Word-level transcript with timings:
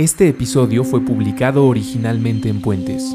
Este 0.00 0.28
episodio 0.28 0.84
fue 0.84 1.00
publicado 1.04 1.66
originalmente 1.66 2.48
en 2.48 2.62
Puentes. 2.62 3.12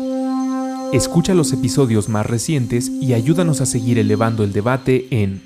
Escucha 0.92 1.34
los 1.34 1.54
episodios 1.54 2.10
más 2.10 2.26
recientes 2.26 2.90
y 2.90 3.14
ayúdanos 3.14 3.62
a 3.62 3.66
seguir 3.66 4.00
elevando 4.00 4.44
el 4.44 4.52
debate 4.52 5.08
en 5.10 5.42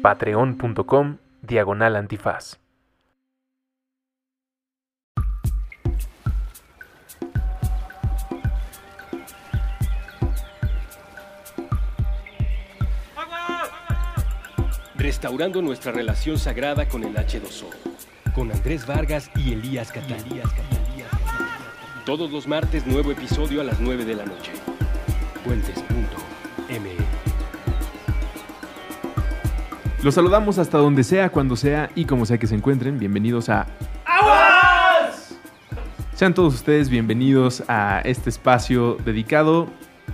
patreon.com 0.00 1.18
diagonal 1.42 1.94
antifaz. 1.94 2.58
Restaurando 14.96 15.60
nuestra 15.60 15.92
relación 15.92 16.38
sagrada 16.38 16.88
con 16.88 17.04
el 17.04 17.14
H2O, 17.14 17.66
con 18.34 18.50
Andrés 18.50 18.86
Vargas 18.86 19.30
y 19.36 19.52
Elías 19.52 19.92
Catalí. 19.92 20.40
Todos 22.08 22.30
los 22.30 22.48
martes 22.48 22.86
nuevo 22.86 23.12
episodio 23.12 23.60
a 23.60 23.64
las 23.64 23.80
9 23.80 24.06
de 24.06 24.14
la 24.14 24.24
noche. 24.24 24.50
Puentes.me 25.44 26.92
Los 30.02 30.14
saludamos 30.14 30.56
hasta 30.56 30.78
donde 30.78 31.04
sea, 31.04 31.28
cuando 31.28 31.54
sea 31.54 31.90
y 31.94 32.06
como 32.06 32.24
sea 32.24 32.38
que 32.38 32.46
se 32.46 32.54
encuentren. 32.54 32.98
Bienvenidos 32.98 33.50
a 33.50 33.66
Sean 36.14 36.32
todos 36.32 36.54
ustedes 36.54 36.88
bienvenidos 36.88 37.62
a 37.68 38.00
este 38.00 38.30
espacio 38.30 38.96
dedicado 39.04 39.68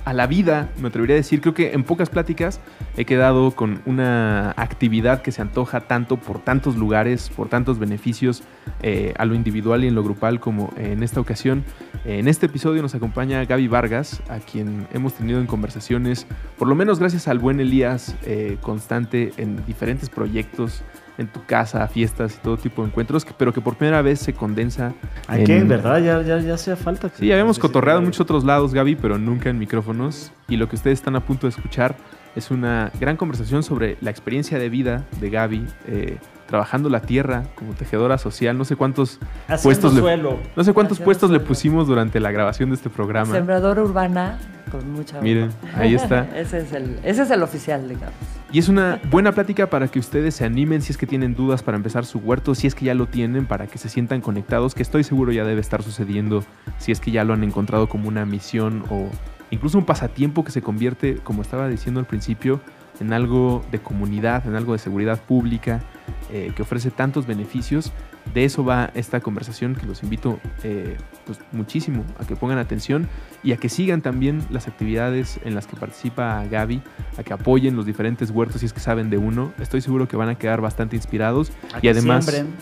a 0.04 0.12
la 0.12 0.26
vida, 0.26 0.68
me 0.78 0.88
atrevería 0.88 1.14
a 1.14 1.16
decir. 1.16 1.40
Creo 1.40 1.54
que 1.54 1.72
en 1.72 1.84
pocas 1.84 2.10
pláticas 2.10 2.60
he 2.96 3.04
quedado 3.04 3.52
con 3.52 3.80
una 3.86 4.50
actividad 4.56 5.22
que 5.22 5.32
se 5.32 5.42
antoja 5.42 5.80
tanto 5.82 6.16
por 6.16 6.38
tantos 6.38 6.76
lugares, 6.76 7.30
por 7.30 7.48
tantos 7.48 7.78
beneficios 7.78 8.42
eh, 8.82 9.14
a 9.16 9.24
lo 9.24 9.34
individual 9.34 9.84
y 9.84 9.88
en 9.88 9.94
lo 9.94 10.02
grupal 10.02 10.40
como 10.40 10.72
en 10.76 11.02
esta 11.02 11.20
ocasión. 11.20 11.64
En 12.04 12.28
este 12.28 12.46
episodio 12.46 12.82
nos 12.82 12.94
acompaña 12.94 13.44
Gaby 13.44 13.68
Vargas, 13.68 14.22
a 14.28 14.38
quien 14.38 14.86
hemos 14.92 15.14
tenido 15.14 15.40
en 15.40 15.46
conversaciones, 15.46 16.26
por 16.58 16.68
lo 16.68 16.74
menos 16.74 16.98
gracias 16.98 17.28
al 17.28 17.38
buen 17.38 17.60
Elías, 17.60 18.14
eh, 18.24 18.58
constante 18.60 19.32
en 19.38 19.64
diferentes 19.64 20.10
proyectos 20.10 20.82
en 21.18 21.28
tu 21.28 21.44
casa, 21.44 21.86
fiestas 21.88 22.34
y 22.34 22.42
todo 22.42 22.56
tipo 22.56 22.82
de 22.82 22.88
encuentros, 22.88 23.24
que- 23.24 23.32
pero 23.36 23.52
que 23.52 23.60
por 23.60 23.76
primera 23.76 24.02
vez 24.02 24.18
se 24.20 24.32
condensa. 24.32 24.92
¿A 25.28 25.38
qué? 25.38 25.58
¿En 25.58 25.68
verdad? 25.68 25.98
Ya, 26.02 26.20
ya, 26.22 26.38
ya 26.40 26.54
hacía 26.54 26.76
falta. 26.76 27.08
Sí, 27.14 27.30
habíamos 27.30 27.58
cotorreado 27.58 28.00
en 28.00 28.06
muchos 28.06 28.20
otros 28.20 28.44
lados, 28.44 28.74
Gaby, 28.74 28.96
pero 28.96 29.18
nunca 29.18 29.50
en 29.50 29.58
micrófonos. 29.58 30.32
Y 30.48 30.56
lo 30.56 30.68
que 30.68 30.76
ustedes 30.76 30.98
están 30.98 31.14
a 31.16 31.20
punto 31.20 31.46
de 31.46 31.50
escuchar 31.50 31.96
es 32.34 32.50
una 32.50 32.90
gran 32.98 33.16
conversación 33.16 33.62
sobre 33.62 33.96
la 34.00 34.10
experiencia 34.10 34.58
de 34.58 34.68
vida 34.68 35.04
de 35.20 35.30
Gaby, 35.30 35.64
eh, 35.86 36.18
trabajando 36.46 36.88
la 36.88 37.00
tierra 37.00 37.44
como 37.54 37.72
tejedora 37.74 38.18
social. 38.18 38.56
No 38.58 38.64
sé 38.64 38.76
cuántos, 38.76 39.18
Haciendo 39.48 39.62
puestos 39.62 39.94
le- 39.94 40.00
suelo. 40.00 40.38
no 40.56 40.64
sé 40.64 40.72
cuántos 40.72 40.96
Haciendo 40.96 41.04
puestos 41.04 41.30
le 41.30 41.40
pusimos 41.40 41.86
durante 41.86 42.20
la 42.20 42.30
grabación 42.30 42.70
de 42.70 42.76
este 42.76 42.90
programa. 42.90 43.32
Sembradora 43.32 43.82
urbana 43.82 44.38
con 44.70 44.92
mucha 44.92 45.20
Miren, 45.20 45.50
ahí 45.76 45.94
está. 45.94 46.26
ese, 46.36 46.58
es 46.58 46.72
el, 46.72 46.98
ese 47.04 47.22
es 47.22 47.30
el 47.30 47.42
oficial, 47.42 47.88
digamos. 47.88 48.14
Y 48.52 48.58
es 48.58 48.68
una 48.68 49.00
buena 49.10 49.32
plática 49.32 49.68
para 49.68 49.88
que 49.88 49.98
ustedes 49.98 50.36
se 50.36 50.44
animen 50.44 50.80
si 50.80 50.92
es 50.92 50.98
que 50.98 51.06
tienen 51.06 51.34
dudas 51.34 51.62
para 51.62 51.76
empezar 51.76 52.04
su 52.04 52.18
huerto, 52.18 52.54
si 52.54 52.66
es 52.66 52.74
que 52.74 52.84
ya 52.84 52.94
lo 52.94 53.06
tienen, 53.06 53.46
para 53.46 53.66
que 53.66 53.78
se 53.78 53.88
sientan 53.88 54.20
conectados, 54.20 54.74
que 54.74 54.82
estoy 54.82 55.02
seguro 55.02 55.32
ya 55.32 55.44
debe 55.44 55.60
estar 55.60 55.82
sucediendo, 55.82 56.44
si 56.78 56.92
es 56.92 57.00
que 57.00 57.10
ya 57.10 57.24
lo 57.24 57.34
han 57.34 57.42
encontrado 57.42 57.88
como 57.88 58.06
una 58.08 58.24
misión 58.26 58.84
o 58.90 59.08
incluso 59.50 59.76
un 59.78 59.84
pasatiempo 59.84 60.44
que 60.44 60.52
se 60.52 60.62
convierte, 60.62 61.16
como 61.16 61.42
estaba 61.42 61.68
diciendo 61.68 61.98
al 62.00 62.06
principio, 62.06 62.60
en 63.00 63.12
algo 63.12 63.64
de 63.72 63.80
comunidad, 63.80 64.46
en 64.46 64.54
algo 64.54 64.72
de 64.72 64.78
seguridad 64.78 65.20
pública, 65.20 65.80
eh, 66.30 66.52
que 66.54 66.62
ofrece 66.62 66.90
tantos 66.90 67.26
beneficios. 67.26 67.92
De 68.32 68.44
eso 68.44 68.64
va 68.64 68.90
esta 68.94 69.20
conversación 69.20 69.74
que 69.74 69.86
los 69.86 70.02
invito 70.02 70.40
eh, 70.62 70.96
pues, 71.26 71.38
muchísimo 71.52 72.04
a 72.18 72.24
que 72.24 72.36
pongan 72.36 72.58
atención 72.58 73.08
y 73.42 73.52
a 73.52 73.56
que 73.56 73.68
sigan 73.68 74.00
también 74.00 74.42
las 74.50 74.66
actividades 74.66 75.38
en 75.44 75.54
las 75.54 75.66
que 75.66 75.76
participa 75.76 76.44
Gaby, 76.50 76.82
a 77.18 77.22
que 77.22 77.32
apoyen 77.32 77.76
los 77.76 77.86
diferentes 77.86 78.30
huertos 78.30 78.60
si 78.60 78.66
es 78.66 78.72
que 78.72 78.80
saben 78.80 79.10
de 79.10 79.18
uno. 79.18 79.52
Estoy 79.58 79.80
seguro 79.80 80.08
que 80.08 80.16
van 80.16 80.28
a 80.28 80.36
quedar 80.36 80.60
bastante 80.60 80.96
inspirados 80.96 81.52
A 81.72 81.78
y 81.78 81.80
que 81.82 81.90
además 81.90 82.24
siembren, 82.24 82.54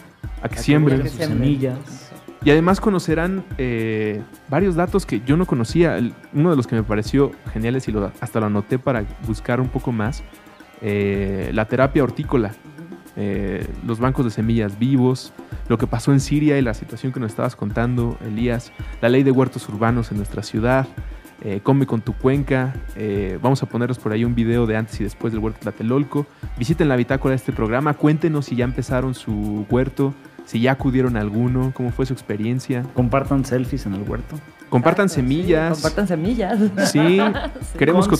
a 0.42 0.48
que 0.48 0.58
a 0.58 0.62
siembren. 0.62 1.02
sus 1.08 1.12
semillas. 1.12 2.10
Y 2.44 2.50
además 2.50 2.80
conocerán 2.80 3.44
eh, 3.56 4.20
varios 4.48 4.74
datos 4.74 5.06
que 5.06 5.20
yo 5.24 5.36
no 5.36 5.46
conocía. 5.46 5.98
Uno 6.32 6.50
de 6.50 6.56
los 6.56 6.66
que 6.66 6.74
me 6.74 6.82
pareció 6.82 7.30
geniales 7.52 7.86
y 7.86 7.92
lo, 7.92 8.10
hasta 8.20 8.40
lo 8.40 8.46
anoté 8.46 8.78
para 8.78 9.04
buscar 9.26 9.60
un 9.60 9.68
poco 9.68 9.92
más, 9.92 10.24
eh, 10.80 11.50
la 11.54 11.66
terapia 11.66 12.02
hortícola, 12.02 12.52
eh, 13.16 13.66
los 13.86 13.98
bancos 13.98 14.24
de 14.24 14.30
semillas 14.30 14.78
vivos, 14.78 15.32
lo 15.68 15.78
que 15.78 15.86
pasó 15.86 16.12
en 16.12 16.20
Siria 16.20 16.58
y 16.58 16.62
la 16.62 16.74
situación 16.74 17.12
que 17.12 17.20
nos 17.20 17.30
estabas 17.30 17.56
contando, 17.56 18.16
Elías, 18.26 18.72
la 19.00 19.08
ley 19.08 19.22
de 19.22 19.30
huertos 19.30 19.68
urbanos 19.68 20.10
en 20.10 20.16
nuestra 20.18 20.42
ciudad, 20.42 20.86
eh, 21.44 21.60
Come 21.60 21.86
con 21.86 22.02
tu 22.02 22.12
cuenca, 22.12 22.72
eh, 22.94 23.36
vamos 23.42 23.62
a 23.64 23.66
ponerles 23.66 23.98
por 23.98 24.12
ahí 24.12 24.24
un 24.24 24.34
video 24.34 24.64
de 24.66 24.76
antes 24.76 25.00
y 25.00 25.04
después 25.04 25.32
del 25.32 25.42
huerto 25.42 25.58
Tlatelolco, 25.60 26.24
visiten 26.56 26.88
la 26.88 26.94
bitácora 26.94 27.32
de 27.32 27.36
este 27.36 27.52
programa, 27.52 27.94
cuéntenos 27.94 28.46
si 28.46 28.54
ya 28.54 28.64
empezaron 28.64 29.14
su 29.14 29.66
huerto, 29.68 30.14
si 30.44 30.60
ya 30.60 30.72
acudieron 30.72 31.16
a 31.16 31.20
alguno, 31.20 31.72
cómo 31.74 31.90
fue 31.90 32.06
su 32.06 32.12
experiencia. 32.12 32.84
Compartan 32.94 33.44
selfies 33.44 33.86
en 33.86 33.94
el 33.94 34.08
huerto. 34.08 34.36
Compartan 34.68 35.06
Exacto, 35.06 35.28
sí, 35.28 35.34
semillas. 35.34 35.72
compartan 35.72 36.08
semillas. 36.08 36.58
Sí, 36.90 37.18
queremos 37.78 38.06
Con 38.06 38.18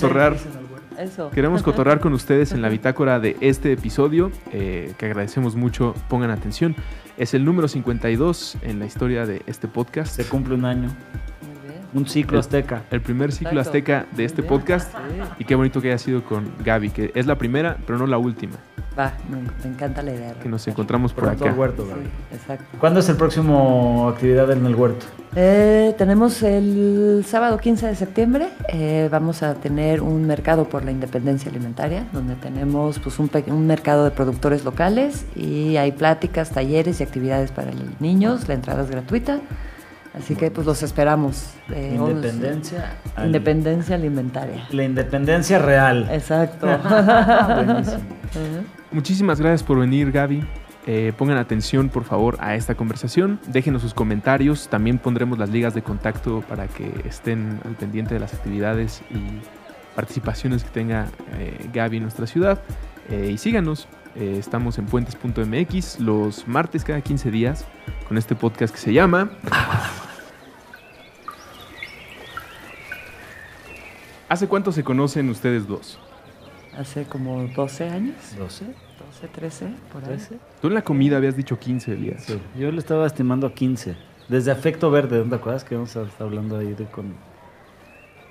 Eso. 0.98 1.30
Queremos 1.30 1.62
cotorrar 1.64 2.00
con 2.00 2.12
ustedes 2.12 2.52
en 2.52 2.62
la 2.62 2.68
bitácora 2.68 3.20
de 3.20 3.36
este 3.40 3.72
episodio, 3.72 4.30
eh, 4.52 4.92
que 4.98 5.06
agradecemos 5.06 5.56
mucho. 5.56 5.94
Pongan 6.08 6.30
atención. 6.30 6.76
Es 7.16 7.34
el 7.34 7.44
número 7.44 7.68
52 7.68 8.58
en 8.62 8.78
la 8.78 8.86
historia 8.86 9.26
de 9.26 9.42
este 9.46 9.68
podcast. 9.68 10.14
Se 10.14 10.24
cumple 10.24 10.54
un 10.54 10.64
año. 10.64 10.88
Un 11.94 12.06
ciclo 12.06 12.38
El- 12.38 12.40
azteca. 12.40 12.82
El 12.90 13.00
primer 13.02 13.32
ciclo 13.32 13.50
Exacto. 13.60 13.68
azteca 13.70 14.06
de 14.16 14.24
este 14.24 14.42
podcast. 14.42 14.90
Sí. 14.92 14.98
Y 15.40 15.44
qué 15.44 15.54
bonito 15.54 15.80
que 15.80 15.88
haya 15.88 15.98
sido 15.98 16.24
con 16.24 16.50
Gaby, 16.64 16.90
que 16.90 17.12
es 17.14 17.26
la 17.26 17.36
primera, 17.36 17.76
pero 17.86 17.98
no 17.98 18.06
la 18.06 18.18
última, 18.18 18.54
Va, 18.98 19.12
me, 19.30 19.38
me 19.38 19.74
encanta 19.74 20.02
la 20.02 20.12
idea. 20.12 20.34
que 20.34 20.48
nos 20.50 20.66
encontramos 20.68 21.12
por 21.14 21.24
Pronto 21.24 21.44
acá. 21.46 21.54
huerto, 21.54 21.84
Sí, 21.84 21.90
Gaby. 21.90 22.02
exacto. 22.32 22.64
¿Cuándo 22.78 23.00
es 23.00 23.08
el 23.08 23.16
próximo 23.16 24.08
actividad 24.10 24.50
en 24.50 24.64
el 24.66 24.74
huerto? 24.74 25.06
Eh, 25.34 25.94
tenemos 25.96 26.42
el 26.42 27.24
sábado 27.26 27.56
15 27.58 27.86
de 27.86 27.94
septiembre, 27.96 28.48
eh, 28.68 29.08
vamos 29.10 29.42
a 29.42 29.54
tener 29.54 30.02
un 30.02 30.26
mercado 30.26 30.64
por 30.68 30.84
la 30.84 30.90
independencia 30.92 31.50
alimentaria, 31.50 32.04
donde 32.12 32.34
tenemos 32.34 32.98
pues, 32.98 33.18
un, 33.18 33.30
un 33.46 33.66
mercado 33.66 34.04
de 34.04 34.10
productores 34.10 34.62
locales 34.64 35.24
y 35.34 35.76
hay 35.78 35.92
pláticas, 35.92 36.50
talleres 36.50 37.00
y 37.00 37.02
actividades 37.02 37.50
para 37.50 37.72
los 37.72 37.98
niños, 38.00 38.46
la 38.46 38.54
entrada 38.54 38.82
es 38.82 38.90
gratuita, 38.90 39.40
así 40.14 40.34
que 40.36 40.50
pues 40.50 40.66
los 40.66 40.82
esperamos. 40.82 41.50
eh, 41.70 41.94
Independencia. 41.98 42.96
al- 43.16 43.26
Independencia 43.26 43.94
alimentaria. 43.96 44.66
La 44.70 44.84
independencia 44.84 45.58
real. 45.58 46.08
Exacto. 46.10 46.66
Buenísimo. 47.56 48.00
Muchísimas 48.90 49.40
gracias 49.40 49.62
por 49.62 49.78
venir, 49.78 50.12
Gaby. 50.12 50.44
Eh, 50.86 51.12
pongan 51.16 51.36
atención, 51.38 51.88
por 51.88 52.04
favor, 52.04 52.36
a 52.40 52.56
esta 52.56 52.74
conversación. 52.74 53.38
Déjenos 53.46 53.82
sus 53.82 53.94
comentarios. 53.94 54.68
También 54.68 54.98
pondremos 54.98 55.38
las 55.38 55.48
ligas 55.48 55.74
de 55.74 55.82
contacto 55.82 56.42
para 56.48 56.66
que 56.66 56.90
estén 57.08 57.60
al 57.64 57.74
pendiente 57.76 58.14
de 58.14 58.20
las 58.20 58.34
actividades 58.34 59.00
y 59.10 59.40
participaciones 59.94 60.64
que 60.64 60.70
tenga 60.70 61.06
eh, 61.38 61.68
Gaby 61.72 61.98
en 61.98 62.02
nuestra 62.02 62.26
ciudad. 62.26 62.60
Eh, 63.10 63.30
y 63.32 63.38
síganos. 63.38 63.86
Eh, 64.14 64.36
estamos 64.38 64.76
en 64.78 64.84
puentes.mx 64.86 66.00
los 66.00 66.46
martes 66.46 66.84
cada 66.84 67.00
15 67.00 67.30
días 67.30 67.64
con 68.08 68.18
este 68.18 68.34
podcast 68.34 68.74
que 68.74 68.80
se 68.80 68.92
llama... 68.92 69.30
¿Hace 74.32 74.48
cuánto 74.48 74.72
se 74.72 74.82
conocen 74.82 75.28
ustedes 75.28 75.68
dos? 75.68 75.98
Hace 76.78 77.04
como 77.04 77.46
12 77.54 77.84
años, 77.90 78.14
12, 78.38 78.64
12, 78.64 79.28
13, 79.30 79.66
por 79.92 80.02
ahí. 80.04 80.08
13. 80.16 80.38
Tú 80.62 80.68
en 80.68 80.74
la 80.74 80.80
comida 80.80 81.18
habías 81.18 81.36
dicho 81.36 81.58
15, 81.58 81.92
Elías. 81.92 82.22
Sí, 82.24 82.40
Yo 82.58 82.72
le 82.72 82.78
estaba 82.78 83.06
estimando 83.06 83.46
a 83.46 83.52
15. 83.52 83.94
Desde 84.30 84.50
Afecto 84.50 84.90
Verde, 84.90 85.18
¿no 85.22 85.28
te 85.28 85.34
acuerdas 85.36 85.64
que 85.64 85.74
vamos 85.74 85.94
a 85.98 86.04
estar 86.04 86.26
hablando 86.26 86.56
ahí 86.56 86.72
de 86.72 86.86
con 86.86 87.12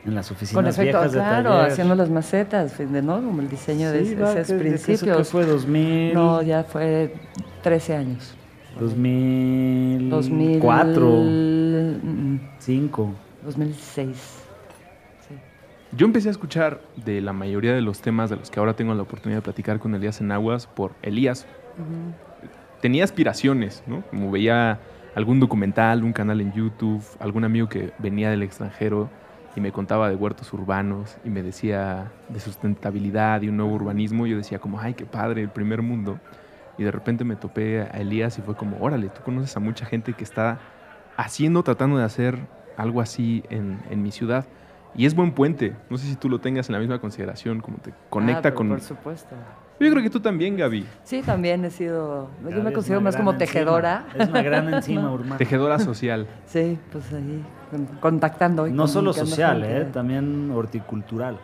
en 0.04 0.16
las 0.16 0.32
oficinas 0.32 0.56
Con 0.56 0.66
efecto, 0.66 0.98
viejas 0.98 1.12
de 1.12 1.20
claro, 1.20 1.50
taller? 1.52 1.72
haciendo 1.72 1.94
las 1.94 2.10
macetas, 2.10 2.76
de 2.80 3.02
¿no? 3.04 3.18
Como 3.22 3.40
el 3.40 3.48
diseño 3.50 3.92
de 3.92 4.04
Sí, 4.04 4.14
ese- 4.14 4.24
va, 4.24 4.32
esos 4.34 4.48
que- 4.48 4.64
que 4.64 4.70
eso 4.74 4.84
principios. 4.88 5.18
que 5.18 5.24
fue 5.24 5.46
2000, 5.46 6.14
No, 6.16 6.42
ya 6.42 6.64
fue 6.64 7.14
13 7.62 7.96
años. 7.96 8.34
2000, 8.80 10.10
2004. 10.10 10.94
4, 10.94 11.10
mm, 12.04 12.40
5. 12.58 13.14
2006. 13.46 14.41
Yo 15.94 16.06
empecé 16.06 16.30
a 16.30 16.32
escuchar 16.32 16.80
de 16.96 17.20
la 17.20 17.34
mayoría 17.34 17.74
de 17.74 17.82
los 17.82 18.02
temas 18.02 18.30
de 18.30 18.38
los 18.38 18.50
que 18.50 18.62
ahora 18.62 18.76
tengo 18.76 18.94
la 18.94 19.02
oportunidad 19.02 19.40
de 19.40 19.42
platicar 19.42 19.80
con 19.80 19.94
Elías 19.94 20.22
en 20.22 20.32
Aguas 20.32 20.66
por 20.66 20.94
Elías. 21.02 21.46
Tenía 22.82 23.04
aspiraciones, 23.04 23.84
¿no? 23.88 24.02
Como 24.10 24.32
veía 24.32 24.80
algún 25.16 25.42
documental, 25.42 26.06
un 26.06 26.14
canal 26.14 26.40
en 26.40 26.54
YouTube, 26.54 27.04
algún 27.20 27.44
amigo 27.44 27.68
que 27.68 27.92
venía 28.00 28.30
del 28.30 28.42
extranjero 28.42 29.10
y 29.54 29.60
me 29.60 29.74
contaba 29.74 30.10
de 30.10 30.16
huertos 30.16 30.54
urbanos 30.54 31.18
y 31.26 31.30
me 31.30 31.44
decía 31.44 32.10
de 32.30 32.40
sustentabilidad 32.40 33.42
y 33.42 33.50
un 33.50 33.58
nuevo 33.58 33.74
urbanismo. 33.74 34.26
Yo 34.28 34.38
decía 34.38 34.60
como, 34.60 34.80
ay, 34.80 34.94
qué 34.94 35.06
padre, 35.06 35.42
el 35.42 35.50
primer 35.50 35.82
mundo. 35.82 36.20
Y 36.78 36.84
de 36.84 36.92
repente 36.92 37.26
me 37.26 37.36
topé 37.36 37.82
a 37.82 38.00
Elías 38.00 38.38
y 38.38 38.42
fue 38.42 38.56
como, 38.56 38.78
órale, 38.80 39.10
tú 39.10 39.22
conoces 39.24 39.58
a 39.58 39.60
mucha 39.60 39.86
gente 39.86 40.14
que 40.14 40.24
está 40.24 40.60
haciendo, 41.18 41.64
tratando 41.64 41.98
de 41.98 42.06
hacer 42.06 42.40
algo 42.78 43.02
así 43.02 43.44
en, 43.50 43.80
en 43.90 44.02
mi 44.02 44.12
ciudad. 44.12 44.46
Y 44.96 45.06
es 45.06 45.16
buen 45.16 45.32
puente. 45.32 45.76
No 45.90 45.98
sé 45.98 46.06
si 46.08 46.16
tú 46.16 46.30
lo 46.30 46.40
tengas 46.40 46.68
en 46.70 46.74
la 46.74 46.80
misma 46.80 47.00
consideración, 47.00 47.62
como 47.62 47.78
te 47.78 47.92
Ah, 47.92 47.94
conecta 48.10 48.42
pero 48.44 48.56
con... 48.56 48.70
Por 48.70 48.82
supuesto. 48.82 49.36
Yo 49.80 49.90
creo 49.90 50.04
que 50.04 50.10
tú 50.12 50.20
también, 50.20 50.58
Gaby. 50.58 50.86
Sí, 51.04 51.24
también 51.24 51.66
he 51.66 51.72
sido. 51.72 52.30
Gaby 52.44 52.56
yo 52.56 52.64
me 52.64 52.72
considero 52.72 53.02
más 53.02 53.16
como 53.18 53.36
tejedora. 53.36 54.06
Es 54.16 54.30
una 54.30 54.44
gran 54.44 54.72
enzima 54.72 55.12
urbana. 55.14 55.38
Tejedora 55.38 55.80
social. 55.80 56.28
Sí, 56.46 56.78
pues 56.92 57.12
ahí, 57.14 57.44
con- 57.72 57.86
contactando. 58.00 58.68
y 58.68 58.72
No 58.74 58.88
solo 58.88 59.12
social. 59.12 59.64
¿eh? 59.64 59.88
también 59.92 60.52
horticultural. 60.52 61.40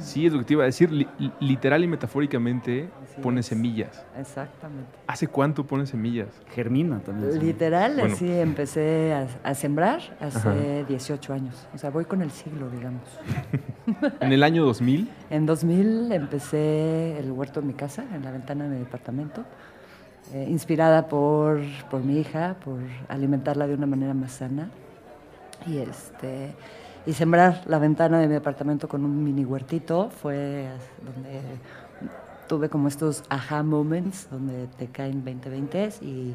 Sí, 0.00 0.26
es 0.26 0.32
lo 0.32 0.40
que 0.40 0.44
te 0.44 0.52
iba 0.54 0.62
a 0.64 0.66
decir. 0.66 0.90
li- 0.92 1.08
li- 1.18 1.32
literal 1.40 1.82
y 1.82 1.86
metafóricamente 1.86 2.88
Así 3.04 3.38
es. 3.38 3.46
semillas. 3.46 4.04
Exactamente. 4.18 4.90
¿Hace 5.06 5.28
cuánto 5.28 5.66
pones 5.66 5.88
semillas? 5.90 6.28
Germina 6.54 7.00
también. 7.00 7.38
Literal, 7.38 7.94
Bueno. 7.98 8.14
así 8.14 8.30
empecé 8.30 9.14
a, 9.14 9.26
a 9.50 9.54
sembrar 9.54 10.00
hace 10.20 10.38
Ajá. 10.38 10.54
18 10.88 11.32
años. 11.32 11.66
O 11.74 11.78
sea, 11.78 11.90
voy 11.90 12.04
con 12.04 12.20
el 12.22 12.30
siglo, 12.30 12.68
digamos. 12.70 13.02
En 14.20 14.32
el 14.32 14.42
año 14.42 14.64
2000, 14.64 15.08
En 15.30 15.46
2000 15.46 16.12
empecé 16.12 17.18
el 17.18 17.32
huerto 17.32 17.60
en 17.60 17.66
mi 17.66 17.72
casa, 17.74 18.04
en 18.14 18.24
la 18.24 18.30
ventana 18.30 18.64
de 18.64 18.70
mi 18.70 18.78
departamento, 18.78 19.44
eh, 20.32 20.46
inspirada 20.48 21.08
por, 21.08 21.60
por 21.90 22.02
mi 22.02 22.18
hija, 22.20 22.56
por 22.64 22.78
alimentarla 23.08 23.66
de 23.66 23.74
una 23.74 23.86
manera 23.86 24.14
más 24.14 24.32
sana. 24.32 24.70
Y, 25.66 25.78
este, 25.78 26.54
y 27.06 27.12
sembrar 27.12 27.62
la 27.66 27.78
ventana 27.78 28.18
de 28.20 28.28
mi 28.28 28.34
departamento 28.34 28.88
con 28.88 29.04
un 29.04 29.24
mini 29.24 29.44
huertito 29.44 30.10
fue 30.10 30.68
donde 31.04 31.40
tuve 32.48 32.68
como 32.68 32.88
estos 32.88 33.24
aha 33.28 33.62
moments, 33.62 34.28
donde 34.30 34.66
te 34.78 34.86
caen 34.86 35.24
20 35.24 35.50
y 36.02 36.34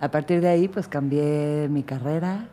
a 0.00 0.10
partir 0.10 0.40
de 0.40 0.48
ahí 0.48 0.68
pues 0.68 0.88
cambié 0.88 1.68
mi 1.70 1.82
carrera 1.82 2.46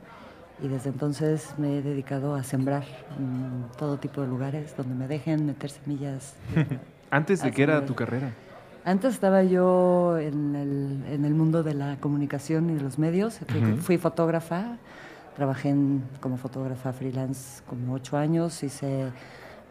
y 0.61 0.67
desde 0.67 0.89
entonces 0.89 1.53
me 1.57 1.77
he 1.77 1.81
dedicado 1.81 2.35
a 2.35 2.43
sembrar 2.43 2.83
en 3.17 3.65
todo 3.77 3.97
tipo 3.97 4.21
de 4.21 4.27
lugares 4.27 4.75
donde 4.77 4.95
me 4.95 5.07
dejen 5.07 5.45
meter 5.45 5.69
semillas. 5.71 6.35
antes 7.11 7.41
de 7.41 7.51
que 7.51 7.63
era 7.63 7.85
tu 7.85 7.95
carrera. 7.95 8.31
Antes 8.85 9.13
estaba 9.13 9.43
yo 9.43 10.17
en 10.17 10.55
el, 10.55 11.03
en 11.13 11.25
el 11.25 11.33
mundo 11.33 11.63
de 11.63 11.73
la 11.73 11.97
comunicación 11.97 12.69
y 12.69 12.73
de 12.75 12.81
los 12.81 12.99
medios. 12.99 13.39
Fui, 13.47 13.61
Ujú. 13.61 13.77
fui 13.77 13.97
fotógrafa, 13.97 14.77
trabajé 15.35 15.69
en- 15.69 16.03
como 16.19 16.37
fotógrafa 16.37 16.93
freelance 16.93 17.61
como 17.67 17.93
ocho 17.93 18.17
años, 18.17 18.61
hice 18.63 19.11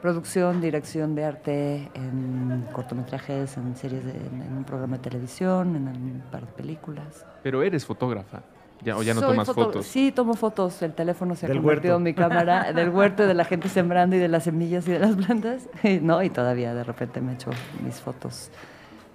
producción, 0.00 0.60
dirección 0.60 1.14
de 1.14 1.24
arte 1.24 1.90
en 1.94 2.64
cortometrajes, 2.72 3.56
en 3.56 3.76
series, 3.76 4.04
de- 4.04 4.10
en, 4.12 4.42
en 4.42 4.56
un 4.56 4.64
programa 4.64 4.96
de 4.96 5.02
televisión, 5.04 5.76
en 5.76 5.86
un 5.88 6.22
par 6.30 6.46
de 6.46 6.52
películas. 6.52 7.24
Pero 7.42 7.62
eres 7.62 7.86
fotógrafa. 7.86 8.42
Ya, 8.84 8.96
o 8.96 9.02
ya 9.04 9.14
no 9.14 9.20
Soy 9.20 9.30
tomas 9.30 9.46
foto- 9.46 9.64
fotos. 9.66 9.86
Sí, 9.86 10.10
tomo 10.10 10.34
fotos. 10.34 10.82
El 10.82 10.92
teléfono 10.92 11.36
se 11.36 11.46
ha 11.46 11.48
convertido 11.50 11.94
huerto. 11.94 11.96
en 11.98 12.02
mi 12.02 12.14
cámara, 12.14 12.72
del 12.72 12.90
huerto, 12.90 13.24
de 13.28 13.34
la 13.34 13.44
gente 13.44 13.68
sembrando 13.68 14.16
y 14.16 14.18
de 14.18 14.26
las 14.26 14.42
semillas 14.42 14.88
y 14.88 14.90
de 14.90 14.98
las 14.98 15.14
plantas. 15.14 15.68
no, 16.02 16.20
y 16.24 16.30
todavía 16.30 16.74
de 16.74 16.82
repente 16.82 17.20
me 17.20 17.34
echo 17.34 17.50
mis 17.84 18.00
fotos 18.00 18.50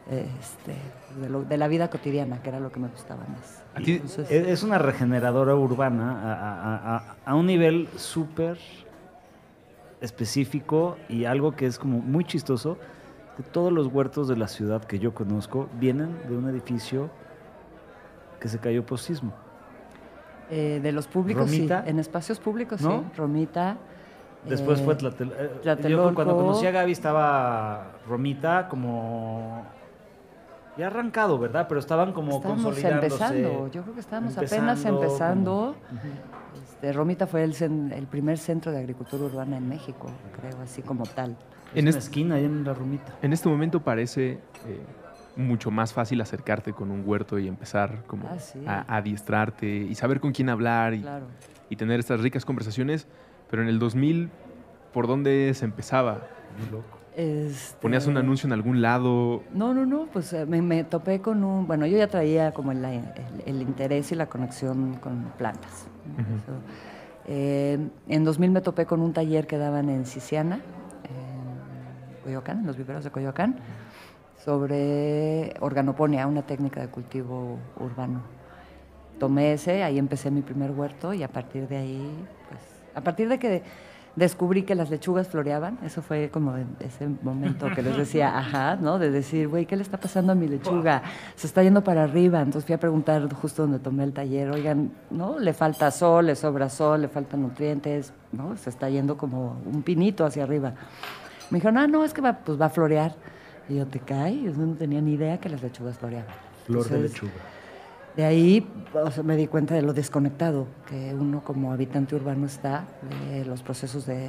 este, 0.10 0.76
de, 1.20 1.30
lo- 1.30 1.44
de 1.44 1.58
la 1.58 1.68
vida 1.68 1.90
cotidiana, 1.90 2.42
que 2.42 2.50
era 2.50 2.60
lo 2.60 2.72
que 2.72 2.80
me 2.80 2.88
gustaba 2.88 3.26
más. 3.28 3.64
Entonces, 3.76 4.32
Es 4.32 4.48
es 4.48 4.64
una 4.64 4.78
regeneradora 4.78 5.56
urbana 5.56 6.12
a, 6.22 6.34
a- 6.34 6.96
a- 6.98 7.16
a 7.26 7.36
un 7.36 7.46
nivel 7.46 7.88
súper 7.98 8.58
específico 10.02 10.98
y 11.10 11.26
algo 11.26 11.56
que 11.56 11.66
es 11.66 11.80
como 11.80 12.00
muy 12.00 12.24
chistoso, 12.24 12.78
que 13.36 13.44
todos 13.44 13.72
los 13.72 13.88
huertos 13.88 14.28
de 14.28 14.36
la 14.38 14.48
ciudad 14.48 14.84
que 14.84 15.00
yo 15.00 15.14
conozco 15.14 15.68
vienen 15.80 16.16
de 16.28 16.38
un 16.38 16.48
edificio 16.50 17.10
que 18.40 18.48
se 18.48 18.60
cayó 18.60 18.86
por 18.86 19.00
sismo. 19.00 19.34
eh, 20.50 20.80
de 20.82 20.92
los 20.94 21.08
públicos, 21.08 21.44
Romita. 21.52 21.84
sí. 21.84 21.90
En 21.90 22.00
espacios 22.00 22.40
públicos, 22.40 22.80
¿No? 22.82 23.00
sí. 23.02 23.18
Romita. 23.18 23.76
Después 24.46 24.80
eh, 24.80 24.84
fue 24.86 24.96
Tlatel- 24.98 25.34
eh, 25.38 25.90
Yo 25.90 26.14
cuando 26.14 26.38
conocí 26.38 26.66
a 26.66 26.72
Gaby 26.72 26.94
estaba 26.94 27.92
Romita 28.08 28.70
como 28.70 29.66
ya 30.78 30.88
arrancado, 30.88 31.38
¿verdad? 31.40 31.66
Pero 31.68 31.80
estaban 31.80 32.14
como 32.14 32.38
Estábamos 32.38 32.64
consolidándose. 32.64 33.08
empezando, 33.14 33.72
yo 33.72 33.82
creo 33.84 33.94
que 33.94 34.00
estábamos 34.00 34.38
apenas 34.38 34.86
empezando. 34.86 35.76
Este, 36.64 36.94
Romita 36.94 37.28
fue 37.28 37.44
el, 37.44 37.54
el 37.94 38.08
primer 38.08 38.38
centro 38.38 38.72
de 38.72 38.80
agricultura 38.80 39.24
urbana 39.26 39.58
en 39.58 39.68
México, 39.68 40.08
creo, 40.40 40.62
así 40.62 40.82
como 40.82 41.06
tal. 41.06 41.32
Es 41.32 41.76
En 41.76 41.82
una 41.86 41.90
este- 41.90 42.00
esquina 42.02 42.36
ahí 42.36 42.46
en 42.46 42.64
la 42.64 42.74
Romita. 42.74 43.14
En 43.22 43.34
este 43.34 43.50
momento 43.50 43.82
parece 43.82 44.32
eh, 44.32 44.40
mucho 45.36 45.72
más 45.72 45.94
fácil 45.94 46.22
acercarte 46.22 46.74
con 46.74 46.92
un 46.92 47.04
huerto 47.06 47.40
y 47.40 47.48
empezar 47.48 48.04
como 48.08 48.28
Ah, 48.28 48.40
sí. 48.40 48.64
a, 48.68 48.86
a 48.88 48.98
adiestrarte 48.98 49.68
y 49.68 49.96
saber 49.96 50.20
con 50.20 50.32
quién 50.32 50.50
hablar 50.50 50.94
y, 50.94 51.02
Claro. 51.02 51.26
y 51.70 51.76
tener 51.76 52.00
estas 52.00 52.22
ricas 52.22 52.46
conversaciones. 52.46 53.08
Pero 53.50 53.62
en 53.64 53.70
el 53.70 53.80
2000, 53.80 54.30
¿por 54.94 55.08
dónde 55.08 55.52
se 55.56 55.66
empezaba? 55.66 56.22
Muy 56.60 56.70
loco. 56.70 56.98
Este, 57.18 57.76
¿Ponías 57.82 58.06
un 58.06 58.16
anuncio 58.16 58.46
en 58.46 58.54
algún 58.54 58.80
lado? 58.80 59.42
No, 59.52 59.74
no, 59.74 59.88
no, 59.88 60.06
pues 60.14 60.32
eh, 60.34 60.46
me, 60.46 60.62
me 60.62 60.84
topé 60.84 61.20
con 61.20 61.44
un... 61.44 61.66
Bueno, 61.66 61.88
yo 61.88 61.98
ya 61.98 62.08
traía 62.08 62.52
como 62.54 62.72
el, 62.72 62.86
el- 62.86 63.04
el 63.44 63.62
interés 63.64 64.12
y 64.12 64.16
la 64.16 64.28
conexión 64.28 64.94
con 65.02 65.24
plantas. 65.36 65.88
Ujú. 66.14 66.22
Eso. 66.38 66.52
Eh, 67.26 67.80
en 68.08 68.24
2000 68.24 68.52
me 68.52 68.62
topé 68.62 68.86
con 68.86 69.02
un 69.02 69.14
taller 69.14 69.48
que 69.48 69.58
daban 69.58 69.90
en 69.90 70.06
Sisiana, 70.06 70.58
en 70.58 72.24
Coyoacán, 72.24 72.60
en 72.60 72.68
los 72.68 72.78
viveros 72.78 73.04
de 73.04 73.10
Coyoacán, 73.10 73.56
sobre 74.46 75.56
organoponía, 75.60 76.28
una 76.28 76.44
técnica 76.44 76.82
de 76.82 76.88
cultivo 76.90 77.58
urbano. 77.80 78.22
Tomé 79.20 79.54
ese, 79.54 79.82
ahí 79.84 79.98
empecé 79.98 80.30
mi 80.30 80.42
primer 80.44 80.70
huerto 80.70 81.14
y 81.16 81.24
a 81.24 81.28
partir 81.28 81.68
de 81.68 81.78
ahí, 81.78 82.26
pues, 82.48 82.62
a 82.94 83.02
partir 83.02 83.28
de 83.28 83.40
que 83.40 83.64
descubrí 84.18 84.64
que 84.64 84.74
las 84.74 84.90
lechugas 84.90 85.28
floreaban, 85.28 85.78
eso 85.84 86.02
fue 86.02 86.30
como 86.32 86.58
en 86.58 86.76
ese 86.80 87.08
momento 87.22 87.68
que 87.74 87.84
les 87.84 87.96
decía, 87.96 88.38
ajá, 88.40 88.76
¿no? 88.76 88.98
De 88.98 89.12
decir, 89.12 89.48
güey, 89.48 89.66
¿qué 89.68 89.76
le 89.76 89.84
está 89.84 90.00
pasando 90.00 90.32
a 90.32 90.36
mi 90.36 90.48
lechuga? 90.48 91.04
Se 91.36 91.46
está 91.46 91.62
yendo 91.62 91.84
para 91.84 92.04
arriba. 92.04 92.40
Entonces 92.40 92.66
fui 92.66 92.74
a 92.74 92.80
preguntar 92.80 93.32
justo 93.34 93.62
donde 93.62 93.80
tomé 93.80 94.04
el 94.04 94.14
taller, 94.14 94.50
oigan, 94.50 94.92
¿no? 95.12 95.40
Le 95.40 95.54
falta 95.54 95.92
sol, 95.92 96.26
le 96.26 96.36
sobra 96.36 96.68
sol, 96.68 97.02
le 97.04 97.08
faltan 97.08 97.44
nutrientes, 97.44 98.12
¿no? 98.32 98.58
Se 98.58 98.72
está 98.72 98.90
yendo 98.90 99.18
como 99.18 99.62
un 99.66 99.84
pinito 99.84 100.26
hacia 100.26 100.44
arriba. 100.44 100.74
Me 101.52 101.60
dijeron, 101.60 101.78
ah, 101.78 101.88
no, 101.88 102.04
es 102.04 102.12
que 102.12 102.22
va, 102.22 102.40
pues 102.40 102.60
va 102.60 102.66
a 102.66 102.70
florear. 102.70 103.16
Y 103.70 103.76
yo, 103.76 103.86
¿te 103.86 104.00
cae? 104.00 104.42
Yo 104.42 104.52
no 104.54 104.74
tenía 104.74 105.00
ni 105.00 105.14
idea 105.14 105.38
que 105.40 105.48
las 105.48 105.62
lechugas 105.62 105.98
floreaban. 106.00 106.34
Flor 106.66 106.90
de 106.90 107.00
lechuga. 107.02 107.32
De 108.18 108.26
ahí 108.26 108.68
o 108.94 109.12
sea, 109.12 109.24
me 109.24 109.38
di 109.38 109.48
cuenta 109.48 109.76
de 109.76 109.82
lo 109.84 109.94
desconectado 109.94 110.68
que 110.88 111.14
uno 111.14 111.44
como 111.44 111.72
habitante 111.72 112.16
urbano 112.16 112.46
está, 112.48 112.86
de 113.30 113.46
los 113.46 113.62
procesos 113.62 114.06
de 114.06 114.28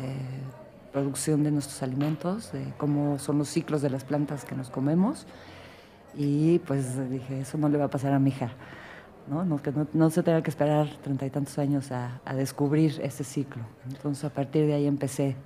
producción 0.92 1.42
de 1.42 1.50
nuestros 1.50 1.82
alimentos, 1.82 2.52
de 2.52 2.72
cómo 2.76 3.18
son 3.18 3.38
los 3.38 3.48
ciclos 3.48 3.82
de 3.82 3.90
las 3.90 4.04
plantas 4.04 4.44
que 4.44 4.54
nos 4.54 4.70
comemos. 4.70 5.26
Y 6.16 6.58
pues 6.60 7.10
dije, 7.10 7.40
eso 7.40 7.58
no 7.58 7.68
le 7.68 7.78
va 7.78 7.84
a 7.84 7.90
pasar 7.90 8.12
a 8.12 8.18
mi 8.18 8.30
hija, 8.30 8.50
¿no? 9.28 9.44
No, 9.44 9.62
que 9.62 9.70
no, 9.72 9.86
no 9.92 10.10
se 10.10 10.22
tenga 10.22 10.42
que 10.42 10.50
esperar 10.50 10.88
treinta 11.02 11.26
y 11.26 11.30
tantos 11.30 11.58
años 11.58 11.92
a, 11.92 12.20
a 12.24 12.34
descubrir 12.34 12.98
ese 13.02 13.24
ciclo. 13.24 13.62
Entonces 13.90 14.24
a 14.24 14.30
partir 14.30 14.66
de 14.66 14.74
ahí 14.74 14.86
empecé 14.86 15.36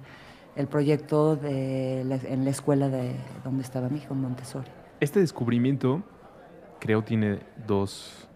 el 0.56 0.66
proyecto 0.66 1.37
de 1.37 2.04
la- 2.06 2.16
en 2.16 2.44
la 2.44 2.50
escuela 2.50 2.88
de 2.88 3.14
donde 3.44 3.62
estaba 3.62 3.88
mi 3.88 3.99
hijo, 3.99 4.14
Montessori. 4.14 4.70
Este 5.00 5.20
descubrimiento, 5.20 6.02
creo, 6.78 7.02
tiene 7.02 7.40
dos 7.66 8.28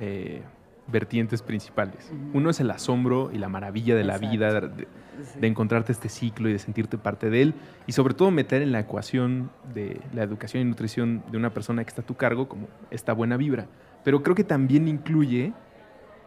eh, 0.00 0.42
vertientes 0.88 1.42
principales. 1.42 2.12
Uno 2.32 2.50
es 2.50 2.60
el 2.60 2.70
asombro 2.70 3.30
y 3.32 3.38
la 3.38 3.48
maravilla 3.48 3.94
de 3.94 4.04
la 4.04 4.18
vida, 4.18 4.60
de 4.60 5.46
encontrarte 5.46 5.92
este 5.92 6.08
ciclo 6.08 6.48
y 6.48 6.52
de 6.52 6.58
sentirte 6.58 6.98
parte 6.98 7.30
de 7.30 7.42
él, 7.42 7.54
y 7.86 7.92
sobre 7.92 8.14
todo 8.14 8.30
meter 8.30 8.62
en 8.62 8.72
la 8.72 8.80
ecuación 8.80 9.50
de 9.74 10.00
la 10.12 10.22
educación 10.22 10.62
y 10.62 10.64
nutrición 10.64 11.22
de 11.30 11.38
una 11.38 11.50
persona 11.50 11.84
que 11.84 11.88
está 11.88 12.02
a 12.02 12.06
tu 12.06 12.14
cargo 12.14 12.48
como 12.48 12.68
esta 12.90 13.12
buena 13.12 13.36
vibra. 13.36 13.66
Pero 14.04 14.22
creo 14.22 14.34
que 14.34 14.44
también 14.44 14.88
incluye, 14.88 15.52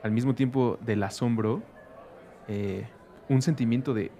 al 0.04 0.12
mismo 0.12 0.36
tiempo 0.36 0.78
del 0.82 1.04
asombro, 1.04 1.62
eh, 2.48 2.86
un 3.28 3.42
sentimiento 3.42 3.94
de 3.94 4.12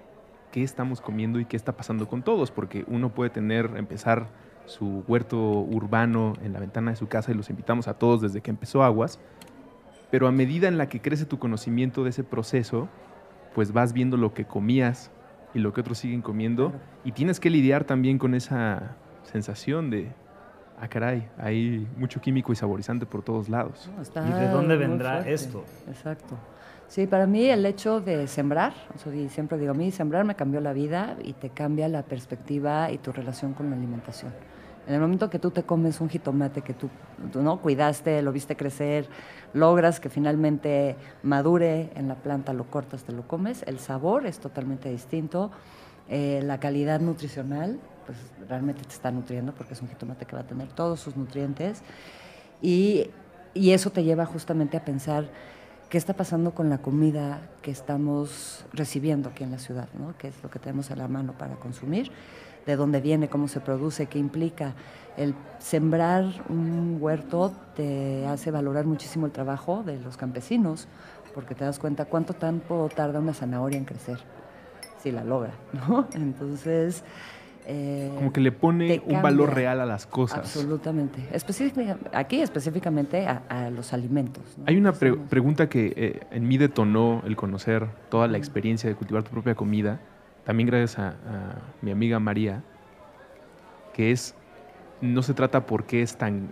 qué 0.52 0.64
estamos 0.64 1.02
comiendo 1.02 1.40
y 1.40 1.46
qué 1.46 1.56
está 1.56 1.72
pasando 1.72 2.08
con 2.08 2.24
todos, 2.24 2.52
porque 2.52 2.84
uno 2.88 3.10
puede 3.10 3.30
tener, 3.30 3.72
empezar 3.78 4.28
su 4.66 5.04
huerto 5.08 5.38
urbano 5.40 6.34
en 6.44 6.54
la 6.54 6.60
ventana 6.60 6.92
de 6.92 6.98
su 6.98 7.08
casa 7.08 7.32
y 7.32 7.36
los 7.36 7.50
invitamos 7.50 7.88
a 7.88 7.94
todos 7.96 8.22
desde 8.22 8.42
que 8.42 8.50
empezó 8.52 8.84
Aguas, 8.84 9.20
pero 10.12 10.28
a 10.28 10.32
medida 10.32 10.68
en 10.68 10.78
la 10.78 10.88
que 10.90 11.02
crece 11.02 11.26
tu 11.26 11.40
conocimiento 11.40 12.04
de 12.04 12.10
ese 12.12 12.24
proceso, 12.24 12.88
pues 13.54 13.72
vas 13.74 13.94
viendo 13.94 14.18
lo 14.18 14.34
que 14.34 14.46
comías 14.46 15.12
y 15.54 15.60
lo 15.60 15.72
que 15.74 15.82
otros 15.82 15.98
siguen 16.00 16.22
comiendo 16.22 16.70
Claro. 16.72 16.84
y 17.04 17.12
tienes 17.12 17.40
que 17.40 17.50
lidiar 17.50 17.84
también 17.86 18.18
con 18.18 18.34
esa 18.36 18.96
sensación 19.24 19.90
de, 19.90 20.12
ah 20.80 20.88
caray, 20.88 21.28
hay 21.38 21.88
mucho 21.98 22.20
químico 22.22 22.52
y 22.52 22.56
saborizante 22.56 23.06
por 23.06 23.24
todos 23.24 23.48
lados. 23.50 23.90
No, 23.96 24.02
está 24.02 24.28
¿Y 24.28 24.32
de 24.34 24.48
dónde 24.50 24.76
vendrá 24.78 25.14
fuerte. 25.14 25.34
esto? 25.34 25.64
Exacto. 25.88 26.36
Sí, 26.88 27.08
para 27.08 27.26
mí 27.26 27.46
el 27.50 27.66
hecho 27.66 28.00
de 28.00 28.28
sembrar, 28.28 28.74
o 28.94 29.00
sea, 29.00 29.12
siempre 29.30 29.58
digo, 29.58 29.72
a 29.72 29.74
mí 29.74 29.92
sembrar 29.92 30.24
me 30.24 30.36
cambió 30.36 30.62
la 30.62 30.72
vida 30.72 31.18
y 31.24 31.34
te 31.34 31.50
cambia 31.50 31.88
la 31.88 32.04
perspectiva 32.04 32.92
y 32.92 33.00
tu 33.00 33.12
relación 33.12 33.54
con 33.54 33.70
la 33.70 33.76
alimentación. 33.76 34.32
En 34.88 34.94
el 34.94 35.02
momento 35.02 35.32
que 35.32 35.40
tú 35.40 35.50
te 35.50 35.64
comes 35.64 36.00
un 36.00 36.10
jitomate 36.10 36.62
que 36.62 36.76
tú, 36.76 36.90
tú, 37.34 37.42
no 37.42 37.60
cuidaste, 37.60 38.22
lo 38.22 38.32
viste 38.32 38.56
crecer, 38.56 39.08
logras 39.54 40.00
que 40.00 40.10
finalmente 40.10 40.96
madure 41.24 41.90
en 41.96 42.08
la 42.08 42.16
planta, 42.16 42.54
lo 42.54 42.66
cortas, 42.66 43.04
te 43.04 43.12
lo 43.12 43.28
comes, 43.28 43.64
el 43.66 43.80
sabor 43.80 44.28
es 44.28 44.38
totalmente 44.38 44.90
distinto, 44.90 45.50
eh, 46.08 46.42
la 46.44 46.60
calidad 46.60 47.00
nutricional, 47.00 47.80
pues 48.06 48.20
realmente 48.48 48.84
te 48.84 48.94
está 48.94 49.10
nutriendo 49.10 49.54
porque 49.54 49.74
es 49.74 49.82
un 49.82 49.90
jitomate 49.90 50.26
que 50.26 50.36
va 50.36 50.44
a 50.44 50.48
tener 50.48 50.68
todos 50.68 51.00
sus 51.00 51.18
nutrientes 51.18 51.82
y, 52.62 53.10
y 53.56 53.72
eso 53.72 53.90
te 53.90 54.04
lleva 54.04 54.28
justamente 54.28 54.78
a 54.78 54.86
pensar 54.86 55.26
qué 55.90 55.98
está 55.98 56.14
pasando 56.14 56.52
con 56.52 56.70
la 56.70 56.80
comida 56.80 57.42
que 57.62 57.72
estamos 57.72 58.66
recibiendo 58.74 59.30
aquí 59.30 59.44
en 59.44 59.52
la 59.52 59.60
ciudad, 59.60 59.88
¿no? 59.98 60.14
qué 60.18 60.30
es 60.30 60.36
lo 60.44 60.50
que 60.50 60.60
tenemos 60.60 60.92
a 60.92 60.96
la 60.96 61.08
mano 61.08 61.34
para 61.34 61.56
consumir, 61.56 62.12
de 62.66 62.76
dónde 62.76 63.02
viene, 63.02 63.30
cómo 63.30 63.48
se 63.48 63.60
produce, 63.60 64.08
qué 64.08 64.18
implica. 64.18 64.74
El 65.18 65.36
sembrar 65.60 66.26
un 66.50 66.98
huerto 67.00 67.54
te 67.76 68.26
hace 68.26 68.52
valorar 68.52 68.86
muchísimo 68.86 69.28
el 69.28 69.32
trabajo 69.32 69.84
de 69.84 70.00
los 70.00 70.18
campesinos, 70.18 70.88
porque 71.34 71.54
te 71.54 71.64
das 71.64 71.80
cuenta 71.80 72.06
cuánto 72.06 72.34
tiempo 72.34 72.90
tarda 72.96 73.20
una 73.20 73.34
zanahoria 73.34 73.78
en 73.78 73.86
crecer, 73.86 74.20
si 75.02 75.12
la 75.12 75.24
logra, 75.24 75.54
¿no? 75.74 76.08
Entonces... 76.14 77.04
Eh, 77.68 78.12
Como 78.16 78.32
que 78.32 78.42
le 78.42 78.52
pone 78.52 79.02
un 79.06 79.22
valor 79.22 79.54
real 79.54 79.82
a 79.82 79.86
las 79.86 80.06
cosas. 80.06 80.40
Absolutamente. 80.40 81.28
aquí 82.14 82.42
específicamente 82.42 83.28
a, 83.28 83.70
los 83.72 83.94
alimentos. 83.94 84.44
Hay 84.66 84.78
una 84.78 84.94
pregunta 84.94 85.68
que 85.68 85.94
eh, 85.96 86.20
en 86.32 86.48
mí 86.48 86.58
detonó 86.58 87.24
el 87.26 87.36
conocer 87.36 87.88
toda 88.10 88.28
la 88.28 88.38
experiencia 88.38 88.90
de 88.90 88.96
cultivar 88.96 89.24
tu 89.24 89.32
propia 89.32 89.56
comida, 89.56 90.00
también 90.44 90.68
gracias 90.68 91.00
a, 91.00 91.16
mi 91.82 91.92
amiga 91.92 92.20
María, 92.20 92.64
que 93.94 94.12
es, 94.12 94.36
no 95.02 95.24
se 95.24 95.34
trata 95.34 95.66
por 95.66 95.86
qué 95.86 96.04
es 96.04 96.18
tan, 96.18 96.50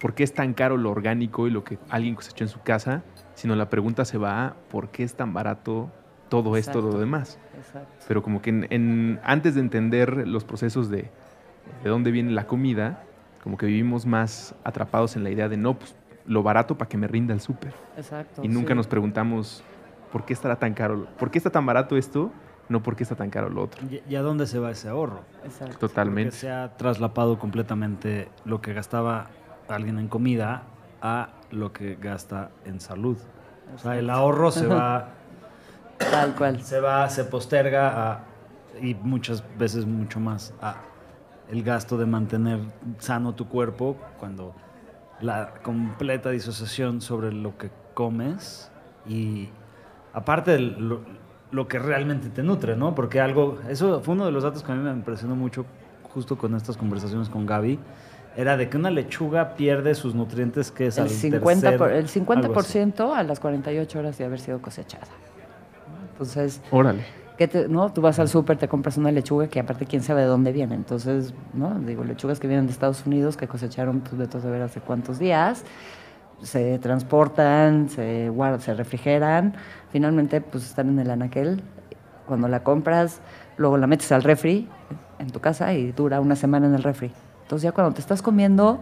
por 0.00 0.14
qué 0.14 0.24
es 0.24 0.32
tan 0.32 0.54
caro 0.54 0.78
lo 0.78 0.90
orgánico 0.90 1.46
y 1.46 1.50
lo 1.50 1.62
que 1.62 1.78
alguien 1.90 2.14
cosechó 2.14 2.44
en 2.44 2.48
su 2.48 2.60
casa, 2.62 3.02
sino 3.34 3.54
la 3.54 3.68
pregunta 3.68 4.06
se 4.06 4.16
va 4.16 4.46
a 4.46 4.54
por 4.70 4.88
qué 4.88 5.02
es 5.02 5.14
tan 5.14 5.34
barato 5.34 5.90
todo 6.28 6.56
esto, 6.56 6.80
lo 6.80 6.98
demás. 6.98 7.38
Pero 8.08 8.22
como 8.22 8.42
que 8.42 8.50
en, 8.50 9.20
antes 9.22 9.54
de 9.54 9.60
entender 9.60 10.26
los 10.26 10.44
procesos 10.44 10.88
de, 10.88 11.10
de 11.82 11.90
dónde 11.90 12.10
viene 12.10 12.32
la 12.32 12.46
comida, 12.46 13.02
como 13.42 13.56
que 13.56 13.66
vivimos 13.66 14.06
más 14.06 14.54
atrapados 14.64 15.16
en 15.16 15.24
la 15.24 15.30
idea 15.30 15.48
de 15.48 15.56
no, 15.56 15.78
pues 15.78 15.94
lo 16.26 16.42
barato 16.42 16.76
para 16.76 16.88
que 16.88 16.96
me 16.96 17.06
rinda 17.06 17.32
el 17.34 17.40
súper. 17.40 17.72
Exacto. 17.96 18.42
Y 18.42 18.48
nunca 18.48 18.74
nos 18.74 18.86
preguntamos 18.86 19.62
por 20.12 20.24
qué 20.24 20.32
estará 20.32 20.56
tan 20.56 20.74
caro, 20.74 21.06
por 21.18 21.30
qué 21.30 21.38
está 21.38 21.50
tan 21.50 21.64
barato 21.66 21.96
esto, 21.96 22.32
no 22.68 22.82
por 22.82 22.96
qué 22.96 23.04
está 23.04 23.14
tan 23.14 23.30
caro 23.30 23.48
lo 23.48 23.62
otro. 23.62 23.82
¿Y, 24.08 24.14
a 24.14 24.22
dónde 24.22 24.46
se 24.46 24.58
va 24.58 24.70
ese 24.70 24.88
ahorro? 24.88 25.20
Exacto. 25.44 25.78
Totalmente. 25.78 26.30
Porque 26.30 26.40
se 26.40 26.50
ha 26.50 26.76
traslapado 26.76 27.38
completamente 27.38 28.28
lo 28.44 28.60
que 28.60 28.72
gastaba 28.72 29.28
alguien 29.68 29.98
en 29.98 30.08
comida 30.08 30.62
a 31.00 31.30
lo 31.50 31.72
que 31.72 31.96
gasta 31.96 32.50
en 32.64 32.80
salud. 32.80 33.18
O 33.74 33.78
sea, 33.78 33.98
el 33.98 34.10
ahorro 34.10 34.50
se 34.50 34.66
va 34.66 35.10
Tal 35.98 36.34
cual. 36.34 36.62
Se 36.62 36.80
va, 36.80 37.08
se 37.08 37.24
posterga 37.24 38.12
a, 38.12 38.24
y 38.80 38.94
muchas 38.94 39.42
veces 39.58 39.86
mucho 39.86 40.20
más 40.20 40.52
a 40.60 40.76
el 41.50 41.62
gasto 41.62 41.96
de 41.96 42.06
mantener 42.06 42.58
sano 42.98 43.34
tu 43.34 43.48
cuerpo 43.48 43.96
cuando 44.18 44.54
la 45.20 45.54
completa 45.62 46.30
disociación 46.30 47.00
sobre 47.00 47.32
lo 47.32 47.56
que 47.56 47.70
comes 47.94 48.70
y 49.08 49.48
aparte 50.12 50.52
de 50.52 50.58
lo, 50.58 51.00
lo, 51.52 51.68
que 51.68 51.78
realmente 51.78 52.28
te 52.28 52.42
nutre, 52.42 52.76
¿no? 52.76 52.94
Porque 52.94 53.20
algo, 53.20 53.58
eso 53.68 54.00
fue 54.00 54.14
uno 54.14 54.26
de 54.26 54.32
los 54.32 54.42
datos 54.42 54.62
que 54.62 54.72
a 54.72 54.74
mí 54.74 54.82
me 54.82 54.90
impresionó 54.90 55.36
mucho 55.36 55.64
justo 56.12 56.36
con 56.36 56.54
estas 56.54 56.76
conversaciones 56.76 57.28
con 57.28 57.46
Gaby, 57.46 57.78
era 58.36 58.56
de 58.56 58.68
que 58.68 58.76
una 58.76 58.90
lechuga 58.90 59.54
pierde 59.54 59.94
sus 59.94 60.14
nutrientes 60.14 60.70
que 60.70 60.88
es 60.88 60.98
el 60.98 61.08
50 61.08 61.70
el 61.70 62.08
50% 62.08 63.14
a 63.14 63.22
las 63.22 63.40
48 63.40 63.98
horas 63.98 64.18
de 64.18 64.24
haber 64.24 64.40
sido 64.40 64.60
cosechada. 64.60 65.06
Entonces, 66.16 66.62
órale. 66.70 67.04
Que 67.36 67.66
¿no? 67.68 67.92
Tú 67.92 68.00
vas 68.00 68.18
al 68.18 68.28
súper, 68.30 68.56
te 68.56 68.66
compras 68.66 68.96
una 68.96 69.12
lechuga 69.12 69.48
que 69.48 69.60
aparte 69.60 69.84
quién 69.84 70.02
sabe 70.02 70.22
de 70.22 70.26
dónde 70.26 70.52
viene. 70.52 70.74
Entonces, 70.74 71.34
¿no? 71.52 71.78
Digo, 71.80 72.02
lechugas 72.02 72.40
que 72.40 72.48
vienen 72.48 72.64
de 72.64 72.72
Estados 72.72 73.04
Unidos, 73.04 73.36
que 73.36 73.46
cosecharon, 73.46 74.00
pues 74.00 74.16
de 74.16 74.26
de 74.26 74.50
ver 74.50 74.62
hace 74.62 74.80
cuántos 74.80 75.18
días, 75.18 75.62
se 76.40 76.78
transportan, 76.78 77.90
se 77.90 78.30
guardan, 78.30 78.60
se 78.60 78.72
refrigeran, 78.72 79.54
finalmente 79.90 80.40
pues 80.40 80.64
están 80.64 80.88
en 80.88 80.98
el 80.98 81.10
anaquel. 81.10 81.62
Cuando 82.26 82.48
la 82.48 82.62
compras, 82.62 83.20
luego 83.58 83.76
la 83.76 83.86
metes 83.86 84.10
al 84.12 84.22
refri 84.22 84.68
en 85.18 85.30
tu 85.30 85.40
casa 85.40 85.74
y 85.74 85.92
dura 85.92 86.20
una 86.20 86.36
semana 86.36 86.66
en 86.66 86.74
el 86.74 86.82
refri. 86.82 87.12
Entonces 87.42 87.64
ya 87.64 87.72
cuando 87.72 87.94
te 87.94 88.00
estás 88.00 88.22
comiendo 88.22 88.80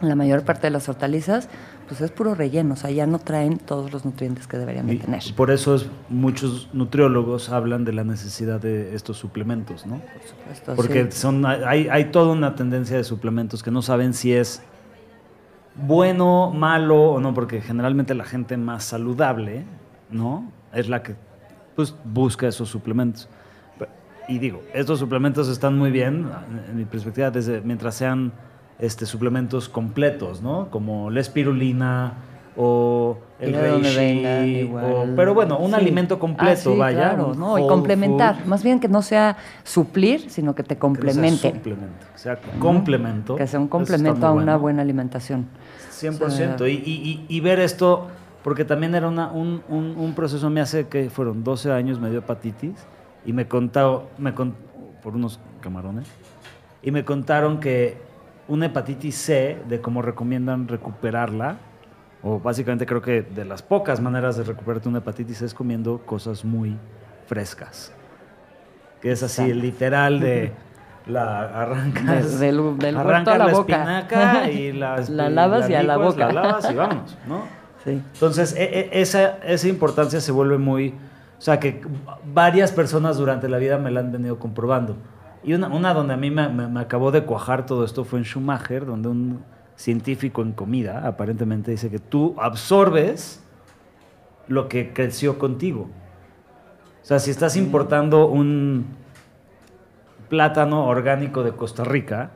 la 0.00 0.14
mayor 0.14 0.44
parte 0.44 0.66
de 0.66 0.70
las 0.70 0.88
hortalizas, 0.88 1.48
pues 1.88 2.00
es 2.00 2.10
puro 2.10 2.34
relleno, 2.34 2.74
o 2.74 2.76
sea, 2.76 2.90
ya 2.90 3.06
no 3.06 3.18
traen 3.18 3.58
todos 3.58 3.92
los 3.92 4.04
nutrientes 4.04 4.46
que 4.46 4.56
deberían 4.56 4.86
de 4.86 4.96
tener. 4.96 5.22
Por 5.36 5.50
eso 5.50 5.74
es, 5.74 5.86
muchos 6.08 6.68
nutriólogos 6.72 7.50
hablan 7.50 7.84
de 7.84 7.92
la 7.92 8.04
necesidad 8.04 8.60
de 8.60 8.94
estos 8.94 9.18
suplementos, 9.18 9.86
¿no? 9.86 9.96
Por 9.98 10.22
supuesto. 10.22 10.74
Porque 10.76 11.10
son, 11.12 11.44
hay, 11.44 11.88
hay 11.88 12.06
toda 12.06 12.32
una 12.32 12.54
tendencia 12.54 12.96
de 12.96 13.04
suplementos 13.04 13.62
que 13.62 13.70
no 13.70 13.82
saben 13.82 14.14
si 14.14 14.32
es 14.32 14.62
bueno, 15.74 16.50
malo 16.50 17.12
o 17.12 17.20
no, 17.20 17.32
porque 17.34 17.60
generalmente 17.60 18.14
la 18.14 18.24
gente 18.24 18.56
más 18.56 18.84
saludable, 18.84 19.64
¿no? 20.10 20.50
Es 20.72 20.88
la 20.88 21.02
que 21.02 21.14
pues, 21.76 21.94
busca 22.04 22.48
esos 22.48 22.68
suplementos. 22.68 23.28
Y 24.28 24.38
digo, 24.38 24.62
estos 24.74 24.98
suplementos 25.00 25.48
están 25.48 25.76
muy 25.76 25.90
bien, 25.90 26.28
en 26.68 26.76
mi 26.76 26.84
perspectiva, 26.84 27.30
desde 27.30 27.62
mientras 27.62 27.96
sean 27.96 28.32
este, 28.80 29.06
suplementos 29.06 29.68
completos, 29.68 30.42
¿no? 30.42 30.68
Como 30.70 31.10
la 31.10 31.20
espirulina 31.20 32.14
o 32.56 33.18
el 33.38 33.54
reishi, 33.54 34.70
pero 35.16 35.34
bueno, 35.34 35.58
un 35.58 35.74
alimento 35.74 36.18
completo, 36.18 36.72
ah, 36.74 36.78
vaya. 36.78 37.14
Claro, 37.14 37.34
¿no? 37.34 37.58
Y 37.58 37.66
complementar, 37.66 38.44
más 38.46 38.62
bien 38.62 38.80
que 38.80 38.88
no 38.88 39.02
sea 39.02 39.36
suplir, 39.62 40.30
sino 40.30 40.54
que 40.54 40.62
te 40.62 40.76
complemente. 40.76 41.52
Que 41.52 41.88
sea, 42.16 42.38
complemento. 42.58 43.36
Que 43.36 43.46
sea 43.46 43.60
un 43.60 43.68
complemento 43.68 44.26
a 44.26 44.32
una 44.32 44.56
buena 44.56 44.82
alimentación. 44.82 45.46
100%. 45.92 46.68
y, 46.68 47.24
y, 47.28 47.40
ver 47.40 47.60
esto, 47.60 48.08
porque 48.42 48.64
también 48.64 48.94
era 48.94 49.08
una, 49.08 49.30
un, 49.30 49.62
un, 49.68 50.14
proceso, 50.14 50.48
me 50.50 50.60
hace 50.60 50.86
que 50.88 51.10
fueron 51.10 51.44
12 51.44 51.72
años, 51.72 52.00
me 52.00 52.10
dio 52.10 52.20
hepatitis, 52.20 52.74
y 53.24 53.32
me 53.32 53.46
contaron, 53.46 54.04
me 54.18 54.32
por 54.32 55.14
unos 55.14 55.38
camarones, 55.60 56.06
y 56.82 56.90
me 56.90 57.04
contaron 57.04 57.60
que 57.60 58.09
una 58.50 58.66
hepatitis 58.66 59.14
C, 59.14 59.58
de 59.68 59.80
cómo 59.80 60.02
recomiendan 60.02 60.66
recuperarla, 60.66 61.58
o 62.22 62.40
básicamente 62.40 62.84
creo 62.84 63.00
que 63.00 63.22
de 63.22 63.44
las 63.44 63.62
pocas 63.62 64.00
maneras 64.00 64.36
de 64.36 64.42
recuperarte 64.42 64.88
una 64.88 64.98
hepatitis 64.98 65.40
es 65.40 65.54
comiendo 65.54 65.98
cosas 66.04 66.44
muy 66.44 66.76
frescas. 67.26 67.94
Que 69.00 69.12
es 69.12 69.22
así, 69.22 69.54
literal 69.54 70.18
de 70.18 70.52
la 71.06 71.62
arrancas, 71.62 72.40
del, 72.40 72.76
del 72.76 72.96
arrancas 72.96 73.38
la, 73.38 73.46
la 73.46 73.52
espinaca 73.52 74.50
y 74.50 74.72
la, 74.74 74.96
la 75.08 75.30
lavas 75.30 75.70
y 75.70 75.74
a 75.74 75.82
la 75.84 75.96
boca. 75.96 76.26
La 76.26 76.32
lavas 76.32 76.70
y 76.70 76.74
vamos, 76.74 77.16
¿no? 77.26 77.60
Sí. 77.82 77.92
Entonces, 77.92 78.54
e, 78.58 78.64
e, 78.64 79.00
esa, 79.00 79.38
esa 79.38 79.66
importancia 79.66 80.20
se 80.20 80.32
vuelve 80.32 80.58
muy... 80.58 80.90
O 81.38 81.40
sea, 81.40 81.58
que 81.58 81.80
varias 82.26 82.72
personas 82.72 83.16
durante 83.16 83.48
la 83.48 83.56
vida 83.56 83.78
me 83.78 83.90
la 83.90 84.00
han 84.00 84.12
venido 84.12 84.38
comprobando. 84.38 84.98
Y 85.42 85.54
una, 85.54 85.68
una 85.68 85.94
donde 85.94 86.14
a 86.14 86.16
mí 86.16 86.30
me, 86.30 86.48
me, 86.48 86.80
acabó 86.80 87.10
de 87.10 87.24
cuajar 87.24 87.66
todo 87.66 87.84
esto 87.84 88.04
fue 88.04 88.18
en 88.18 88.24
Schumacher, 88.24 88.84
donde 88.84 89.08
un 89.08 89.42
científico 89.74 90.42
en 90.42 90.52
comida 90.52 91.06
aparentemente 91.06 91.70
dice 91.70 91.88
que 91.90 91.98
tú 91.98 92.34
absorbes 92.38 93.42
lo 94.48 94.68
que 94.68 94.92
creció 94.92 95.38
contigo. 95.38 95.88
O 97.02 97.04
sea, 97.04 97.18
si 97.18 97.30
estás 97.30 97.56
importando 97.56 98.26
un 98.26 98.84
plátano 100.28 100.86
orgánico 100.86 101.42
de 101.42 101.52
Costa 101.52 101.84
Rica, 101.84 102.30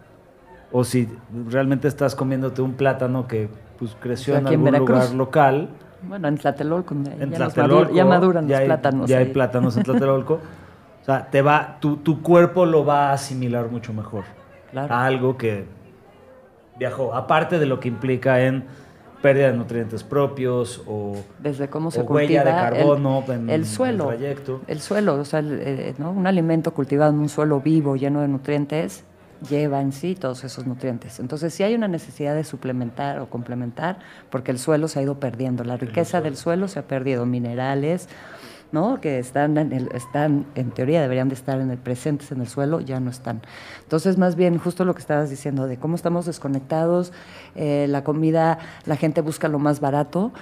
o 0.73 0.83
si 0.83 1.09
realmente 1.49 1.87
estás 1.87 2.15
comiéndote 2.15 2.63
un 2.63 2.73
plátano 2.73 3.29
que 3.29 3.49
pues, 3.79 3.97
creció 4.01 4.37
en 4.37 4.47
algún 4.47 4.77
lugar 4.77 5.13
local. 5.13 5.69
Bueno, 6.03 6.29
en 6.29 6.37
Tlatelolco, 6.37 6.95
en 6.95 7.31
ya, 7.31 7.49
ya 7.93 8.05
maduran 8.05 8.49
los 8.49 8.61
plátanos. 8.61 9.09
Ya 9.09 9.19
hay 9.19 9.27
plátanos 9.27 9.77
en 9.77 9.85
Tlatelolco. 9.85 10.41
O 11.05 11.07
sea, 11.07 11.29
te 11.31 11.43
va, 11.43 11.77
tu, 11.81 11.99
tu 11.99 12.23
cuerpo 12.23 12.65
lo 12.65 12.87
va 12.87 13.11
a 13.11 13.13
asimilar 13.13 13.71
mucho 13.71 13.93
mejor 13.93 14.25
a 14.75 15.05
algo 15.05 15.37
que 15.37 15.67
viajó. 16.79 17.15
Aparte 17.15 17.59
de 17.59 17.67
lo 17.67 17.79
que 17.79 17.89
implica 17.89 18.41
en 18.41 18.65
pérdida 19.21 19.51
de 19.51 19.59
nutrientes 19.59 20.03
propios 20.03 20.83
o, 20.87 21.15
desde 21.41 21.69
cómo 21.69 21.91
se 21.91 22.01
huella 22.01 22.43
de 22.43 22.51
carbono 22.51 23.23
el, 23.29 23.33
en, 23.35 23.51
el 23.51 23.67
suelo, 23.67 24.13
el 24.13 24.19
trayecto. 24.19 24.63
El 24.67 24.81
suelo, 24.81 25.17
o 25.17 25.25
sea, 25.27 25.41
eh, 25.43 25.95
¿no? 25.99 26.11
un 26.11 26.27
alimento 26.27 26.73
cultivado 26.73 27.13
en 27.13 27.19
un 27.19 27.29
suelo 27.29 27.61
vivo 27.61 27.97
lleno 27.97 28.23
de 28.23 28.29
nutrientes 28.29 29.05
lleva 29.49 29.81
en 29.83 29.93
sí 29.93 30.15
todos 30.15 30.43
esos 30.45 30.67
nutrientes. 30.67 31.21
Entonces, 31.21 31.53
sí 31.53 31.63
hay 31.63 31.75
una 31.75 31.89
necesidad 31.89 32.35
de 32.35 32.45
suplementar 32.45 33.19
o 33.19 33.29
complementar 33.29 33.99
porque 34.31 34.51
el 34.51 34.59
suelo 34.59 34.89
se 34.89 35.01
ha 35.01 35.03
ido 35.03 35.19
perdiendo, 35.21 35.65
la 35.65 35.77
riqueza 35.77 36.21
del 36.23 36.37
suelo 36.37 36.69
se 36.69 36.79
ha 36.79 36.83
perdido, 36.83 37.27
minerales, 37.27 38.09
¿no? 38.75 39.01
que 39.01 39.21
están 39.21 39.57
en, 39.57 40.71
teoría 40.73 41.01
deberían 41.01 41.29
de 41.29 41.35
estar 41.35 41.61
en 41.61 41.71
el 41.71 41.79
presentes 41.79 42.33
en 42.33 42.41
el 42.41 42.49
suelo, 42.49 42.81
ya 42.81 42.99
no 43.01 43.09
están. 43.09 43.41
Entonces, 43.85 44.19
más 44.19 44.35
bien, 44.35 44.59
justo 44.59 44.85
lo 44.85 44.95
que 44.95 45.01
estabas 45.01 45.31
diciendo, 45.31 45.67
de 45.67 45.79
cómo 45.79 45.95
estamos 45.95 46.27
desconectados, 46.27 47.13
eh, 47.55 47.87
la 47.89 48.03
comida, 48.03 48.59
la 48.85 48.97
gente 48.97 49.23
busca 49.23 49.49
lo 49.49 49.59
más 49.59 49.81
barato. 49.81 50.33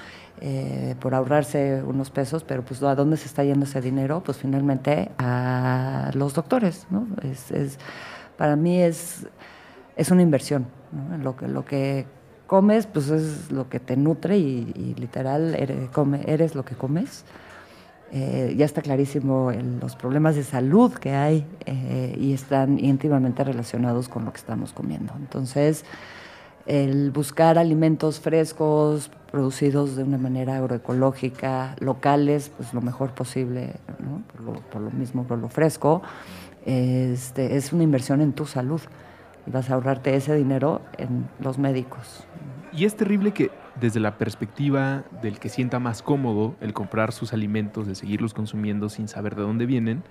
Eh, 0.44 0.96
por 0.98 1.14
ahorrarse 1.14 1.84
unos 1.86 2.10
pesos, 2.10 2.42
pero 2.42 2.64
pues 2.64 2.82
¿a 2.82 2.96
dónde 2.96 3.16
se 3.16 3.26
está 3.26 3.44
yendo 3.44 3.64
ese 3.64 3.80
dinero? 3.80 4.24
Pues 4.24 4.38
finalmente 4.38 5.12
a 5.18 6.10
los 6.14 6.34
doctores. 6.34 6.88
Es, 7.22 7.78
para 8.36 8.56
mí 8.56 8.82
es, 8.82 9.28
es 9.94 10.10
una 10.10 10.22
inversión, 10.22 10.66
Lo 11.22 11.36
que, 11.36 11.46
lo 11.46 11.64
que 11.64 12.06
comes, 12.48 12.86
pues 12.86 13.08
es 13.10 13.52
lo 13.52 13.68
que 13.68 13.78
te 13.78 13.96
nutre 13.96 14.36
y, 14.36 14.96
literal 14.98 15.54
eres 15.54 16.56
lo 16.56 16.64
que 16.64 16.74
comes. 16.74 17.24
Eh, 18.14 18.54
ya 18.58 18.66
está 18.66 18.82
clarísimo 18.82 19.50
los 19.80 19.96
problemas 19.96 20.36
de 20.36 20.44
salud 20.44 20.92
que 20.92 21.12
hay 21.12 21.46
eh, 21.64 22.14
y 22.20 22.34
están 22.34 22.78
íntimamente 22.78 23.42
relacionados 23.42 24.10
con 24.10 24.26
lo 24.26 24.32
que 24.32 24.36
estamos 24.36 24.74
comiendo. 24.74 25.14
Entonces, 25.16 25.86
el 26.66 27.10
buscar 27.10 27.56
alimentos 27.56 28.20
frescos, 28.20 29.10
producidos 29.30 29.96
de 29.96 30.02
una 30.02 30.18
manera 30.18 30.58
agroecológica, 30.58 31.74
locales, 31.80 32.50
pues 32.54 32.74
lo 32.74 32.82
mejor 32.82 33.12
posible, 33.12 33.76
por, 34.70 34.82
lo, 34.82 34.90
mismo, 34.90 35.24
por 35.24 35.38
lo 35.38 35.48
fresco, 35.48 36.02
este, 36.66 37.56
es 37.56 37.72
una 37.72 37.82
inversión 37.82 38.20
en 38.20 38.34
tu 38.34 38.44
salud 38.44 38.82
y 39.46 39.50
vas 39.50 39.70
a 39.70 39.74
ahorrarte 39.74 40.14
ese 40.14 40.34
dinero 40.34 40.82
en 40.98 41.30
los 41.40 41.58
médicos. 41.58 42.24
Y 42.74 42.84
es 42.84 42.94
terrible 42.94 43.32
que 43.32 43.50
desde 43.80 44.00
la 44.00 44.18
perspectiva 44.18 45.04
del 45.22 45.38
que 45.38 45.48
sienta 45.48 45.78
más 45.78 46.02
cómodo 46.02 46.54
el 46.60 46.72
comprar 46.72 47.12
sus 47.12 47.32
alimentos, 47.32 47.86
de 47.86 47.94
seguirlos 47.94 48.34
consumiendo 48.34 48.88
sin 48.88 49.08
saber 49.08 49.34
de 49.34 49.42
dónde 49.42 49.66
vienen, 49.66 50.02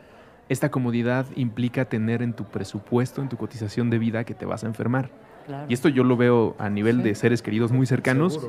esta 0.50 0.70
comodidad 0.70 1.26
implica 1.36 1.86
tener 1.86 2.22
en 2.22 2.34
tu 2.34 2.46
presupuesto, 2.46 3.22
en 3.22 3.30
tu 3.30 3.38
cotización 3.38 3.90
de 3.90 4.00
vida, 4.00 4.24
que 4.24 4.34
te 4.34 4.46
vas 4.46 4.64
a 4.64 4.68
enfermar. 4.68 5.10
Y 5.68 5.74
esto 5.74 5.90
yo 5.90 6.04
lo 6.04 6.18
veo 6.18 6.56
a 6.60 6.70
nivel 6.70 7.04
de 7.04 7.16
seres 7.16 7.42
queridos 7.42 7.72
muy 7.72 7.86
cercanos, 7.86 8.40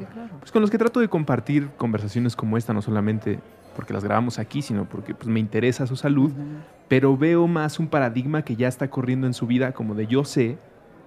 pues 0.40 0.52
con 0.52 0.62
los 0.62 0.70
que 0.70 0.78
trato 0.78 1.00
de 1.00 1.08
compartir 1.08 1.68
conversaciones 1.76 2.36
como 2.36 2.56
esta, 2.56 2.72
no 2.72 2.82
solamente 2.82 3.38
porque 3.74 3.92
las 3.92 4.04
grabamos 4.04 4.38
aquí, 4.38 4.62
sino 4.62 4.84
porque 4.84 5.14
pues, 5.14 5.28
me 5.28 5.40
interesa 5.40 5.86
su 5.86 5.96
salud, 5.96 6.32
pero 6.88 7.16
veo 7.16 7.46
más 7.46 7.78
un 7.78 7.88
paradigma 7.88 8.42
que 8.42 8.56
ya 8.56 8.68
está 8.68 8.90
corriendo 8.90 9.26
en 9.26 9.34
su 9.34 9.46
vida, 9.46 9.72
como 9.72 9.94
de 9.94 10.06
yo 10.06 10.24
sé 10.24 10.58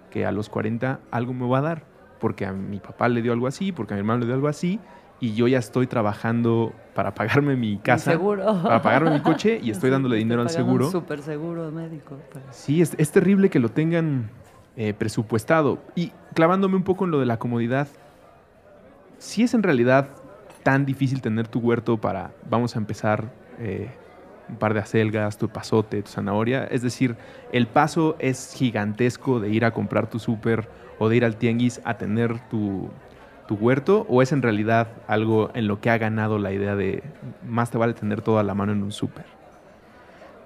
que 0.10 0.26
a 0.26 0.32
los 0.32 0.50
40 0.50 1.00
algo 1.12 1.34
me 1.34 1.48
va 1.48 1.60
a 1.60 1.62
dar 1.62 1.95
porque 2.20 2.46
a 2.46 2.54
mi 2.54 2.80
papá 2.80 3.10
le 3.10 3.22
dio 3.22 3.34
algo 3.34 3.48
así, 3.48 3.72
porque 3.72 3.94
a 3.94 3.98
mi 3.98 4.00
hermano 4.00 4.22
le 4.22 4.26
dio 4.26 4.36
algo 4.36 4.48
así, 4.48 4.80
y 5.20 5.34
yo 5.34 5.48
ya 5.48 5.60
estoy 5.60 5.88
trabajando 5.88 6.74
para 6.94 7.14
pagarme 7.14 7.56
mi 7.56 7.78
casa, 7.78 8.12
seguro. 8.12 8.62
para 8.64 8.82
pagarme 8.82 9.12
mi 9.12 9.22
coche 9.22 9.60
y 9.62 9.70
estoy 9.72 9.90
dándole 9.90 10.18
dinero 10.18 10.42
al 10.42 10.50
seguro. 10.50 10.92
Súper 10.92 11.22
seguro 11.22 11.72
médico. 11.72 12.18
Sí, 12.52 12.82
es, 12.82 12.96
es, 12.98 13.12
terrible 13.12 13.50
que 13.50 13.60
lo 13.60 13.70
tengan 13.70 14.30
eh, 14.76 14.94
presupuestado. 14.94 15.80
Y 15.96 16.12
clavándome 16.34 16.76
un 16.76 16.84
poco 16.84 17.06
en 17.06 17.12
lo 17.12 17.20
de 17.20 17.26
la 17.26 17.38
comodidad, 17.38 17.88
si 19.18 19.44
es 19.44 19.54
en 19.54 19.64
realidad 19.64 20.10
tan 20.64 20.86
difícil 20.86 21.22
tener 21.22 21.48
tu 21.48 21.60
huerto 21.60 21.98
para, 21.98 22.32
vamos 22.50 22.76
a 22.76 22.80
empezar, 22.80 23.32
eh, 23.60 23.90
un 24.50 24.58
par 24.58 24.74
de 24.74 24.80
acelgas, 24.80 25.38
tu 25.38 25.50
pasote, 25.50 26.02
tu 26.02 26.10
zanahoria, 26.10 26.66
es 26.66 26.82
decir, 26.82 27.16
el 27.52 27.68
paso 27.68 28.16
es 28.20 28.54
gigantesco 28.54 29.40
de 29.40 29.50
ir 29.50 29.66
a 29.66 29.72
comprar 29.72 30.10
tu 30.10 30.20
súper 30.20 30.68
o 31.00 31.10
de 31.10 31.18
ir 31.18 31.26
al 31.26 31.38
tianguis 31.38 31.82
a 31.84 31.98
tener 31.98 32.40
tu, 32.50 32.90
huerto 33.50 34.06
o 34.10 34.22
es 34.22 34.32
en 34.32 34.42
realidad 34.42 34.88
algo 35.08 35.52
en 35.54 35.68
lo 35.68 35.80
que 35.80 35.90
ha 35.90 35.98
ganado 35.98 36.40
la 36.40 36.52
idea 36.52 36.76
de 36.76 37.04
más 37.48 37.72
te 37.72 37.78
vale 37.78 37.94
tener 37.94 38.22
todo 38.22 38.40
a 38.40 38.44
la 38.44 38.56
mano 38.56 38.72
en 38.72 38.84
un 38.84 38.92
súper? 38.92 39.35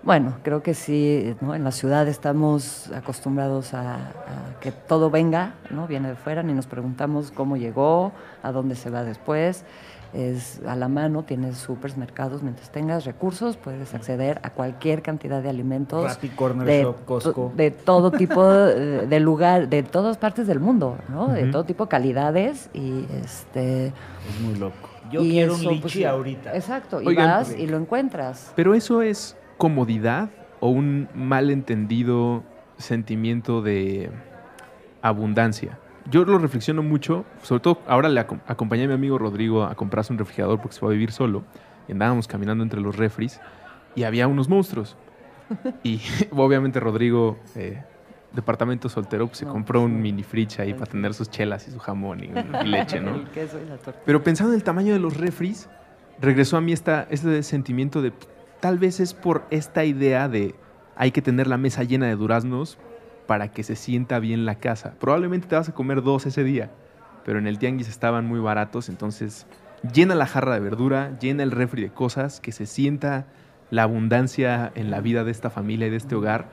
Bueno, 0.02 0.38
creo 0.44 0.64
que 0.64 0.74
sí, 0.74 1.36
¿no? 1.42 1.56
en 1.56 1.64
la 1.64 1.72
ciudad 1.72 2.08
estamos 2.08 2.90
acostumbrados 2.92 3.74
a, 3.74 3.96
a, 3.96 4.60
que 4.62 4.72
todo 4.72 5.10
venga, 5.10 5.56
¿no? 5.70 5.88
viene 5.88 6.10
de 6.10 6.16
fuera, 6.16 6.42
ni 6.42 6.54
nos 6.54 6.68
preguntamos 6.68 7.32
cómo 7.32 7.58
llegó, 7.58 8.14
a 8.42 8.52
dónde 8.52 8.76
se 8.76 8.90
va 8.90 9.04
después 9.04 9.66
es 10.14 10.62
a 10.66 10.76
la 10.76 10.88
mano, 10.88 11.24
tienes 11.24 11.58
supermercados, 11.58 12.42
mientras 12.42 12.72
tengas 12.72 13.06
recursos 13.06 13.58
puedes 13.58 13.94
acceder 13.94 14.40
a 14.44 14.50
cualquier 14.50 15.02
cantidad 15.02 15.42
de 15.42 15.50
alimentos 15.50 16.20
de, 16.22 16.94
de 17.56 17.72
todo 17.72 18.12
tipo 18.12 18.48
de, 18.48 19.20
lugar, 19.20 19.70
de 19.70 19.84
todas 19.84 20.18
partes 20.18 20.48
del 20.48 20.60
mundo, 20.60 20.98
¿no? 21.10 21.28
De 21.28 21.46
todo 21.52 21.64
tipo 21.64 21.86
de 21.86 21.90
calidades 21.90 22.70
y 22.74 23.06
este 23.24 23.88
es 23.88 24.42
muy 24.42 24.56
loco. 24.56 24.90
Yo 25.12 25.22
quiero 25.22 25.56
un 25.56 25.64
pues, 25.64 25.96
lichi 25.96 26.06
ahorita. 26.06 26.56
Exacto, 26.56 27.02
y 27.02 27.16
vas 27.16 27.56
y 27.56 27.68
lo 27.68 27.78
encuentras. 27.78 28.52
Pero 28.56 28.74
eso 28.74 29.02
es 29.02 29.36
comodidad 29.60 30.32
o 30.60 30.70
un 30.70 31.08
malentendido 31.14 32.44
sentimiento 32.78 33.62
de 33.62 34.10
abundancia 35.04 35.78
yo 36.10 36.26
lo 36.26 36.38
reflexiono 36.40 36.82
mucho, 36.82 37.26
sobre 37.44 37.62
todo 37.62 37.82
ahora 37.88 38.10
le 38.10 38.20
acompañé 38.20 38.86
a 38.86 38.88
mi 38.88 38.94
amigo 38.94 39.18
Rodrigo 39.18 39.64
a 39.64 39.76
comprarse 39.76 40.12
un 40.12 40.20
refrigerador 40.20 40.60
porque 40.60 40.74
se 40.74 40.80
fue 40.80 40.90
a 40.90 40.92
vivir 40.94 41.12
solo. 41.12 41.44
Y 41.88 41.92
andábamos 41.92 42.28
caminando 42.28 42.64
entre 42.64 42.82
los 42.82 42.96
refris 42.96 43.40
y 43.96 44.04
había 44.04 44.28
unos 44.28 44.50
monstruos. 44.50 44.96
Y 45.84 46.00
obviamente 46.32 46.80
Rodrigo, 46.80 47.40
eh, 47.56 47.84
departamento 48.34 48.88
soltero, 48.88 49.26
pues 49.26 49.40
se 49.40 49.46
compró 49.46 49.82
pues 49.82 49.92
un 49.92 50.00
mini 50.00 50.22
fridge 50.22 50.60
ahí 50.60 50.74
para 50.74 50.86
tener 50.86 51.16
sus 51.16 51.32
chelas 51.32 51.68
y 51.68 51.72
su 51.72 51.80
jamón 51.80 52.24
y, 52.24 52.28
leche, 52.66 53.00
¿no? 53.00 53.24
Pero 54.06 54.24
pensando 54.24 54.54
en 54.54 54.58
el 54.58 54.64
tamaño 54.64 54.94
de 54.94 55.00
los 55.00 55.18
refris, 55.18 55.68
regresó 56.22 56.58
a 56.58 56.62
mí 56.62 56.72
esta, 56.72 57.08
este 57.10 57.42
sentimiento 57.42 58.04
de 58.04 58.14
tal 58.60 58.78
vez 58.78 59.00
es 59.00 59.14
por 59.14 59.46
esta 59.52 59.86
idea 59.86 60.28
de 60.28 60.56
hay 60.96 61.12
que 61.12 61.22
tener 61.22 61.48
la 61.48 61.58
mesa 61.58 61.84
llena 61.84 62.08
de 62.08 62.16
duraznos 62.16 62.78
para 63.28 63.52
que 63.52 63.64
se 63.64 63.76
sienta 63.76 64.20
bien 64.20 64.46
la 64.46 64.56
casa. 64.56 64.96
Probablemente 65.00 65.48
te 65.48 65.56
vas 65.56 65.70
a 65.70 65.74
comer 65.74 66.02
dos 66.02 66.26
ese 66.26 66.44
día, 66.44 66.72
pero 67.24 67.40
en 67.40 67.48
el 67.48 67.60
tianguis 67.60 67.88
estaban 67.88 68.26
muy 68.26 68.40
baratos, 68.40 68.90
entonces 68.90 69.46
llena 69.94 70.16
la 70.16 70.26
jarra 70.26 70.56
de 70.56 70.60
verdura, 70.60 71.18
llena 71.20 71.44
el 71.44 71.52
refri 71.52 71.84
de 71.84 71.90
cosas, 71.90 72.42
que 72.42 72.52
se 72.52 72.66
sienta 72.66 73.28
la 73.70 73.84
abundancia 73.84 74.72
en 74.76 74.92
la 74.92 75.00
vida 75.00 75.24
de 75.24 75.32
esta 75.32 75.50
familia 75.50 75.88
y 75.88 75.90
de 75.92 75.98
este 75.98 76.16
hogar. 76.16 76.50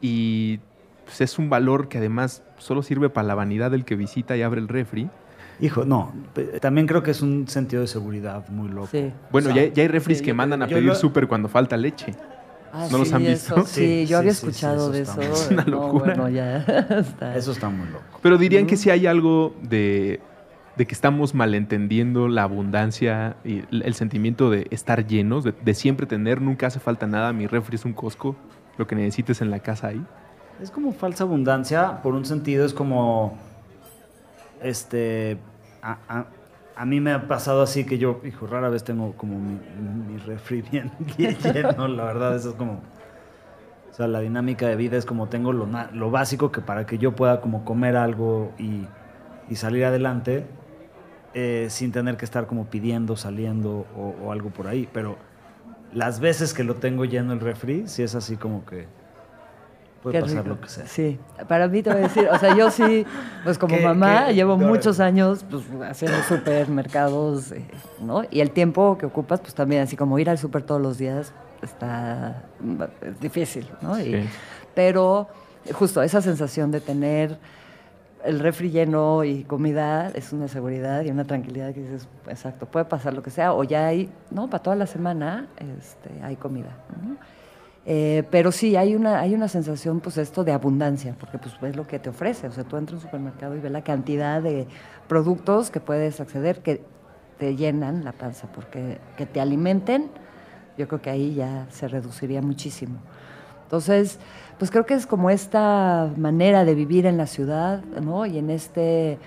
Y 0.00 0.60
pues, 1.04 1.20
es 1.20 1.38
un 1.38 1.48
valor 1.48 1.88
que 1.88 1.98
además 1.98 2.42
solo 2.58 2.82
sirve 2.82 3.10
para 3.10 3.26
la 3.26 3.34
vanidad 3.34 3.70
del 3.70 3.84
que 3.84 3.96
visita 3.96 4.36
y 4.36 4.42
abre 4.42 4.60
el 4.60 4.68
refri. 4.68 5.08
Hijo, 5.60 5.84
no, 5.84 6.12
también 6.60 6.86
creo 6.86 7.02
que 7.02 7.10
es 7.10 7.20
un 7.20 7.48
sentido 7.48 7.82
de 7.82 7.88
seguridad 7.88 8.48
muy 8.48 8.68
loco. 8.68 8.90
Bueno, 9.30 9.50
ya, 9.54 9.62
hay 9.62 9.88
refris 9.88 10.22
que 10.22 10.32
mandan 10.32 10.62
a 10.62 10.66
pedir 10.68 10.94
súper 10.94 11.26
cuando 11.26 11.48
falta 11.48 11.76
leche. 11.76 12.14
Ah, 12.72 12.86
¿No 12.90 12.98
los 12.98 13.12
han 13.12 13.24
visto? 13.24 13.64
sí, 13.64 14.06
yo 14.06 14.18
había 14.18 14.30
escuchado 14.30 14.90
de 14.90 15.02
eso. 15.02 15.20
Es 15.20 15.48
una 15.50 15.64
locura. 15.64 16.14
Eso 17.34 17.52
está 17.52 17.68
muy 17.68 17.86
loco. 17.86 18.04
Pero 18.22 18.36
dirían 18.38 18.66
que 18.66 18.76
si 18.76 18.90
hay 18.90 19.06
algo 19.06 19.54
de, 19.62 20.20
que 20.76 20.84
estamos 20.94 21.34
malentendiendo 21.34 22.28
la 22.28 22.42
abundancia 22.42 23.36
y 23.44 23.62
el 23.70 23.94
sentimiento 23.94 24.50
de 24.50 24.66
estar 24.70 25.06
llenos, 25.06 25.44
de, 25.44 25.74
siempre 25.74 26.06
tener, 26.06 26.40
nunca 26.40 26.66
hace 26.66 26.78
falta 26.78 27.06
nada, 27.06 27.32
mi 27.32 27.46
refri 27.46 27.76
es 27.76 27.84
un 27.84 27.94
cosco, 27.94 28.36
lo 28.76 28.86
que 28.86 28.94
necesites 28.94 29.40
en 29.40 29.50
la 29.50 29.60
casa 29.60 29.88
ahí. 29.88 30.04
Es 30.62 30.70
como 30.70 30.92
falsa 30.92 31.24
abundancia, 31.24 32.02
por 32.02 32.14
un 32.14 32.24
sentido 32.24 32.66
es 32.66 32.74
como, 32.74 33.38
este, 34.62 35.38
a 36.78 36.84
mí 36.84 37.00
me 37.00 37.12
ha 37.12 37.26
pasado 37.26 37.62
así 37.62 37.84
que 37.84 37.98
yo, 37.98 38.20
hijo, 38.24 38.46
rara 38.46 38.68
vez 38.68 38.84
tengo 38.84 39.12
como 39.16 39.36
mi, 39.40 39.58
mi 40.08 40.16
refri 40.18 40.62
bien, 40.70 40.92
lleno, 41.18 41.88
la 41.88 42.04
verdad, 42.04 42.36
eso 42.36 42.50
es 42.50 42.54
como... 42.54 42.80
O 43.90 43.94
sea, 43.98 44.06
la 44.06 44.20
dinámica 44.20 44.68
de 44.68 44.76
vida 44.76 44.96
es 44.96 45.04
como 45.04 45.28
tengo 45.28 45.52
lo, 45.52 45.68
lo 45.92 46.10
básico 46.12 46.52
que 46.52 46.60
para 46.60 46.86
que 46.86 46.98
yo 46.98 47.16
pueda 47.16 47.40
como 47.40 47.64
comer 47.64 47.96
algo 47.96 48.52
y, 48.56 48.86
y 49.50 49.56
salir 49.56 49.84
adelante 49.84 50.46
eh, 51.34 51.66
sin 51.68 51.90
tener 51.90 52.16
que 52.16 52.24
estar 52.24 52.46
como 52.46 52.66
pidiendo, 52.66 53.16
saliendo 53.16 53.86
o, 53.96 54.14
o, 54.24 54.30
algo 54.30 54.50
por 54.50 54.68
ahí. 54.68 54.88
Pero 54.92 55.16
las 55.92 56.20
veces 56.20 56.54
que 56.54 56.62
lo 56.62 56.76
tengo 56.76 57.06
lleno 57.06 57.32
el 57.32 57.40
refri, 57.40 57.88
sí 57.88 58.04
es 58.04 58.14
así 58.14 58.36
como 58.36 58.64
que 58.64 58.86
puede 60.02 60.20
pasar 60.20 60.46
lo 60.46 60.60
que 60.60 60.68
sea. 60.68 60.86
Sí, 60.86 61.18
para 61.48 61.68
mí 61.68 61.82
te 61.82 61.90
voy 61.90 62.00
a 62.00 62.02
decir, 62.02 62.28
o 62.30 62.38
sea, 62.38 62.54
yo 62.54 62.70
sí, 62.70 63.06
pues 63.44 63.58
como 63.58 63.78
mamá, 63.82 64.30
llevo 64.30 64.56
muchos 64.56 65.00
años 65.00 65.44
pues, 65.50 65.64
haciendo 65.88 66.22
supermercados, 66.22 67.52
eh, 67.52 67.64
¿no? 68.00 68.22
Y 68.30 68.40
el 68.40 68.50
tiempo 68.50 68.98
que 68.98 69.06
ocupas, 69.06 69.40
pues 69.40 69.54
también, 69.54 69.82
así 69.82 69.96
como 69.96 70.18
ir 70.18 70.30
al 70.30 70.38
súper 70.38 70.62
todos 70.62 70.80
los 70.80 70.98
días, 70.98 71.32
está 71.62 72.44
es 73.02 73.20
difícil, 73.20 73.68
¿no? 73.80 73.96
pero 74.74 75.28
justo 75.72 76.02
esa 76.02 76.22
sensación 76.22 76.70
de 76.70 76.80
tener 76.80 77.36
el 78.24 78.40
refri 78.40 78.70
lleno 78.70 79.24
y 79.24 79.44
comida 79.44 80.10
es 80.10 80.32
una 80.32 80.48
seguridad 80.48 81.02
y 81.02 81.10
una 81.10 81.24
tranquilidad 81.24 81.72
que 81.72 81.80
dices, 81.80 82.08
exacto, 82.28 82.66
puede 82.66 82.84
pasar 82.84 83.14
lo 83.14 83.22
que 83.22 83.30
sea, 83.30 83.54
o 83.54 83.64
ya 83.64 83.86
hay, 83.86 84.10
¿no? 84.30 84.48
Para 84.48 84.62
toda 84.62 84.76
la 84.76 84.86
semana 84.86 85.46
este, 85.78 86.22
hay 86.22 86.36
comida. 86.36 86.76
¿no? 87.02 87.16
Eh, 87.90 88.24
pero 88.30 88.52
sí, 88.52 88.76
hay 88.76 88.94
una, 88.94 89.18
hay 89.18 89.34
una 89.34 89.48
sensación, 89.48 90.00
pues 90.00 90.18
esto 90.18 90.44
de 90.44 90.52
abundancia, 90.52 91.16
porque 91.18 91.38
pues 91.38 91.54
es 91.62 91.74
lo 91.74 91.86
que 91.86 91.98
te 91.98 92.10
ofrece. 92.10 92.46
O 92.46 92.52
sea, 92.52 92.62
tú 92.62 92.76
entras 92.76 92.96
a 92.96 92.96
un 92.96 93.02
supermercado 93.04 93.56
y 93.56 93.60
ves 93.60 93.72
la 93.72 93.82
cantidad 93.82 94.42
de 94.42 94.66
productos 95.08 95.70
que 95.70 95.80
puedes 95.80 96.20
acceder 96.20 96.60
que 96.60 96.82
te 97.38 97.56
llenan 97.56 98.04
la 98.04 98.12
panza, 98.12 98.46
porque 98.54 98.98
que 99.16 99.24
te 99.24 99.40
alimenten 99.40 100.10
Yo 100.76 100.86
creo 100.86 101.00
que 101.00 101.08
ahí 101.08 101.34
ya 101.34 101.66
se 101.70 101.88
reduciría 101.88 102.42
muchísimo. 102.42 102.98
Entonces, 103.62 104.18
pues 104.58 104.70
creo 104.70 104.84
que 104.84 104.92
es 104.92 105.06
como 105.06 105.30
esta 105.30 106.12
manera 106.18 106.66
de 106.66 106.74
vivir 106.74 107.06
en 107.06 107.16
la 107.16 107.26
ciudad, 107.26 107.82
¿no? 108.02 108.26
Y 108.26 108.36
en 108.36 108.50
este 108.50 109.18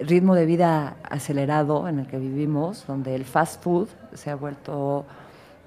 ritmo 0.00 0.34
de 0.34 0.46
vida 0.46 0.96
acelerado 1.10 1.86
en 1.88 1.98
el 1.98 2.06
que 2.06 2.16
vivimos, 2.16 2.86
donde 2.86 3.14
el 3.14 3.26
fast 3.26 3.62
food 3.62 3.88
se 4.14 4.30
ha 4.30 4.34
vuelto 4.34 5.04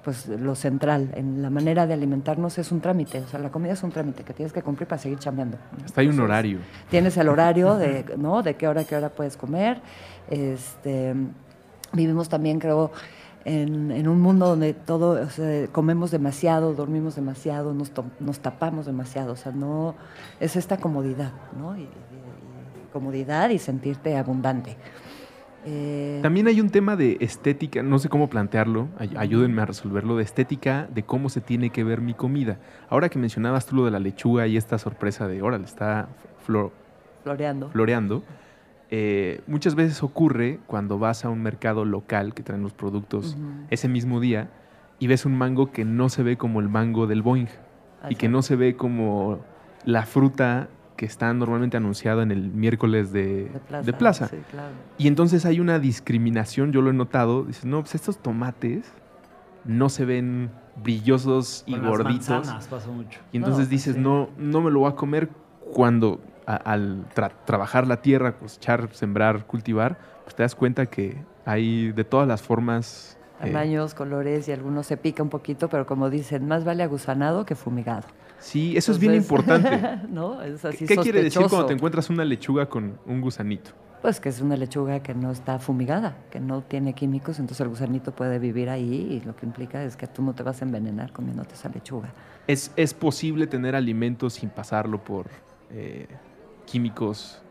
pues 0.06 0.28
lo 0.28 0.54
central 0.54 1.10
en 1.16 1.42
la 1.42 1.50
manera 1.50 1.84
de 1.84 1.92
alimentarnos 1.92 2.58
es 2.58 2.70
un 2.70 2.80
trámite, 2.80 3.18
o 3.18 3.26
sea, 3.26 3.40
la 3.40 3.50
comida 3.50 3.72
es 3.72 3.82
un 3.82 3.90
trámite 3.90 4.22
que 4.22 4.32
tienes 4.32 4.52
que 4.52 4.62
cumplir 4.62 4.86
para 4.86 5.02
seguir 5.02 5.18
chambeando. 5.18 5.58
Hasta 5.84 6.00
hay 6.00 6.06
un 6.06 6.20
horario. 6.20 6.60
Tienes 6.88 7.16
el 7.16 7.28
horario 7.28 7.74
de, 7.74 8.04
¿no? 8.16 8.44
De 8.44 8.54
qué 8.54 8.68
hora, 8.68 8.84
qué 8.84 8.94
hora 8.94 9.08
puedes 9.08 9.36
comer. 9.36 9.80
Este, 10.30 11.12
vivimos 11.92 12.28
también, 12.28 12.60
creo, 12.60 12.92
en, 13.44 14.06
un 14.06 14.20
mundo 14.20 14.46
donde 14.46 14.74
todo, 14.74 15.20
o 15.20 15.28
sea, 15.28 15.66
comemos 15.72 16.12
demasiado, 16.12 16.72
dormimos 16.74 17.16
demasiado, 17.16 17.74
nos, 17.74 17.90
nos, 18.20 18.38
tapamos 18.38 18.86
demasiado, 18.86 19.32
o 19.32 19.36
sea, 19.36 19.50
no, 19.50 19.96
es 20.38 20.54
esta 20.54 20.76
comodidad, 20.76 21.32
¿no? 21.58 21.74
comodidad 22.92 23.50
y 23.50 23.58
sentirte 23.58 24.16
abundante. 24.16 24.76
Eh, 25.66 26.20
También 26.22 26.46
hay 26.46 26.60
un 26.60 26.70
tema 26.70 26.96
de 26.96 27.16
estética, 27.20 27.82
no 27.82 27.98
sé 27.98 28.08
cómo 28.08 28.30
plantearlo, 28.30 28.88
ayúdenme 29.16 29.62
a 29.62 29.66
resolverlo, 29.66 30.16
de 30.16 30.22
estética 30.22 30.88
de 30.94 31.02
cómo 31.02 31.28
se 31.28 31.40
tiene 31.40 31.70
que 31.70 31.82
ver 31.82 32.00
mi 32.00 32.14
comida. 32.14 32.58
Ahora 32.88 33.08
que 33.08 33.18
mencionabas 33.18 33.66
tú 33.66 33.76
lo 33.76 33.84
de 33.84 33.90
la 33.90 33.98
lechuga 33.98 34.46
y 34.46 34.56
esta 34.56 34.78
sorpresa 34.78 35.26
de, 35.26 35.42
órale, 35.42 35.64
está 35.64 36.08
floreando. 36.44 37.70
floreando 37.70 38.22
eh, 38.90 39.40
muchas 39.48 39.74
veces 39.74 40.02
ocurre 40.04 40.60
cuando 40.68 40.98
vas 40.98 41.24
a 41.24 41.28
un 41.28 41.42
mercado 41.42 41.84
local 41.84 42.34
que 42.34 42.44
traen 42.44 42.62
los 42.62 42.72
productos 42.72 43.36
ese 43.68 43.88
mismo 43.88 44.20
día 44.20 44.48
y 45.00 45.08
ves 45.08 45.26
un 45.26 45.36
mango 45.36 45.72
que 45.72 45.84
no 45.84 46.08
se 46.08 46.22
ve 46.22 46.36
como 46.36 46.60
el 46.60 46.68
mango 46.68 47.08
del 47.08 47.22
Boeing 47.22 47.48
y 48.08 48.14
que 48.14 48.28
no 48.28 48.42
se 48.42 48.54
ve 48.54 48.76
como 48.76 49.40
la 49.84 50.06
fruta 50.06 50.68
que 50.96 51.06
está 51.06 51.32
normalmente 51.32 51.76
anunciado 51.76 52.22
en 52.22 52.30
el 52.30 52.50
miércoles 52.50 53.12
de, 53.12 53.50
plaza. 53.98 54.30
Y 54.98 55.08
entonces 55.08 55.44
hay 55.44 55.60
una 55.60 55.78
discriminación, 55.78 56.72
yo 56.72 56.82
lo 56.82 56.90
he 56.90 56.94
notado. 56.94 57.44
Dices, 57.44 57.64
no, 57.64 57.80
pues 57.80 57.94
estos 57.94 58.18
tomates 58.18 58.92
no 59.64 59.88
se 59.88 60.04
ven 60.04 60.50
brillosos 60.82 61.64
y 61.66 61.78
gorditos. 61.78 62.48
Y 63.32 63.36
entonces 63.36 63.68
dices, 63.68 63.96
no, 63.96 64.30
no 64.38 64.60
me 64.60 64.70
lo 64.70 64.80
voy 64.80 64.92
a 64.92 64.94
comer 64.94 65.28
cuando 65.72 66.20
al 66.46 67.04
trabajar 67.44 67.86
la 67.86 68.00
tierra, 68.00 68.38
cosechar, 68.38 68.88
sembrar, 68.92 69.46
cultivar, 69.46 69.98
pues 70.24 70.36
te 70.36 70.42
das 70.42 70.54
cuenta 70.54 70.86
que 70.86 71.16
hay 71.44 71.92
de 71.92 72.04
todas 72.04 72.28
las 72.28 72.42
formas. 72.42 73.18
Eh, 73.40 73.50
Tamaños, 73.50 73.94
colores 73.94 74.48
y 74.48 74.52
algunos 74.52 74.86
se 74.86 74.96
pica 74.96 75.22
un 75.22 75.28
poquito, 75.28 75.68
pero 75.68 75.86
como 75.86 76.08
dicen, 76.08 76.46
más 76.46 76.64
vale 76.64 76.82
agusanado 76.82 77.44
que 77.44 77.54
fumigado. 77.54 78.06
Sí, 78.46 78.76
eso 78.76 78.92
es 78.92 79.00
bien 79.00 79.14
importante. 79.14 79.98
¿no? 80.08 80.38
¿Qué 80.78 80.96
quiere 80.98 81.24
decir 81.24 81.42
cuando 81.48 81.66
te 81.66 81.74
encuentras 81.74 82.08
una 82.10 82.24
lechuga 82.24 82.68
con 82.68 82.96
un 83.04 83.20
gusanito? 83.20 83.72
Pues 84.02 84.20
que 84.20 84.28
es 84.28 84.40
una 84.40 84.56
lechuga 84.56 85.00
que 85.00 85.14
no 85.16 85.32
está 85.32 85.58
fumigada, 85.58 86.16
que 86.30 86.38
no 86.38 86.62
tiene 86.62 86.92
químicos, 86.92 87.40
entonces 87.40 87.62
el 87.62 87.68
gusanito 87.70 88.12
puede 88.12 88.38
vivir 88.38 88.70
ahí 88.70 89.08
y 89.10 89.26
lo 89.26 89.34
que 89.34 89.46
implica 89.46 89.82
es 89.82 89.96
que 89.96 90.06
tú 90.06 90.22
no 90.22 90.32
te 90.32 90.44
vas 90.44 90.62
a 90.62 90.64
envenenar 90.64 91.12
comiéndote 91.12 91.54
esa 91.54 91.70
lechuga. 91.70 92.12
¿Es, 92.46 92.70
es 92.76 92.94
posible 92.94 93.48
tener 93.48 93.74
alimentos 93.74 94.34
sin 94.34 94.50
pasarlo 94.50 95.02
por 95.02 95.26
eh, 95.72 96.06
químicos 96.66 97.42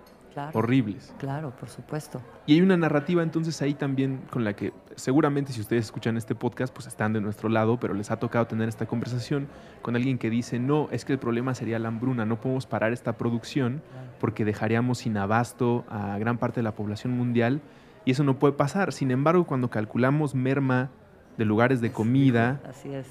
horribles. 0.53 1.13
Claro, 1.17 1.51
por 1.55 1.69
supuesto. 1.69 2.21
Y 2.45 2.53
hay 2.53 2.61
una 2.61 2.77
narrativa 2.77 3.23
entonces 3.23 3.61
ahí 3.61 3.73
también 3.73 4.21
con 4.31 4.43
la 4.43 4.53
que 4.53 4.73
seguramente 4.95 5.51
si 5.53 5.61
ustedes 5.61 5.85
escuchan 5.85 6.17
este 6.17 6.35
podcast 6.35 6.73
pues 6.73 6.87
están 6.87 7.13
de 7.13 7.21
nuestro 7.21 7.49
lado, 7.49 7.79
pero 7.79 7.93
les 7.93 8.11
ha 8.11 8.17
tocado 8.17 8.45
tener 8.47 8.69
esta 8.69 8.85
conversación 8.85 9.47
con 9.81 9.95
alguien 9.95 10.17
que 10.17 10.29
dice, 10.29 10.59
no, 10.59 10.87
es 10.91 11.05
que 11.05 11.13
el 11.13 11.19
problema 11.19 11.53
sería 11.55 11.79
la 11.79 11.87
hambruna, 11.87 12.25
no 12.25 12.39
podemos 12.39 12.65
parar 12.65 12.93
esta 12.93 13.13
producción 13.13 13.81
porque 14.19 14.45
dejaríamos 14.45 14.99
sin 14.99 15.17
abasto 15.17 15.85
a 15.89 16.17
gran 16.17 16.37
parte 16.37 16.59
de 16.59 16.63
la 16.63 16.75
población 16.75 17.13
mundial 17.13 17.61
y 18.05 18.11
eso 18.11 18.23
no 18.23 18.39
puede 18.39 18.53
pasar. 18.53 18.93
Sin 18.93 19.11
embargo, 19.11 19.45
cuando 19.45 19.69
calculamos 19.69 20.35
merma 20.35 20.91
de 21.37 21.45
lugares 21.45 21.81
de 21.81 21.91
comida 21.91 22.59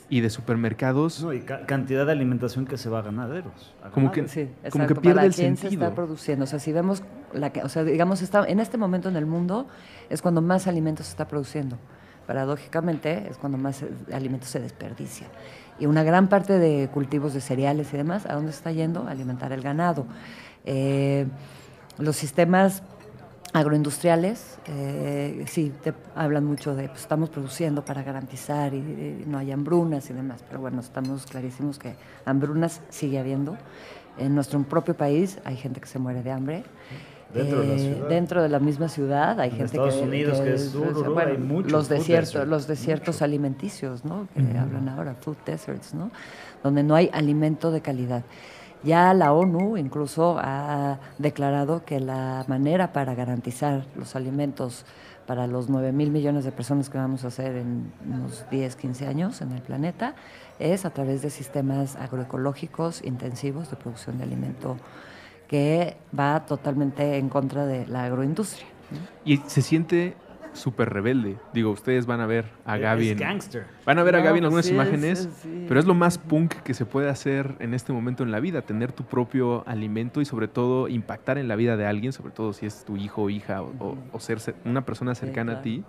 y 0.09 0.21
de 0.21 0.31
supermercados. 0.31 1.23
No, 1.23 1.33
y 1.33 1.41
cantidad 1.41 2.07
de 2.07 2.13
alimentación 2.13 2.67
que 2.67 2.79
se 2.79 2.89
va 2.89 3.01
a 3.01 3.03
ganaderos. 3.03 3.75
como 3.93 4.11
que, 4.11 4.27
como 4.71 4.87
que 4.87 4.95
pierde 4.95 5.27
el 5.27 5.35
sentido. 5.35 5.69
se 5.71 5.75
está 5.75 5.95
produciendo. 5.95 6.45
O 6.45 6.47
sea, 6.47 6.59
si 6.59 6.73
vemos, 6.73 7.03
la 7.33 7.51
que, 7.51 7.63
o 7.63 7.69
sea, 7.69 7.85
digamos, 7.85 8.23
está, 8.23 8.47
en 8.47 8.61
este 8.61 8.79
momento 8.79 9.09
en 9.09 9.17
el 9.17 9.27
mundo 9.27 9.67
es 10.09 10.23
cuando 10.23 10.41
más 10.41 10.67
alimentos 10.67 11.07
se 11.07 11.11
está 11.11 11.29
produciendo. 11.29 11.79
Paradójicamente 12.27 13.29
es 13.29 13.37
cuando 13.37 13.59
más 13.59 13.85
alimentos 14.13 14.49
se 14.49 14.61
desperdicia. 14.61 15.27
Y 15.79 15.87
una 15.87 16.03
gran 16.03 16.29
parte 16.29 16.59
de 16.59 16.89
cultivos 16.89 17.35
de 17.35 17.41
cereales 17.41 17.93
y 17.93 17.97
demás, 17.97 18.27
¿a 18.27 18.35
dónde 18.35 18.51
está 18.51 18.73
yendo? 18.73 19.07
A 19.07 19.11
alimentar 19.11 19.53
el 19.53 19.61
ganado. 19.61 20.07
Eh, 20.65 21.27
los 21.99 22.17
sistemas 22.17 22.83
agroindustriales, 23.55 24.59
eh, 24.67 25.45
sí, 25.47 25.73
te 25.81 25.95
hablan 26.17 26.45
mucho 26.45 26.75
de, 26.75 26.89
pues 26.89 27.03
estamos 27.03 27.31
produciendo 27.31 27.85
para 27.85 28.03
garantizar 28.03 28.75
y, 28.75 29.25
no 29.29 29.39
hay 29.39 29.53
hambrunas 29.53 30.11
y 30.11 30.13
demás, 30.13 30.45
pero 30.47 30.61
bueno, 30.61 30.81
estamos 30.81 31.25
clarísimos 31.25 31.79
que 31.79 31.95
hambrunas 32.25 32.83
sigue 32.89 33.17
habiendo. 33.17 33.57
En 34.19 34.35
nuestro 34.35 34.61
propio 34.65 34.95
país 34.95 35.39
hay 35.45 35.57
gente 35.57 35.81
que 35.81 35.87
se 35.87 36.01
muere 36.01 36.25
de 36.25 36.33
hambre. 36.33 36.65
Dentro, 37.33 37.61
de, 37.61 37.67
la 37.67 37.75
eh, 37.75 37.79
ciudad. 37.79 38.09
dentro 38.09 38.43
de 38.43 38.49
la 38.49 38.59
misma 38.61 38.89
ciudad 38.89 39.41
hay 39.41 39.51
gente 39.51 39.65
Estados 39.65 39.97
Unidos, 39.97 40.41
que, 40.41 40.55
es 40.55 40.73
duro, 40.73 41.19
hay 41.19 41.37
muchos 41.37 41.73
los 41.73 41.89
desiertos, 41.89 42.47
los 42.47 42.69
desiertos 42.69 43.23
alimenticios, 43.23 44.05
¿no? 44.05 44.29
Que 44.35 44.59
hablan 44.59 44.89
ahora, 44.89 45.15
food 45.15 45.37
deserts, 45.47 45.95
¿no? 45.95 46.11
Donde 46.63 46.83
no 46.83 46.95
hay 46.95 47.09
alimento 47.13 47.71
de 47.71 47.81
calidad. 47.81 48.25
Ya 48.85 49.15
la 49.15 49.33
ONU 49.33 49.79
incluso 49.79 50.39
ha 50.39 50.99
declarado 51.19 51.85
que 51.87 52.01
la 52.01 52.45
manera 52.49 52.93
para 52.93 53.15
garantizar 53.15 53.87
los 53.97 54.15
alimentos 54.15 54.85
para 55.27 55.47
los 55.47 55.71
9 55.71 55.93
mil 55.93 56.11
millones 56.11 56.45
de 56.45 56.53
personas 56.53 56.91
que 56.91 56.99
vamos 56.99 57.25
a 57.25 57.29
hacer 57.29 57.57
en 57.57 57.91
unos 58.07 58.45
10, 58.51 58.77
15 58.77 59.07
años 59.07 59.41
en 59.41 59.53
el 59.53 59.63
planeta 59.63 60.15
es 60.59 60.85
a 60.85 60.91
través 60.91 61.23
de 61.23 61.31
sistemas 61.31 61.97
agroecológicos 61.97 63.03
intensivos 63.03 63.71
de 63.71 63.77
producción 63.77 64.19
de 64.19 64.25
alimento 64.25 64.77
que 65.49 65.97
va 66.19 66.45
totalmente 66.45 67.17
en 67.17 67.31
contra 67.31 67.65
de 67.65 67.87
la 67.87 68.05
agroindustria. 68.05 68.67
Y 69.25 69.39
se 69.47 69.63
siente 69.63 70.15
súper 70.55 70.91
rebelde. 70.91 71.37
Digo, 71.53 71.71
ustedes 71.71 72.07
van 72.07 72.21
a 72.21 72.27
ver 72.27 72.47
a 72.65 72.77
Gaby. 72.77 73.11
en, 73.11 73.19
Van 73.85 73.99
a 73.99 74.03
ver 74.03 74.17
a 74.17 74.21
Gaby 74.21 74.39
en 74.39 74.45
algunas 74.45 74.69
imágenes, 74.71 75.29
pero 75.69 75.79
es 75.79 75.87
lo 75.87 75.95
más 75.95 76.19
punk 76.19 76.55
que 76.63 76.75
se 76.75 76.87
puede 76.87 77.11
hacer 77.11 77.55
en 77.59 77.75
este 77.75 77.93
momento 77.93 78.23
en 78.23 78.31
la 78.31 78.41
vida, 78.41 78.63
tener 78.63 78.93
tu 78.93 79.05
propio 79.05 79.63
alimento 79.67 80.21
y 80.21 80.25
sobre 80.25 80.49
todo 80.49 80.89
impactar 80.89 81.39
en 81.39 81.49
la 81.49 81.57
vida 81.57 81.77
de 81.77 81.87
alguien, 81.87 82.13
sobre 82.13 82.33
todo 82.33 82.53
si 82.53 82.67
es 82.67 82.85
tu 82.85 82.97
hijo 82.97 83.23
o 83.23 83.31
hija 83.31 83.63
o, 83.63 83.97
ser 84.19 84.39
una 84.65 84.87
persona 84.87 85.15
cercana 85.15 85.55
a 85.55 85.63
ti. 85.63 85.85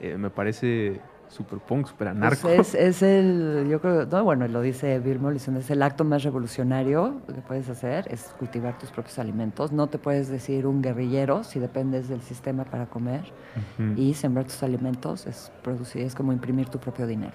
Eh, 0.00 0.16
me 0.16 0.30
parece 0.30 1.00
super 1.32 1.58
punk, 1.58 1.86
super 1.86 2.08
pues 2.08 2.16
anarco. 2.16 2.48
es, 2.50 3.02
el, 3.02 3.66
yo 3.68 3.80
creo, 3.80 4.06
no, 4.06 4.22
bueno, 4.22 4.46
lo 4.48 4.60
dice 4.60 4.98
Bill 4.98 5.18
Mollison, 5.18 5.56
es 5.56 5.70
el 5.70 5.82
acto 5.82 6.04
más 6.04 6.22
revolucionario 6.22 7.22
que 7.26 7.40
puedes 7.40 7.68
hacer, 7.68 8.06
es 8.10 8.34
cultivar 8.38 8.78
tus 8.78 8.90
propios 8.90 9.18
alimentos. 9.18 9.72
No 9.72 9.86
te 9.86 9.98
puedes 9.98 10.28
decir 10.28 10.66
un 10.66 10.82
guerrillero 10.82 11.42
si 11.42 11.58
dependes 11.58 12.08
del 12.08 12.20
sistema 12.20 12.64
para 12.64 12.86
comer. 12.86 13.22
Y 13.96 14.14
sembrar 14.14 14.44
tus 14.44 14.62
alimentos 14.62 15.26
es 15.26 15.50
producir, 15.62 16.02
es 16.02 16.14
como 16.14 16.32
imprimir 16.32 16.68
tu 16.68 16.78
propio 16.78 17.06
dinero. 17.06 17.34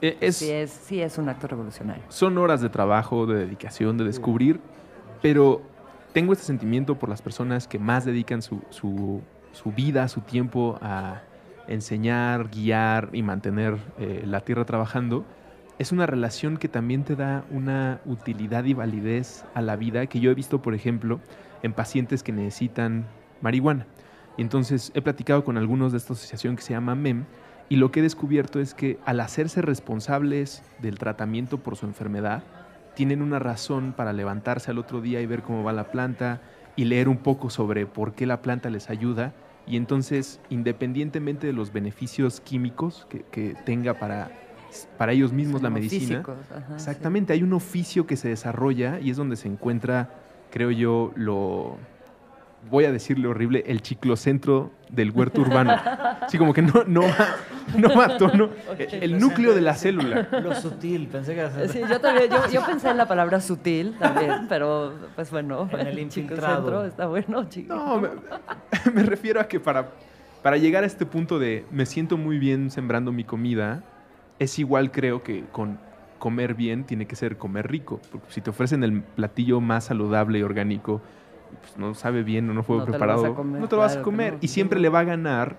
E, 0.00 0.16
es, 0.20 0.36
sí, 0.36 0.50
es, 0.50 0.70
sí, 0.70 1.00
es 1.00 1.16
un 1.18 1.28
acto 1.28 1.46
revolucionario. 1.46 2.02
Son 2.08 2.36
horas 2.38 2.60
de 2.60 2.68
trabajo, 2.68 3.26
de 3.26 3.38
dedicación, 3.38 3.96
de 3.96 4.04
descubrir, 4.04 4.60
pero 5.20 5.62
tengo 6.12 6.32
este 6.32 6.44
sentimiento 6.44 6.98
por 6.98 7.08
las 7.08 7.22
personas 7.22 7.68
que 7.68 7.78
más 7.78 8.04
dedican 8.04 8.42
su, 8.42 8.60
su, 8.70 9.20
su 9.52 9.70
vida, 9.70 10.08
su 10.08 10.20
tiempo 10.20 10.78
a 10.82 11.22
enseñar, 11.68 12.48
guiar 12.48 13.10
y 13.12 13.22
mantener 13.22 13.76
eh, 13.98 14.22
la 14.26 14.40
tierra 14.40 14.64
trabajando, 14.64 15.24
es 15.78 15.92
una 15.92 16.06
relación 16.06 16.58
que 16.58 16.68
también 16.68 17.04
te 17.04 17.16
da 17.16 17.44
una 17.50 18.00
utilidad 18.04 18.64
y 18.64 18.74
validez 18.74 19.44
a 19.54 19.62
la 19.62 19.76
vida 19.76 20.06
que 20.06 20.20
yo 20.20 20.30
he 20.30 20.34
visto, 20.34 20.62
por 20.62 20.74
ejemplo, 20.74 21.20
en 21.62 21.72
pacientes 21.72 22.22
que 22.22 22.32
necesitan 22.32 23.06
marihuana. 23.40 23.86
Y 24.36 24.42
entonces 24.42 24.92
he 24.94 25.02
platicado 25.02 25.44
con 25.44 25.58
algunos 25.58 25.92
de 25.92 25.98
esta 25.98 26.12
asociación 26.12 26.56
que 26.56 26.62
se 26.62 26.72
llama 26.72 26.94
MEM 26.94 27.24
y 27.68 27.76
lo 27.76 27.90
que 27.90 28.00
he 28.00 28.02
descubierto 28.02 28.60
es 28.60 28.74
que 28.74 28.98
al 29.04 29.20
hacerse 29.20 29.62
responsables 29.62 30.62
del 30.80 30.98
tratamiento 30.98 31.58
por 31.58 31.76
su 31.76 31.86
enfermedad, 31.86 32.42
tienen 32.94 33.22
una 33.22 33.38
razón 33.38 33.94
para 33.96 34.12
levantarse 34.12 34.70
al 34.70 34.78
otro 34.78 35.00
día 35.00 35.20
y 35.20 35.26
ver 35.26 35.42
cómo 35.42 35.64
va 35.64 35.72
la 35.72 35.90
planta 35.90 36.40
y 36.76 36.84
leer 36.84 37.08
un 37.08 37.18
poco 37.18 37.50
sobre 37.50 37.86
por 37.86 38.14
qué 38.14 38.26
la 38.26 38.42
planta 38.42 38.68
les 38.70 38.90
ayuda 38.90 39.32
y 39.66 39.76
entonces, 39.76 40.40
independientemente 40.50 41.46
de 41.46 41.52
los 41.52 41.72
beneficios 41.72 42.40
químicos 42.40 43.06
que, 43.30 43.56
tenga 43.64 43.94
para, 43.94 44.30
para 44.98 45.12
ellos 45.12 45.32
mismos 45.32 45.62
la 45.62 45.70
medicina, 45.70 46.22
exactamente, 46.74 47.32
hay 47.32 47.42
un 47.42 47.52
oficio 47.52 48.06
que 48.06 48.16
se 48.16 48.28
desarrolla 48.28 48.98
y 49.00 49.10
es 49.10 49.16
donde 49.16 49.36
se 49.36 49.48
encuentra, 49.48 50.10
creo 50.50 50.70
yo, 50.70 51.12
lo, 51.14 51.76
voy 52.70 52.84
a 52.84 52.92
decirle 52.92 53.28
horrible, 53.28 53.64
el 53.66 53.82
chiclocentro 53.82 54.70
del 54.88 55.10
huerto 55.10 55.40
urbano. 55.40 55.74
Sí, 56.28 56.38
como 56.38 56.52
que 56.52 56.62
no, 56.62 56.84
no, 56.86 57.02
va, 57.02 57.36
no 57.76 57.94
va 57.94 58.04
a 58.06 58.16
tono. 58.16 58.50
El 58.78 59.18
núcleo 59.18 59.54
de 59.54 59.60
la 59.60 59.74
célula. 59.74 60.28
Lo 60.42 60.54
sutil, 60.54 61.08
pensé 61.08 61.34
que 61.34 61.40
era 61.40 61.68
Sí, 61.68 61.80
yo 61.88 62.00
también, 62.00 62.30
yo, 62.30 62.48
yo 62.50 62.64
pensé 62.64 62.90
en 62.90 62.96
la 62.96 63.06
palabra 63.06 63.40
sutil 63.40 63.96
también, 63.98 64.46
pero 64.48 64.94
pues 65.14 65.30
bueno, 65.30 65.68
En 65.72 65.86
el 65.86 66.08
chiclocentro 66.08 66.84
está 66.84 67.06
bueno, 67.06 67.48
chico. 67.48 67.74
No, 67.74 68.00
me, 68.00 68.08
me 68.94 69.02
refiero 69.02 69.40
a 69.40 69.48
que 69.48 69.60
para, 69.60 69.90
para 70.42 70.56
llegar 70.56 70.84
a 70.84 70.86
este 70.86 71.06
punto 71.06 71.38
de 71.38 71.64
me 71.70 71.86
siento 71.86 72.16
muy 72.16 72.38
bien 72.38 72.70
sembrando 72.70 73.12
mi 73.12 73.24
comida, 73.24 73.82
es 74.38 74.58
igual 74.58 74.90
creo 74.90 75.22
que 75.22 75.44
con 75.52 75.78
comer 76.18 76.54
bien 76.54 76.84
tiene 76.84 77.06
que 77.06 77.16
ser 77.16 77.36
comer 77.36 77.68
rico. 77.68 78.00
Porque 78.10 78.26
si 78.30 78.40
te 78.40 78.50
ofrecen 78.50 78.84
el 78.84 79.02
platillo 79.02 79.60
más 79.60 79.84
saludable 79.84 80.38
y 80.38 80.42
orgánico, 80.42 81.02
pues 81.60 81.76
no 81.76 81.94
sabe 81.94 82.22
bien 82.22 82.48
o 82.50 82.54
no 82.54 82.62
fue 82.62 82.76
No 82.76 82.82
te 82.84 82.86
lo 82.86 82.92
preparado, 82.92 83.22
vas 83.22 83.32
a 83.32 83.34
comer, 83.34 83.60
no 83.60 83.68
te 83.68 83.76
lo 83.76 83.82
vas 83.82 83.92
a 83.92 83.94
claro 83.96 84.04
comer. 84.04 84.32
no. 84.34 84.38
Y 84.42 84.48
siempre 84.48 84.80
le 84.80 84.88
va 84.88 85.00
a 85.00 85.04
ganar 85.04 85.56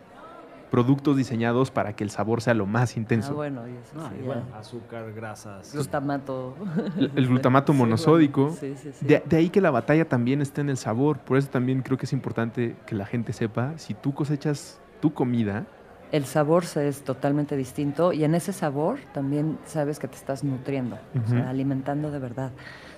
productos 0.72 1.16
diseñados 1.18 1.70
para 1.70 1.94
que 1.96 2.04
el 2.04 2.10
sabor 2.10 2.42
sea 2.42 2.54
lo 2.56 2.66
más 2.66 2.96
Ah, 2.96 3.00
intenso. 3.00 3.36
bueno, 3.36 3.68
y 3.68 3.72
eso 3.72 3.96
No, 3.96 4.10
sí, 4.10 4.16
y 4.16 4.22
ya. 4.22 4.26
bueno, 4.26 4.46
azúcar, 4.56 5.14
grasas. 5.14 5.72
Glutamato. 5.74 6.56
El, 6.98 7.12
el 7.16 7.28
glutamato 7.28 7.74
Sí, 7.74 7.78
monosódico. 7.80 8.42
bueno, 8.42 8.58
sí, 8.60 8.74
sí, 8.82 8.92
sí. 8.92 9.06
De, 9.06 9.22
de 9.26 9.38
ahí 9.38 9.50
que 9.50 9.62
la 9.62 9.70
batalla 9.72 10.06
también 10.10 10.42
está 10.42 10.62
en 10.62 10.70
el 10.70 10.78
sabor. 10.78 11.20
Por 11.20 11.38
eso 11.38 11.50
también 11.50 11.82
creo 11.84 11.98
que 11.98 12.06
es 12.06 12.14
importante 12.14 12.76
que 12.88 12.96
la 12.96 13.06
gente 13.06 13.34
sepa, 13.34 13.78
si 13.78 13.94
tú 13.94 14.14
cosechas 14.14 14.80
tu 15.00 15.14
comida, 15.14 15.66
El 16.12 16.26
sabor 16.26 16.66
se- 16.66 16.88
es 16.88 17.04
totalmente 17.04 17.56
distinto 17.58 18.14
y 18.14 18.24
en 18.24 18.34
ese 18.36 18.54
sabor 18.54 19.00
también 19.14 19.58
sabes 19.66 19.98
que 20.00 20.08
te 20.08 20.16
estás 20.16 20.44
nutriendo, 20.44 20.98
o 21.26 21.28
sea, 21.28 21.50
alimentando 21.50 22.12
de 22.12 22.20
verdad. 22.20 22.52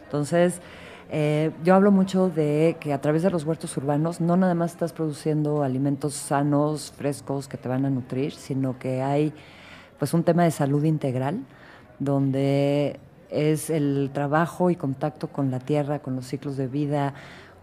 Entonces, 0.04 0.62
eh, 1.10 1.52
yo 1.64 1.76
hablo 1.76 1.92
mucho 1.92 2.30
de 2.30 2.78
que 2.80 2.94
a 2.94 3.02
través 3.02 3.24
de 3.24 3.30
los 3.30 3.44
huertos 3.44 3.76
urbanos 3.78 4.22
no 4.22 4.36
nada 4.38 4.56
más 4.56 4.72
estás 4.72 4.94
produciendo 4.94 5.64
alimentos 5.64 6.14
sanos, 6.14 6.94
frescos, 6.98 7.48
que 7.48 7.58
te 7.58 7.70
van 7.70 7.86
a 7.86 7.90
nutrir, 7.90 8.32
sino 8.34 8.78
que 8.80 9.02
hay 9.02 9.34
pues 10.00 10.14
un 10.14 10.24
tema 10.24 10.44
de 10.44 10.52
salud 10.52 10.84
integral, 10.84 11.40
donde 12.00 13.00
es 13.30 13.70
el 13.70 14.10
trabajo 14.14 14.70
y 14.70 14.76
contacto 14.76 15.28
con 15.28 15.52
la 15.52 15.60
tierra, 15.60 16.00
con 16.00 16.16
los 16.16 16.26
ciclos 16.28 16.58
de 16.58 16.68
vida, 16.68 17.14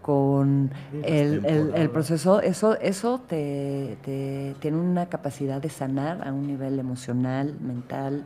con 0.01 0.71
las 0.93 1.09
el, 1.09 1.45
el- 1.75 1.89
proceso, 1.89 2.41
eso, 2.41 2.77
eso 2.79 3.19
te, 3.19 3.97
te- 4.03 4.55
tiene 4.59 4.77
una 4.77 5.07
capacidad 5.07 5.61
de 5.61 5.69
sanar 5.69 6.27
a 6.27 6.31
un 6.33 6.45
nivel 6.47 6.77
emocional, 6.79 7.55
mental 7.61 8.23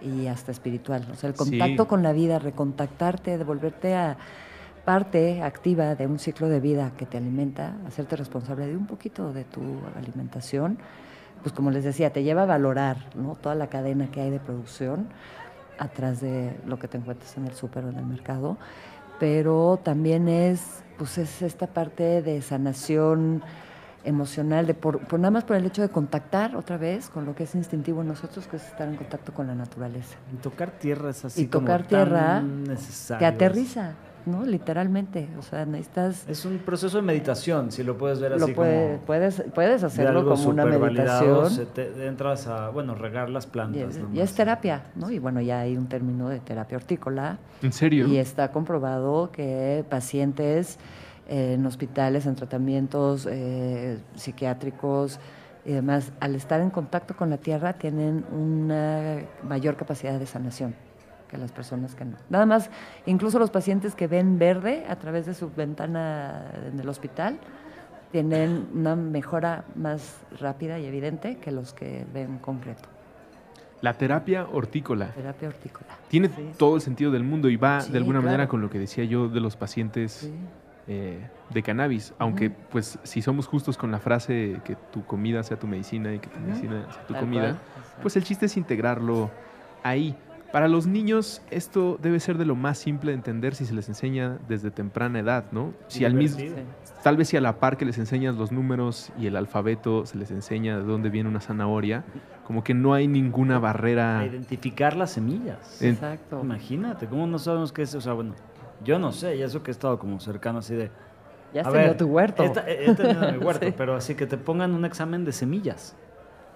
y 0.00 0.28
hasta 0.28 0.52
espiritual. 0.52 1.04
O 1.12 1.16
sea, 1.16 1.28
el 1.30 1.34
Sí. 1.34 1.38
contacto 1.38 1.88
con 1.88 2.02
la 2.04 2.12
vida, 2.12 2.38
recontactarte, 2.38 3.36
devolverte 3.36 3.94
a 3.96 4.16
parte 4.88 5.42
activa 5.42 5.94
de 5.96 6.06
un 6.06 6.18
ciclo 6.18 6.48
de 6.48 6.60
vida 6.60 6.92
que 6.96 7.04
te 7.04 7.18
alimenta, 7.18 7.74
hacerte 7.86 8.16
responsable 8.16 8.66
de 8.66 8.74
un 8.74 8.86
poquito 8.86 9.34
de 9.34 9.44
tu 9.44 9.60
alimentación, 9.94 10.78
pues 11.42 11.54
como 11.54 11.70
les 11.70 11.84
decía, 11.84 12.10
te 12.10 12.22
lleva 12.22 12.44
a 12.44 12.46
valorar 12.46 12.96
¿no? 13.14 13.34
toda 13.34 13.54
la 13.54 13.66
cadena 13.66 14.10
que 14.10 14.22
hay 14.22 14.30
de 14.30 14.40
producción 14.40 15.08
atrás 15.78 16.22
de 16.22 16.58
lo 16.64 16.78
que 16.78 16.88
te 16.88 16.96
encuentras 16.96 17.36
en 17.36 17.44
el 17.44 17.52
súper 17.52 17.84
o 17.84 17.90
en 17.90 17.96
el 17.96 18.06
mercado, 18.06 18.56
pero 19.20 19.78
también 19.82 20.26
es, 20.26 20.82
pues 20.96 21.18
es 21.18 21.42
esta 21.42 21.66
parte 21.66 22.22
de 22.22 22.40
sanación 22.40 23.42
emocional, 24.04 24.66
de 24.66 24.72
por, 24.72 25.00
por 25.00 25.20
nada 25.20 25.32
más 25.32 25.44
por 25.44 25.56
el 25.56 25.66
hecho 25.66 25.82
de 25.82 25.90
contactar 25.90 26.56
otra 26.56 26.78
vez 26.78 27.10
con 27.10 27.26
lo 27.26 27.34
que 27.34 27.42
es 27.42 27.54
instintivo 27.54 28.00
en 28.00 28.08
nosotros, 28.08 28.46
que 28.46 28.56
es 28.56 28.64
estar 28.64 28.88
en 28.88 28.96
contacto 28.96 29.34
con 29.34 29.48
la 29.48 29.54
naturaleza. 29.54 30.16
Y 30.32 30.36
tocar 30.36 30.70
tierra 30.70 31.10
es 31.10 31.26
así 31.26 31.42
Y 31.42 31.46
como 31.48 31.66
tocar 31.66 31.80
tan 31.82 31.88
tierra 31.88 32.40
necesario. 32.40 33.18
Te 33.18 33.26
aterriza, 33.26 33.92
¿no? 34.28 34.44
Literalmente, 34.44 35.28
o 35.38 35.42
sea, 35.42 35.64
necesitas... 35.66 36.28
Es 36.28 36.44
un 36.44 36.58
proceso 36.58 36.98
de 36.98 37.02
meditación, 37.02 37.72
si 37.72 37.82
lo 37.82 37.96
puedes 37.98 38.20
ver 38.20 38.32
Lo 38.38 38.44
así 38.44 38.52
puede- 38.52 38.86
como 38.92 38.98
puedes, 39.06 39.42
puedes 39.54 39.80
de 39.80 39.86
hacerlo 39.88 40.28
como 40.28 40.48
una 40.50 40.64
meditación. 40.64 41.50
se 41.50 41.66
te- 41.66 42.06
entras 42.06 42.46
a, 42.46 42.68
bueno, 42.70 42.94
regar 42.94 43.30
las 43.30 43.46
Y 43.46 43.48
plantas. 43.50 43.96
es, 43.96 44.00
y 44.14 44.20
es 44.20 44.34
terapia, 44.34 44.82
¿no? 44.94 45.10
Y 45.10 45.18
bueno, 45.18 45.40
ya 45.40 45.60
hay 45.60 45.76
un 45.76 45.88
término 45.88 46.28
de 46.28 46.40
terapia 46.40 46.76
hortícola 46.76 47.38
¿en 47.62 47.72
serio? 47.72 48.06
y 48.06 48.18
está 48.18 48.52
comprobado 48.52 49.30
que 49.32 49.84
pacientes 49.88 50.78
eh, 51.28 51.54
en 51.54 51.66
hospitales, 51.66 52.26
en 52.26 52.34
tratamientos 52.36 53.26
eh, 53.30 53.98
psiquiátricos 54.14 55.18
y 55.64 55.72
demás, 55.72 56.12
al 56.20 56.34
estar 56.34 56.60
en 56.60 56.70
contacto 56.70 57.14
con 57.16 57.28
la 57.30 57.36
tierra 57.36 57.74
tienen 57.74 58.24
una 58.32 59.18
mayor 59.42 59.76
capacidad 59.76 60.18
de 60.18 60.24
sanación 60.26 60.74
que 61.28 61.36
las 61.38 61.52
personas 61.52 61.94
que 61.94 62.04
no. 62.04 62.16
Nada 62.30 62.46
más, 62.46 62.70
incluso 63.06 63.38
los 63.38 63.50
pacientes 63.50 63.94
que 63.94 64.06
ven 64.06 64.38
verde 64.38 64.84
a 64.88 64.96
través 64.96 65.26
de 65.26 65.34
su 65.34 65.50
ventana 65.54 66.50
en 66.72 66.80
el 66.80 66.88
hospital 66.88 67.38
tienen 68.12 68.66
una 68.74 68.96
mejora 68.96 69.64
más 69.76 70.16
rápida 70.40 70.78
y 70.78 70.86
evidente 70.86 71.36
que 71.36 71.52
los 71.52 71.72
que 71.74 72.06
ven 72.12 72.38
concreto. 72.38 72.88
La 73.80 73.94
terapia 73.94 74.46
hortícola 74.52 75.12
Terapia 75.12 75.48
hortícola. 75.48 75.86
tiene 76.08 76.28
Sí. 76.28 76.50
todo 76.56 76.74
el 76.76 76.80
sentido 76.80 77.12
del 77.12 77.22
mundo 77.22 77.48
y 77.48 77.56
va 77.56 77.82
Sí, 77.82 77.92
de 77.92 77.98
alguna 77.98 78.20
manera 78.20 78.48
con 78.48 78.60
lo 78.60 78.70
que 78.70 78.78
decía 78.78 79.04
yo 79.04 79.28
de 79.28 79.40
los 79.40 79.56
pacientes 79.56 80.12
Sí. 80.12 80.34
eh, 80.88 81.20
de 81.50 81.62
cannabis. 81.62 82.14
Aunque, 82.18 82.48
pues, 82.50 82.98
si 83.02 83.20
somos 83.22 83.46
justos 83.46 83.76
con 83.76 83.90
la 83.92 83.98
frase 83.98 84.58
que 84.64 84.74
tu 84.90 85.04
comida 85.04 85.42
sea 85.42 85.58
tu 85.58 85.66
medicina 85.66 86.12
y 86.14 86.18
que 86.18 86.28
tu 86.28 86.40
medicina 86.40 86.86
sea 86.90 87.06
tu 87.06 87.12
Tal 87.12 87.20
comida, 87.22 87.42
cual. 87.42 87.58
pues 88.02 88.16
el 88.16 88.24
chiste 88.24 88.46
es 88.46 88.56
integrarlo 88.56 89.30
ahí. 89.82 90.16
Para 90.52 90.66
los 90.66 90.86
niños 90.86 91.42
esto 91.50 91.98
debe 92.00 92.20
ser 92.20 92.38
de 92.38 92.46
lo 92.46 92.56
más 92.56 92.78
simple 92.78 93.10
de 93.10 93.16
entender 93.16 93.54
si 93.54 93.66
se 93.66 93.74
les 93.74 93.86
enseña 93.88 94.38
desde 94.48 94.70
temprana 94.70 95.18
edad, 95.18 95.44
¿no? 95.52 95.74
Si 95.88 96.06
al 96.06 96.14
mismo, 96.14 96.42
tal 97.02 97.18
vez 97.18 97.28
si 97.28 97.36
a 97.36 97.40
la 97.42 97.58
par 97.60 97.76
que 97.76 97.84
les 97.84 97.98
enseñas 97.98 98.34
los 98.36 98.50
números 98.50 99.10
y 99.18 99.26
el 99.26 99.36
alfabeto 99.36 100.06
se 100.06 100.16
les 100.16 100.30
enseña 100.30 100.78
de 100.78 100.84
dónde 100.84 101.10
viene 101.10 101.28
una 101.28 101.40
zanahoria, 101.40 102.04
como 102.46 102.64
que 102.64 102.72
no 102.72 102.94
hay 102.94 103.06
ninguna 103.08 103.56
A 103.56 103.58
barrera. 103.58 104.24
identificar 104.24 104.96
las 104.96 105.10
semillas. 105.10 105.82
En- 105.82 105.90
Exacto. 105.94 106.40
Imagínate, 106.42 107.06
¿cómo 107.06 107.26
no 107.26 107.38
sabemos 107.38 107.70
qué 107.72 107.82
es? 107.82 107.94
O 107.94 108.00
sea, 108.00 108.14
bueno, 108.14 108.34
yo 108.82 108.98
no 108.98 109.12
sé, 109.12 109.36
y 109.36 109.42
eso 109.42 109.62
que 109.62 109.70
he 109.70 109.72
estado 109.72 109.98
como 109.98 110.18
cercano 110.18 110.60
así 110.60 110.74
de... 110.74 110.90
Ya 111.52 111.60
has 111.62 111.66
a 111.66 111.72
tenido 111.72 111.88
ver, 111.90 111.96
tu 111.98 112.06
huerto. 112.06 112.42
He, 112.66 112.90
he 112.90 112.94
tenido 112.94 113.32
mi 113.32 113.38
huerto, 113.44 113.66
Sí. 113.66 113.74
pero 113.76 113.94
así 113.96 114.14
que 114.14 114.26
te 114.26 114.38
pongan 114.38 114.72
un 114.74 114.84
examen 114.86 115.24
de 115.26 115.32
semillas, 115.32 115.94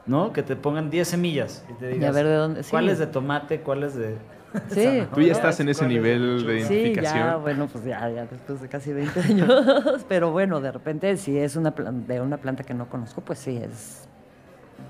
¿no? 0.06 0.32
Que 0.32 0.42
te 0.42 0.56
pongan 0.56 0.90
10 0.90 1.06
semillas 1.08 1.64
y 1.70 1.72
te 1.74 1.90
Y 1.90 1.94
digas, 1.94 2.10
a 2.10 2.12
ver 2.12 2.26
de 2.26 2.34
dónde. 2.34 2.62
sí. 2.62 2.70
¿cuál 2.70 2.88
es 2.88 2.98
de 2.98 3.06
tomate, 3.06 3.60
cuál 3.60 3.82
es 3.84 3.94
de... 3.94 4.16
Sí. 4.68 5.02
Tú 5.14 5.22
ya 5.22 5.32
estás 5.32 5.58
en 5.60 5.70
ese 5.70 5.78
¿Cuál 5.80 5.90
es 5.92 5.96
nivel 5.96 6.20
de 6.46 6.52
lechuga? 6.54 6.68
Sí, 6.68 6.74
ya, 6.74 6.80
identificación. 6.82 7.42
bueno, 7.42 7.68
pues 7.72 7.84
ya, 7.84 8.10
ya 8.10 8.26
después 8.26 8.60
de 8.60 8.68
casi 8.68 8.92
20 8.92 9.20
años. 9.22 9.48
Pero 10.08 10.30
bueno, 10.30 10.60
de 10.60 10.70
repente, 10.72 11.16
si 11.16 11.38
es 11.38 11.56
una 11.56 11.70
plan- 11.74 12.06
de 12.06 12.20
una 12.20 12.36
planta 12.36 12.62
que 12.62 12.74
no 12.74 12.86
conozco, 12.90 13.22
pues 13.22 13.38
sí, 13.38 13.56
es. 13.56 14.06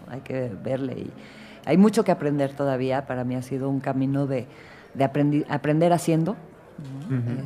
Hay 0.08 0.20
que 0.22 0.50
verle. 0.64 0.94
Y 0.94 1.10
hay 1.64 1.76
mucho 1.76 2.02
que 2.02 2.10
aprender 2.10 2.52
todavía. 2.54 3.06
Para 3.06 3.22
mí 3.22 3.36
ha 3.36 3.42
sido 3.42 3.68
un 3.68 3.78
camino 3.78 4.26
de, 4.26 4.48
de 4.94 5.04
aprendi- 5.04 5.46
aprender 5.48 5.92
haciendo. 5.92 6.34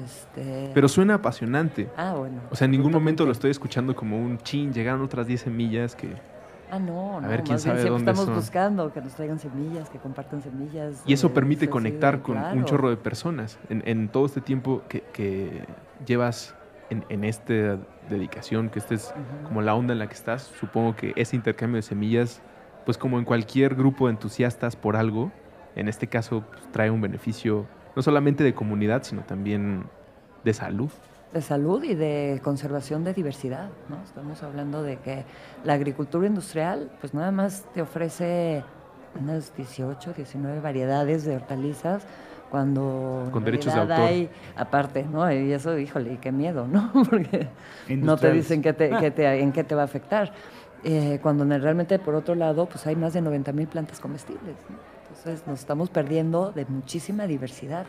Este, 0.05 0.71
Pero 0.73 0.89
suena 0.89 1.15
apasionante. 1.15 1.89
ah, 1.99 2.15
bueno. 2.17 2.41
O 2.51 2.57
sea, 2.57 2.65
en 2.65 2.71
ningún 2.71 2.93
momento 2.93 3.27
lo 3.27 3.33
estoy 3.33 3.51
escuchando 3.51 3.95
como 3.95 4.19
un 4.19 4.39
chin, 4.39 4.73
llegaron 4.73 5.03
otras 5.03 5.27
10 5.27 5.41
semillas 5.43 5.95
que... 5.95 6.09
Ah, 6.69 6.79
no, 6.81 7.21
no. 7.21 7.29
ver, 7.29 7.45
quién 7.45 7.55
más 7.55 7.63
sabe 7.63 7.83
bien 7.83 7.89
dónde 7.89 8.11
estamos 8.11 8.27
son. 8.27 8.35
buscando 8.35 8.93
que 8.93 9.01
nos 9.01 9.15
traigan 9.15 9.39
semillas, 9.39 9.89
que 9.89 9.99
compartan 10.01 10.43
semillas. 10.43 11.05
Y 11.07 11.13
eso 11.13 11.29
eh, 11.29 11.31
permite 11.35 11.61
sí, 11.67 11.69
conectar 11.69 12.23
con 12.23 12.37
un 12.51 12.65
chorro 12.65 12.91
de 12.91 12.97
personas. 12.97 13.59
En, 13.69 13.83
en 13.87 14.09
todo 14.11 14.27
este 14.27 14.41
tiempo 14.41 14.83
que, 14.89 15.03
que 15.13 15.65
llevas 16.05 16.55
en, 16.91 17.05
en 17.09 17.25
esta 17.25 17.79
dedicación, 18.09 18.71
que 18.71 18.79
esta 18.79 18.95
es 18.95 19.13
Ujú. 19.17 19.45
como 19.45 19.63
la 19.63 19.75
onda 19.75 19.93
en 19.93 19.99
la 20.01 20.09
que 20.09 20.15
estás, 20.15 20.43
supongo 20.43 20.97
que 20.97 21.13
ese 21.17 21.37
intercambio 21.37 21.77
de 21.77 21.83
semillas, 21.83 22.43
pues 22.85 22.99
como 22.99 23.19
en 23.19 23.25
cualquier 23.25 23.75
grupo 23.77 24.07
de 24.07 24.13
entusiastas 24.15 24.77
por 24.77 24.97
algo, 24.97 25.33
en 25.77 25.89
este 25.89 26.09
caso 26.09 26.43
pues, 26.51 26.69
trae 26.73 26.91
un 26.91 27.01
beneficio 27.01 27.71
no 27.95 28.03
solamente 28.03 28.45
de 28.45 28.55
comunidad, 28.55 29.03
sino 29.05 29.25
también 29.25 29.91
de 30.43 30.53
salud. 30.55 30.91
De 31.37 31.43
salud 31.43 31.85
y 31.85 31.95
de 31.95 32.41
conservación 32.43 33.05
de 33.05 33.13
diversidad, 33.13 33.69
¿no? 33.89 34.03
Estamos 34.03 34.43
hablando 34.43 34.83
de 34.83 34.97
que 34.97 35.25
la 35.65 35.75
agricultura 35.75 36.27
industrial, 36.27 36.91
pues 37.01 37.13
nada 37.15 37.31
más 37.31 37.65
te 37.75 37.83
ofrece 37.83 38.65
unas 39.21 39.55
18, 39.55 40.15
19 40.15 40.61
variedades 40.61 41.25
de 41.25 41.37
hortalizas, 41.37 42.05
cuando 42.51 43.29
Con 43.33 43.45
derechos 43.45 43.75
de 43.75 43.81
autor. 43.81 43.99
hay, 44.01 44.31
aparte, 44.57 45.05
¿no? 45.05 45.31
Y 45.31 45.53
eso, 45.53 45.77
híjole, 45.79 46.15
y 46.15 46.17
qué 46.17 46.33
miedo, 46.33 46.67
¿no? 46.67 46.91
Porque 47.11 47.49
no 47.89 48.17
te 48.17 48.33
dicen 48.33 48.63
qué 48.63 48.73
te, 48.73 48.97
qué 48.99 49.11
te- 49.11 49.41
en 49.43 49.53
qué 49.53 49.63
te 49.65 49.75
va 49.75 49.83
a 49.83 49.85
afectar. 49.85 50.33
Eh, 50.85 51.19
cuando 51.23 51.45
realmente, 51.59 51.99
por 51.99 52.15
otro 52.15 52.35
lado, 52.35 52.67
pues 52.67 52.87
hay 52.87 52.97
más 52.97 53.13
de 53.13 53.21
90 53.21 53.53
mil 53.53 53.67
plantas 53.67 54.01
comestibles, 54.01 54.55
¿no? 54.71 54.77
Entonces 55.03 55.47
nos 55.47 55.59
estamos 55.59 55.91
perdiendo 55.91 56.53
de 56.53 56.65
muchísima 56.67 57.27
diversidad. 57.27 57.85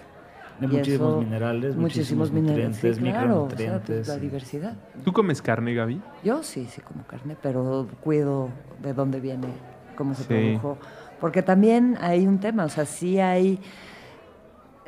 De 0.60 0.67
muchísimos 0.67 1.10
eso- 1.13 1.20
minerales, 1.20 1.76
muchísimos 1.76 2.32
muchísimos 2.32 2.32
minerales, 2.32 2.78
sí, 2.78 2.91
claro, 3.12 3.43
o 3.43 3.50
sea, 3.56 3.80
pues, 3.86 4.08
la 4.08 4.17
diversidad. 4.17 4.74
¿Tú 5.06 5.13
comes 5.13 5.41
carne, 5.41 5.74
Gaby? 5.76 6.02
Yo 6.24 6.41
sí, 6.41 6.65
sí 6.65 6.82
como 6.82 7.04
carne, 7.06 7.38
pero 7.41 7.88
cuido 8.04 8.50
de 8.82 8.93
dónde 8.93 9.20
viene, 9.20 9.48
cómo 9.96 10.15
se 10.15 10.24
Sí. 10.24 10.28
produjo. 10.30 10.78
Porque 11.20 11.41
también 11.43 11.98
hay 12.02 12.26
un 12.28 12.39
tema, 12.39 12.65
o 12.65 12.70
sea, 12.70 12.86
sí 12.86 13.20
hay... 13.20 13.60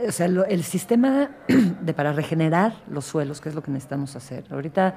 O 0.08 0.12
sea, 0.12 0.27
lo- 0.27 0.45
el 0.45 0.63
sistema 0.63 1.29
de 1.82 1.93
para 1.93 2.13
regenerar 2.13 2.73
los 2.89 3.05
suelos, 3.05 3.39
que 3.41 3.49
es 3.49 3.55
lo 3.55 3.62
que 3.62 3.69
necesitamos 3.71 4.15
hacer. 4.15 4.45
Ahorita 4.49 4.95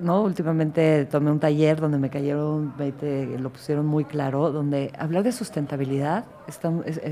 No, 0.00 0.22
últimamente 0.22 1.04
tomé 1.04 1.30
un 1.30 1.38
taller 1.38 1.78
donde 1.78 1.98
me 1.98 2.08
cayeron 2.08 2.72
20, 2.78 3.38
lo 3.38 3.50
pusieron 3.52 3.84
muy 3.84 4.06
claro, 4.06 4.50
donde 4.50 4.90
hablar 4.98 5.22
de 5.22 5.32
sustentabilidad, 5.32 6.24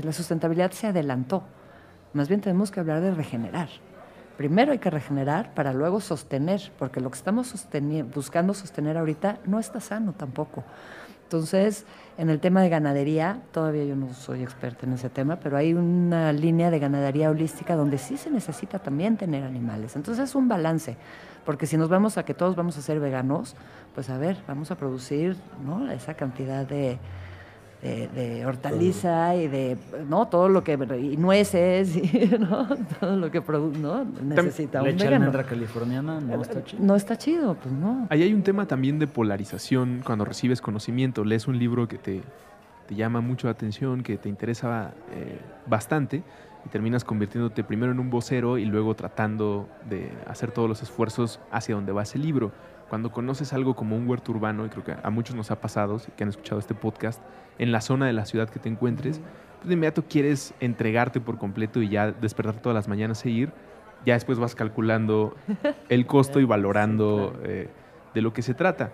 la 0.03 0.11
sustentabilidad 0.11 0.71
se 0.71 0.87
adelantó. 0.87 1.43
Más 2.13 2.27
bien 2.27 2.41
tenemos 2.41 2.71
que 2.71 2.79
hablar 2.79 3.01
de 3.01 3.11
regenerar. 3.11 3.69
Primero 4.37 4.71
hay 4.71 4.79
que 4.79 4.89
regenerar 4.89 5.53
para 5.53 5.71
luego 5.71 6.01
sostener, 6.01 6.71
porque 6.79 6.99
lo 6.99 7.11
que 7.11 7.17
estamos 7.17 7.53
buscando 8.13 8.53
sostener 8.53 8.97
ahorita 8.97 9.39
no 9.45 9.59
está 9.59 9.79
sano 9.79 10.13
tampoco. 10.13 10.63
Entonces, 11.23 11.85
en 12.17 12.29
el 12.29 12.41
tema 12.41 12.61
de 12.61 12.67
ganadería, 12.67 13.41
todavía 13.53 13.85
yo 13.85 13.95
no 13.95 14.13
soy 14.13 14.43
experta 14.43 14.85
en 14.85 14.91
ese 14.93 15.09
tema, 15.09 15.37
pero 15.37 15.55
hay 15.55 15.73
una 15.73 16.33
línea 16.33 16.69
de 16.69 16.79
ganadería 16.79 17.29
holística 17.29 17.77
donde 17.77 17.97
sí 17.97 18.17
se 18.17 18.29
necesita 18.29 18.79
también 18.79 19.15
tener 19.15 19.45
animales. 19.45 19.95
Entonces 19.95 20.29
es 20.29 20.35
un 20.35 20.49
balance, 20.49 20.97
porque 21.45 21.67
si 21.67 21.77
nos 21.77 21.87
vamos 21.87 22.17
a 22.17 22.25
que 22.25 22.33
todos 22.33 22.57
vamos 22.57 22.77
a 22.77 22.81
ser 22.81 22.99
veganos, 22.99 23.55
pues 23.95 24.09
a 24.09 24.17
ver, 24.17 24.37
vamos 24.45 24.71
a 24.71 24.75
producir 24.75 25.37
¿no? 25.65 25.89
esa 25.89 26.15
cantidad 26.15 26.65
de, 26.65 26.99
de, 27.81 28.45
hortaliza 28.45 29.35
y 29.35 29.47
de 29.47 29.77
no 30.07 30.27
todo 30.27 30.49
lo 30.49 30.63
que 30.63 30.73
y 30.73 31.17
nueces 31.17 31.95
y 31.95 32.31
¿no? 32.39 32.67
todo 32.99 33.15
lo 33.17 33.31
que 33.31 33.41
produce 33.41 33.79
no 33.79 34.05
necesita 34.23 34.83
un 34.83 34.95
vegano. 34.95 35.31
californiana 35.45 36.19
no 36.19 36.41
está 36.41 36.63
chido 36.63 36.83
no 36.83 36.95
está 36.95 37.17
chido 37.17 37.55
pues 37.55 37.73
no. 37.73 38.07
Ahí 38.09 38.23
hay 38.23 38.33
un 38.33 38.43
tema 38.43 38.67
también 38.67 38.99
de 38.99 39.07
polarización 39.07 40.01
cuando 40.05 40.25
recibes 40.25 40.61
conocimiento. 40.61 41.23
Lees 41.23 41.47
un 41.47 41.57
libro 41.57 41.87
que 41.87 41.97
te, 41.97 42.21
te 42.87 42.95
llama 42.95 43.21
mucho 43.21 43.47
la 43.47 43.51
atención 43.51 44.03
que 44.03 44.17
te 44.17 44.29
interesa 44.29 44.93
eh, 45.13 45.39
bastante 45.67 46.23
y 46.65 46.69
terminas 46.69 47.03
convirtiéndote 47.03 47.63
primero 47.63 47.91
en 47.91 47.99
un 47.99 48.09
vocero 48.09 48.57
y 48.57 48.65
luego 48.65 48.95
tratando 48.95 49.67
de 49.89 50.11
hacer 50.27 50.51
todos 50.51 50.69
los 50.69 50.83
esfuerzos 50.83 51.39
hacia 51.51 51.75
donde 51.75 51.91
va 51.91 52.03
ese 52.03 52.19
libro 52.19 52.51
cuando 52.91 53.09
conoces 53.13 53.53
algo 53.53 53.73
como 53.73 53.95
un 53.95 54.05
huerto 54.05 54.33
urbano, 54.33 54.65
y 54.65 54.69
creo 54.69 54.83
que 54.83 54.93
a 55.01 55.09
muchos 55.09 55.33
nos 55.33 55.49
ha 55.49 55.61
pasado, 55.61 56.01
que 56.17 56.23
han 56.25 56.29
escuchado 56.29 56.59
este 56.59 56.75
podcast, 56.75 57.21
en 57.57 57.71
la 57.71 57.79
zona 57.79 58.05
de 58.05 58.11
la 58.11 58.25
ciudad 58.25 58.49
que 58.49 58.59
te 58.59 58.67
encuentres, 58.67 59.21
pues 59.59 59.69
de 59.69 59.75
inmediato 59.75 60.03
quieres 60.09 60.53
entregarte 60.59 61.21
por 61.21 61.37
completo 61.37 61.81
y 61.81 61.87
ya 61.87 62.11
despertar 62.11 62.61
todas 62.61 62.75
las 62.75 62.89
mañanas 62.89 63.25
e 63.25 63.29
ir. 63.29 63.53
Ya 64.05 64.15
después 64.15 64.39
vas 64.39 64.55
calculando 64.55 65.37
el 65.87 66.05
costo 66.05 66.41
y 66.41 66.43
valorando 66.43 67.39
eh, 67.45 67.69
de 68.13 68.21
lo 68.21 68.33
que 68.33 68.41
se 68.41 68.55
trata. 68.55 68.91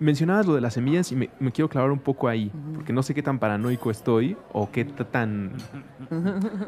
Mencionabas 0.00 0.46
lo 0.46 0.56
de 0.56 0.60
las 0.60 0.74
semillas 0.74 1.12
y 1.12 1.14
me, 1.14 1.28
quiero 1.52 1.68
clavar 1.68 1.92
un 1.92 2.00
poco 2.00 2.26
ahí, 2.26 2.50
porque 2.74 2.92
no 2.92 3.04
sé 3.04 3.14
qué 3.14 3.22
tan 3.22 3.38
paranoico 3.38 3.92
estoy 3.92 4.36
o 4.52 4.72
qué 4.72 4.86
tan... 4.86 5.52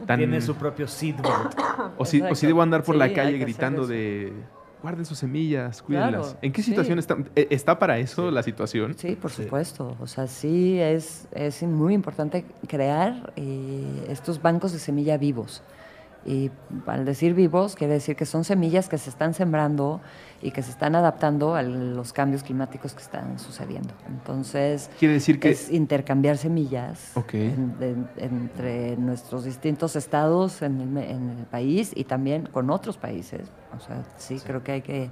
tan 0.06 0.18
Tiene 0.18 0.40
su 0.40 0.54
propio 0.54 0.86
seedboard. 0.86 1.56
O 1.98 2.04
si, 2.04 2.22
o 2.22 2.36
si 2.36 2.46
debo 2.46 2.62
andar 2.62 2.84
por 2.84 2.94
la 2.94 3.12
calle 3.12 3.36
gritando 3.36 3.84
de 3.84 4.32
guarden 4.86 5.04
sus 5.04 5.18
semillas, 5.18 5.82
cuídenlas. 5.82 6.36
¿En 6.40 6.52
qué 6.52 6.62
situación 6.62 7.00
está? 7.00 7.16
¿E-, 7.34 7.48
¿Está 7.50 7.76
para 7.76 7.98
eso 7.98 8.30
la 8.30 8.44
situación? 8.44 8.94
Sí, 8.96 9.16
por 9.16 9.32
supuesto. 9.32 9.96
O 10.00 10.06
sea, 10.06 10.28
sí 10.28 10.78
es, 10.78 11.26
es 11.32 11.60
muy 11.64 11.92
importante 11.92 12.44
crear 12.68 13.32
eh, 13.34 14.06
estos 14.08 14.40
bancos 14.40 14.72
de 14.72 14.78
semilla 14.78 15.18
vivos. 15.18 15.60
Y 16.26 16.50
al 16.86 17.04
decir 17.04 17.34
vivos, 17.34 17.76
quiere 17.76 17.94
decir 17.94 18.16
que 18.16 18.26
son 18.26 18.42
semillas 18.42 18.88
que 18.88 18.98
se 18.98 19.10
están 19.10 19.32
sembrando 19.32 20.00
y 20.42 20.50
que 20.50 20.62
se 20.62 20.70
están 20.70 20.96
adaptando 20.96 21.54
a 21.54 21.62
los 21.62 22.12
cambios 22.12 22.42
climáticos 22.42 22.94
que 22.94 23.02
están 23.02 23.38
sucediendo. 23.38 23.94
Entonces, 24.08 24.90
quiere 24.98 25.14
decir 25.14 25.38
que 25.38 25.50
es 25.50 25.70
intercambiar 25.70 26.36
semillas 26.36 27.14
entre 28.16 28.96
nuestros 28.96 29.44
distintos 29.44 29.94
estados 29.94 30.62
en 30.62 30.96
el, 30.96 31.46
país 31.46 31.92
y 31.94 32.04
también 32.04 32.46
con 32.46 32.70
otros 32.70 32.96
países. 32.96 33.48
O 33.76 33.80
sea, 33.80 34.04
sí. 34.16 34.40
creo 34.44 34.64
que 34.64 34.72
hay 34.72 34.82
que 34.82 35.10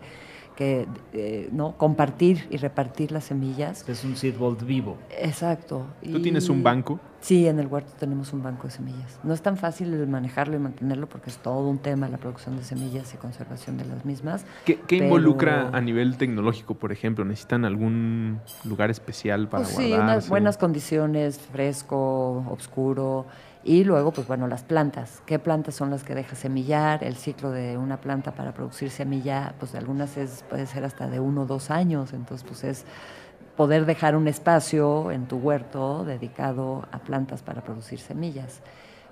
que 0.56 0.86
eh, 1.12 1.48
no 1.52 1.76
compartir 1.76 2.46
y 2.50 2.56
repartir 2.58 3.10
las 3.12 3.24
semillas. 3.24 3.84
Es 3.88 4.04
un 4.04 4.16
seedboard 4.16 4.64
vivo. 4.64 4.98
Exacto. 5.18 5.86
¿Tú 6.02 6.22
tienes 6.22 6.48
un 6.48 6.62
banco? 6.62 7.00
Sí, 7.24 7.48
en 7.48 7.58
el 7.58 7.68
huerto 7.68 7.90
tenemos 7.98 8.34
un 8.34 8.42
banco 8.42 8.64
de 8.64 8.70
semillas. 8.74 9.18
No 9.22 9.32
es 9.32 9.40
tan 9.40 9.56
fácil 9.56 10.06
manejarlo 10.06 10.56
y 10.56 10.58
mantenerlo 10.58 11.08
porque 11.08 11.30
es 11.30 11.38
todo 11.38 11.70
un 11.70 11.78
tema 11.78 12.06
la 12.06 12.18
producción 12.18 12.58
de 12.58 12.64
semillas 12.64 13.14
y 13.14 13.16
conservación 13.16 13.78
de 13.78 13.86
las 13.86 14.04
mismas. 14.04 14.44
¿Qué, 14.66 14.78
involucra 14.90 15.70
a 15.72 15.80
nivel 15.80 16.18
tecnológico, 16.18 16.74
por 16.74 16.92
ejemplo? 16.92 17.24
¿Necesitan 17.24 17.64
algún 17.64 18.40
lugar 18.64 18.90
especial 18.90 19.48
para 19.48 19.64
pues 19.64 19.74
Sí, 19.74 19.94
unas 19.94 20.28
buenas 20.28 20.58
condiciones, 20.58 21.38
fresco, 21.38 22.44
oscuro. 22.50 23.24
Y 23.62 23.84
luego, 23.84 24.12
pues 24.12 24.26
bueno, 24.26 24.46
las 24.46 24.62
plantas. 24.62 25.22
¿Qué 25.24 25.38
plantas 25.38 25.74
son 25.74 25.88
las 25.88 26.04
que 26.04 26.14
deja 26.14 26.36
semillar? 26.36 27.02
El 27.02 27.16
ciclo 27.16 27.50
de 27.50 27.78
una 27.78 28.02
planta 28.02 28.34
para 28.34 28.52
producir 28.52 28.90
semilla, 28.90 29.54
pues 29.58 29.74
algunas 29.74 30.18
es, 30.18 30.44
puede 30.50 30.66
ser 30.66 30.84
hasta 30.84 31.08
de 31.08 31.20
uno 31.20 31.44
o 31.44 31.46
dos 31.46 31.70
años. 31.70 32.12
Entonces, 32.12 32.46
pues 32.46 32.64
es 32.64 32.84
poder 33.56 33.86
dejar 33.86 34.16
un 34.16 34.28
espacio 34.28 35.10
en 35.10 35.26
tu 35.26 35.36
huerto 35.36 36.04
dedicado 36.04 36.86
a 36.90 36.98
plantas 36.98 37.42
para 37.42 37.62
producir 37.62 38.00
semillas. 38.00 38.60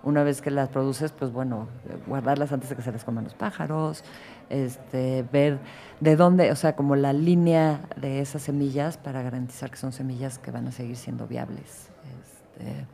Una 0.02 0.24
vez 0.24 0.42
que 0.42 0.50
las 0.50 0.68
produces, 0.68 1.12
pues 1.12 1.32
bueno, 1.32 1.68
guardarlas 2.08 2.52
antes 2.52 2.70
de 2.70 2.76
que 2.76 2.82
se 2.82 2.90
les 2.90 3.04
coman 3.04 3.22
los 3.22 3.34
pájaros, 3.34 4.02
este, 4.50 5.24
ver 5.32 5.60
de 6.00 6.16
dónde, 6.16 6.50
o 6.50 6.56
sea, 6.56 6.74
como 6.74 6.96
la 6.96 7.12
línea 7.12 7.82
de 7.96 8.20
esas 8.20 8.42
semillas 8.42 8.96
para 8.96 9.22
garantizar 9.22 9.70
que 9.70 9.76
son 9.76 9.92
semillas 9.92 10.38
que 10.38 10.50
van 10.50 10.66
a 10.66 10.72
seguir 10.72 10.96
siendo 10.96 11.28
viables. 11.28 11.90
Este, 12.20 12.86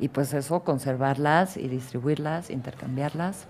y 0.00 0.08
pues 0.08 0.34
eso, 0.34 0.64
conservarlas 0.64 1.56
y 1.56 1.68
distribuirlas, 1.68 2.50
intercambiarlas 2.50 3.46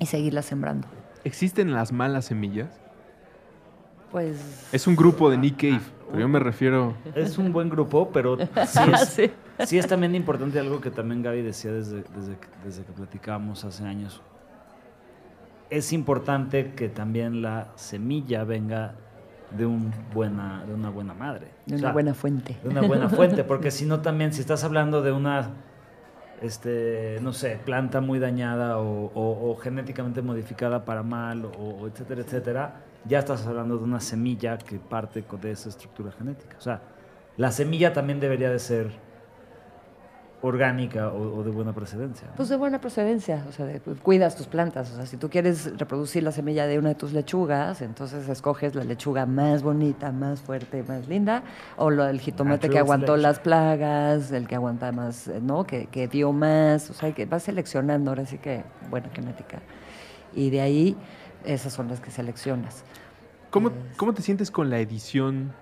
y 0.00 0.06
seguirlas 0.06 0.46
sembrando. 0.46 0.88
¿Existen 1.22 1.72
las 1.72 1.92
malas 1.92 2.24
semillas? 2.24 2.68
Pues... 4.16 4.70
Es 4.72 4.86
un 4.86 4.96
grupo 4.96 5.28
de 5.28 5.36
Nick 5.36 5.60
Cave, 5.60 5.82
pero 6.06 6.20
yo 6.20 6.26
me 6.26 6.38
refiero... 6.38 6.94
Es 7.14 7.36
un 7.36 7.52
buen 7.52 7.68
grupo, 7.68 8.08
pero 8.14 8.38
sí 9.66 9.76
es, 9.76 9.86
también 9.86 10.14
importante 10.14 10.58
algo 10.58 10.80
que 10.80 10.90
también 10.90 11.22
Gaby 11.22 11.42
decía 11.42 11.70
desde, 11.70 12.02
desde, 12.64 12.82
que 12.86 12.92
platicábamos 12.92 13.62
hace 13.66 13.84
años. 13.84 14.22
Es 15.68 15.92
importante 15.92 16.72
que 16.72 16.88
también 16.88 17.42
la 17.42 17.72
semilla 17.74 18.44
venga 18.44 18.94
de, 19.50 19.66
un 19.66 19.92
buena, 20.14 20.64
de 20.64 20.72
una 20.72 20.88
buena 20.88 21.12
madre. 21.12 21.48
De 21.66 21.76
una 21.76 21.92
buena 21.92 22.14
fuente. 22.14 22.56
De 22.62 22.70
una 22.70 22.80
buena 22.80 23.10
fuente, 23.10 23.44
porque 23.44 23.70
si 23.70 23.84
no 23.84 24.00
también, 24.00 24.32
si 24.32 24.40
estás 24.40 24.64
hablando 24.64 25.02
de 25.02 25.12
una 25.12 25.50
este, 26.40 27.18
no 27.20 27.34
sé, 27.34 27.60
planta 27.62 28.00
muy 28.00 28.18
dañada 28.18 28.78
o, 28.78 29.58
genéticamente 29.62 30.22
modificada 30.22 30.86
para 30.86 31.02
mal, 31.02 31.44
o, 31.44 31.86
etcétera, 31.86 32.22
etcétera, 32.22 32.85
ya 33.08 33.20
estás 33.20 33.46
hablando 33.46 33.78
de 33.78 33.84
una 33.84 34.00
semilla 34.00 34.58
que 34.58 34.78
parte 34.78 35.24
de 35.40 35.50
esa 35.50 35.68
estructura 35.68 36.12
genética. 36.12 36.56
O 36.58 36.60
sea, 36.60 36.82
la 37.36 37.52
semilla 37.52 37.92
también 37.92 38.20
debería 38.20 38.50
de 38.50 38.58
ser 38.58 39.06
orgánica 40.42 41.08
o, 41.12 41.42
de 41.42 41.50
buena 41.50 41.72
procedencia. 41.72 42.28
Pues 42.36 42.48
de 42.48 42.56
buena 42.56 42.80
procedencia, 42.80 43.44
o 43.48 43.52
sea, 43.52 43.66
pues, 43.84 43.98
cuidas 44.00 44.36
tus 44.36 44.46
plantas, 44.46 44.92
o 44.92 44.96
sea, 44.96 45.06
si 45.06 45.16
tú 45.16 45.30
quieres 45.30 45.76
reproducir 45.78 46.22
la 46.22 46.30
semilla 46.30 46.66
de 46.66 46.78
una 46.78 46.90
de 46.90 46.94
tus 46.94 47.12
lechugas, 47.12 47.80
entonces 47.82 48.28
escoges 48.28 48.74
la 48.74 48.84
lechuga 48.84 49.26
más 49.26 49.62
bonita, 49.62 50.12
más 50.12 50.40
fuerte, 50.40 50.82
más 50.82 51.08
linda, 51.08 51.42
o 51.76 51.90
lo, 51.90 52.06
el 52.06 52.20
jitomate 52.20 52.68
que 52.68 52.78
aguantó 52.78 53.16
las 53.16 53.40
plagas, 53.40 54.30
el 54.30 54.46
que 54.46 54.54
aguanta 54.54 54.92
más, 54.92 55.28
eh, 55.28 55.40
¿no? 55.40 55.64
Que, 55.64 55.86
que 55.86 56.06
dio 56.06 56.32
más, 56.32 56.90
o 56.90 56.94
sea, 56.94 57.12
que 57.12 57.26
vas 57.26 57.44
seleccionando, 57.44 58.10
ahora 58.10 58.26
sí 58.26 58.38
que 58.38 58.62
buena 58.90 59.08
genética. 59.08 59.60
Y 60.34 60.50
de 60.50 60.60
ahí, 60.60 60.96
esas 61.44 61.72
son 61.72 61.88
las 61.88 62.00
que 62.00 62.10
seleccionas. 62.10 62.84
¿Cómo, 63.50 63.72
¿Cómo 63.96 64.12
te 64.14 64.22
sientes 64.22 64.50
con 64.50 64.70
la 64.70 64.80
edición 64.80 65.52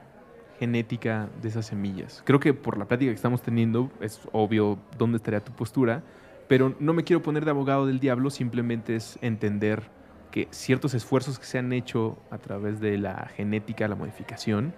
genética 0.59 1.29
de 1.43 1.49
esas 1.49 1.67
semillas. 1.67 2.23
Creo 2.25 2.41
que 2.41 2.55
por 2.55 2.79
la 2.79 2.87
plática 2.87 3.11
que 3.11 3.17
estamos 3.17 3.43
teniendo 3.43 3.91
es 4.01 4.21
obvio 4.33 4.79
dónde 4.99 5.17
estaría 5.17 5.41
tu 5.41 5.53
postura, 5.53 6.03
pero 6.49 6.75
no 6.79 6.93
me 6.93 7.05
quiero 7.05 7.23
poner 7.23 7.45
de 7.45 7.51
abogado 7.51 7.87
del 7.87 8.01
diablo, 8.01 8.31
simplemente 8.31 8.97
es 8.97 9.19
entender 9.23 9.83
que 10.31 10.49
ciertos 10.51 10.95
esfuerzos 10.95 11.39
que 11.39 11.47
se 11.47 11.59
han 11.59 11.73
hecho 11.73 12.19
a 12.31 12.39
través 12.39 12.81
de 12.81 12.99
la 12.99 13.29
genética, 13.37 13.89
la 13.89 13.95
modificación, 13.95 14.75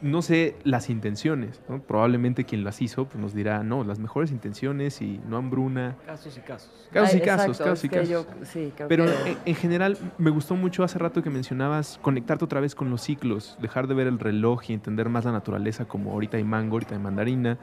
no 0.00 0.22
sé 0.22 0.56
las 0.64 0.90
intenciones, 0.90 1.60
probablemente 1.86 2.44
quien 2.44 2.64
las 2.64 2.80
hizo 2.82 3.06
pues 3.06 3.20
nos 3.20 3.34
dirá, 3.34 3.62
no, 3.62 3.84
las 3.84 3.98
mejores 3.98 4.30
intenciones 4.30 5.00
y 5.02 5.20
no 5.28 5.36
hambruna. 5.36 5.96
Casos 6.06 6.36
y 6.36 6.40
casos. 6.40 6.88
Casos 6.92 7.14
y 7.14 7.20
casos, 7.20 7.58
casos 7.58 7.84
y 7.84 7.88
casos. 7.88 8.26
Pero 8.88 9.06
en, 9.44 9.54
general 9.54 9.98
me 10.18 10.30
gustó 10.30 10.56
mucho 10.56 10.84
hace 10.84 10.98
rato 10.98 11.22
que 11.22 11.30
mencionabas 11.30 11.98
conectarte 12.02 12.44
otra 12.44 12.60
vez 12.60 12.74
con 12.74 12.90
los 12.90 13.02
ciclos, 13.02 13.56
dejar 13.60 13.86
de 13.86 13.94
ver 13.94 14.06
el 14.06 14.18
reloj 14.18 14.62
y 14.68 14.72
entender 14.72 15.08
más 15.08 15.24
la 15.24 15.32
naturaleza 15.32 15.86
como 15.86 16.12
ahorita 16.12 16.36
hay 16.36 16.44
mango, 16.44 16.76
ahorita 16.76 16.94
hay 16.94 17.00
mandarina 17.00 17.58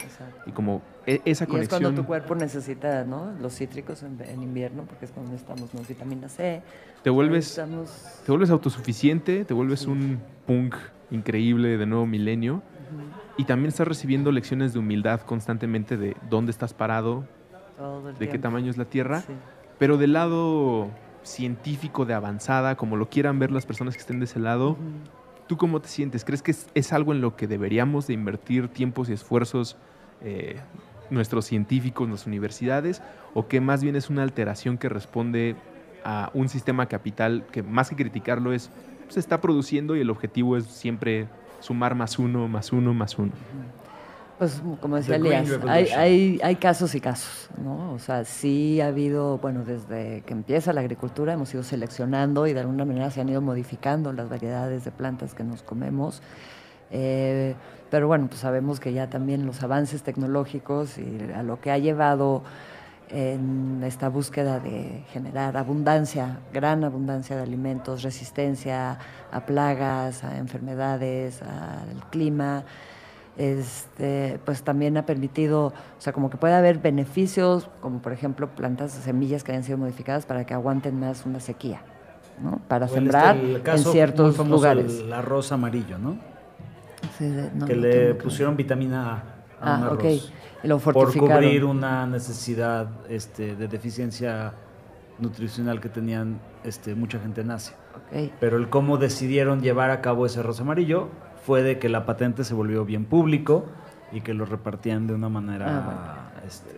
y 0.46 0.52
como 0.52 0.82
e, 1.06 1.22
esa 1.26 1.46
conexión. 1.46 1.62
Y 1.62 1.64
es 1.64 1.70
cuando 1.70 2.02
tu 2.02 2.08
cuerpo 2.08 2.36
necesita 2.36 3.04
¿no? 3.04 3.32
los 3.40 3.56
cítricos 3.56 4.04
en, 4.04 4.42
invierno 4.42 4.84
porque 4.84 5.06
es 5.06 5.12
cuando 5.12 5.32
necesitamos 5.32 5.74
más 5.74 5.88
vitamina 5.88 6.30
C. 6.30 6.62
Te 7.04 7.10
vuelves, 7.10 7.62
te 8.26 8.32
vuelves 8.32 8.50
autosuficiente, 8.50 9.46
te 9.46 9.54
vuelves 9.54 9.86
un 9.86 10.20
punk 10.48 10.76
increíble 11.12 11.78
de 11.78 11.86
nuevo 11.86 12.06
milenio. 12.06 12.64
Y 13.38 13.44
también 13.44 13.70
estás 13.70 13.88
recibiendo 13.88 14.32
lecciones 14.32 14.74
de 14.74 14.80
humildad 14.80 15.22
constantemente 15.22 15.98
de 15.98 16.16
dónde 16.30 16.52
estás 16.52 16.74
parado, 16.74 17.26
de 18.18 18.30
qué 18.30 18.40
tamaño 18.40 18.72
es 18.72 18.78
la 18.78 18.86
Tierra. 18.86 19.24
Pero 19.78 19.98
del 19.98 20.14
lado 20.14 20.90
científico 21.24 22.06
de 22.06 22.14
avanzada, 22.14 22.76
como 22.76 22.96
lo 22.96 23.10
quieran 23.10 23.40
ver 23.40 23.52
las 23.52 23.66
personas 23.66 23.96
que 23.96 24.02
estén 24.02 24.20
de 24.20 24.26
ese 24.26 24.40
lado, 24.40 24.78
¿Tú 25.48 25.58
cómo 25.58 25.80
te 25.80 25.88
sientes? 25.88 26.26
¿Crees 26.26 26.42
que 26.42 26.56
es, 26.74 26.94
algo 26.94 27.14
en 27.14 27.22
lo 27.22 27.36
que 27.36 27.46
deberíamos 27.46 28.08
de 28.08 28.14
invertir 28.14 28.68
tiempos 28.68 29.10
y 29.10 29.14
esfuerzos 29.14 29.78
eh, 30.22 30.60
nuestros 31.10 31.46
científicos, 31.46 32.08
nuestras 32.08 32.28
universidades, 32.28 33.02
o 33.34 33.48
que 33.48 33.62
más 33.62 33.84
bien 33.84 33.96
es 33.96 34.10
una 34.10 34.24
alteración 34.24 34.78
que 34.78 34.90
responde 34.90 35.56
a 36.04 36.30
un 36.34 36.50
sistema 36.50 36.88
capital 36.88 37.46
que 37.52 37.64
más 37.64 37.90
que 37.90 37.96
criticarlo 37.96 38.54
es, 38.54 38.70
se 39.10 39.20
está 39.20 39.42
produciendo 39.42 39.96
y 39.96 40.02
el 40.02 40.10
objetivo 40.10 40.58
es 40.58 40.66
siempre 40.66 41.28
sumar 41.60 41.96
más 41.96 42.20
uno, 42.20 42.48
más 42.48 42.72
uno, 42.72 42.94
más 42.94 43.18
uno. 43.18 43.32
Pues 44.38 44.62
como 44.82 44.98
decía 44.98 45.16
Elías, 45.16 45.50
hay, 45.66 46.40
hay, 46.44 46.56
casos 46.58 46.94
y 46.94 47.00
casos, 47.00 47.50
¿no? 47.58 47.94
O 47.94 48.00
sea, 48.00 48.26
sí 48.26 48.82
ha 48.82 48.88
habido, 48.88 49.38
bueno, 49.38 49.64
desde 49.64 50.24
que 50.26 50.34
empieza 50.34 50.74
la 50.74 50.82
agricultura 50.82 51.32
hemos 51.32 51.54
ido 51.54 51.64
seleccionando 51.64 52.46
y 52.46 52.52
de 52.52 52.60
alguna 52.60 52.84
manera 52.84 53.10
se 53.12 53.22
han 53.22 53.30
ido 53.30 53.42
modificando 53.42 54.12
las 54.12 54.28
variedades 54.28 54.84
de 54.84 54.92
plantas 54.92 55.34
que 55.34 55.46
nos 55.46 55.64
comemos. 55.64 56.22
Eh, 56.92 57.56
pero 57.96 58.10
bueno, 58.10 58.28
pues 58.28 58.42
sabemos 58.42 58.82
que 58.82 58.92
ya 58.92 59.10
también 59.10 59.46
los 59.46 59.64
avances 59.64 60.04
tecnológicos 60.04 60.98
y 60.98 61.18
a 61.34 61.44
lo 61.44 61.62
que 61.62 61.72
ha 61.72 61.78
llevado 61.78 62.44
en 63.08 63.82
esta 63.86 64.10
búsqueda 64.10 64.60
de 64.60 65.06
generar 65.14 65.56
abundancia, 65.56 66.40
gran 66.52 66.84
abundancia 66.84 67.38
de 67.38 67.44
alimentos, 67.44 68.04
resistencia 68.04 69.00
a 69.32 69.46
plagas, 69.46 70.26
a 70.26 70.38
enfermedades, 70.38 71.42
al 71.42 72.10
clima, 72.10 72.66
este, 73.38 74.42
pues 74.44 74.64
también 74.64 74.98
ha 74.98 75.06
permitido, 75.06 75.68
o 75.68 75.74
sea, 76.00 76.12
como 76.12 76.30
que 76.30 76.36
puede 76.36 76.56
haber 76.56 76.80
beneficios, 76.80 77.70
como 77.80 78.02
por 78.02 78.12
ejemplo 78.12 78.50
plantas, 78.50 78.92
semillas 78.92 79.46
que 79.46 79.54
hayan 79.54 79.64
sido 79.64 79.78
modificadas 79.78 80.26
para 80.26 80.46
que 80.46 80.54
aguanten 80.54 81.00
más 81.00 81.26
una 81.26 81.40
sequía, 81.40 81.80
¿no? 82.44 82.60
Para 82.68 82.90
sembrar 82.90 83.38
en 83.38 83.80
ciertos 83.86 84.38
lugares. 84.46 85.00
El 85.00 85.14
arroz 85.14 85.54
amarillo, 85.54 85.98
¿no? 85.98 86.35
Que 87.66 87.76
le 87.76 88.16
pusieron 88.16 88.56
vitamina 88.56 89.12
A 89.12 89.36
a 89.62 89.78
un 89.78 89.84
ah, 89.84 89.88
arroz. 89.88 90.32
Lo 90.64 90.80
por 90.80 91.16
cubrir 91.16 91.64
una 91.64 92.06
necesidad 92.08 92.88
este, 93.10 93.56
de 93.56 93.68
deficiencia 93.68 94.54
nutricional 95.20 95.80
que 95.80 95.90
tenían 95.90 96.40
este, 96.64 96.96
mucha 96.96 97.20
gente 97.20 97.42
en 97.42 97.52
Asia. 97.52 97.76
Pero 98.40 98.58
el 98.58 98.70
cómo 98.70 98.98
decidieron 98.98 99.62
llevar 99.62 99.92
a 99.92 100.02
cabo 100.02 100.26
ese 100.26 100.40
arroz 100.40 100.60
amarillo 100.60 101.10
fue 101.46 101.64
de 101.64 101.80
que 101.80 101.90
la 101.90 102.06
patente 102.06 102.44
se 102.44 102.54
volvió 102.54 102.86
bien 102.86 103.06
público 103.06 103.66
y 104.12 104.22
que 104.22 104.34
lo 104.34 104.46
repartían 104.46 105.08
de 105.08 105.14
una 105.14 105.30
manera 105.30 105.66
ah, 105.68 106.32
este, 106.46 106.72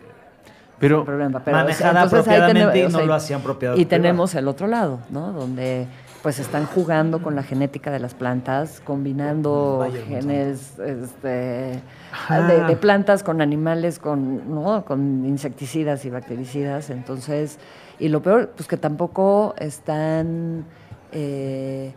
pero, 0.79 1.05
manejada 1.05 2.03
apropiadamente 2.03 2.83
y 2.83 2.87
no 2.89 3.05
lo 3.05 3.13
hacían 3.13 3.41
propiedad 3.41 3.75
Y 3.75 3.85
tenemos 3.85 4.35
el 4.35 4.47
otro 4.47 4.67
lado, 4.67 4.99
¿no? 5.09 5.31
Donde 5.31 5.87
pues 6.27 6.39
están 6.39 6.65
jugando 6.65 7.23
con 7.23 7.37
la 7.37 7.43
genética 7.43 7.89
de 7.89 7.99
las 7.99 8.13
plantas, 8.13 8.81
combinando 8.83 9.87
genes 10.09 10.77
este, 10.77 11.81
de, 12.67 12.77
plantas 12.81 13.23
con 13.23 13.39
animales, 13.39 13.97
con, 13.97 14.53
¿no? 14.53 14.83
con 14.83 15.25
insecticidas 15.25 16.03
y 16.03 16.09
bactericidas. 16.09 16.89
Entonces, 16.89 17.59
y 17.97 18.09
lo 18.09 18.21
peor, 18.21 18.51
pues 18.57 18.67
que 18.67 18.75
tampoco 18.75 19.55
están 19.57 20.65
eh, 21.13 21.93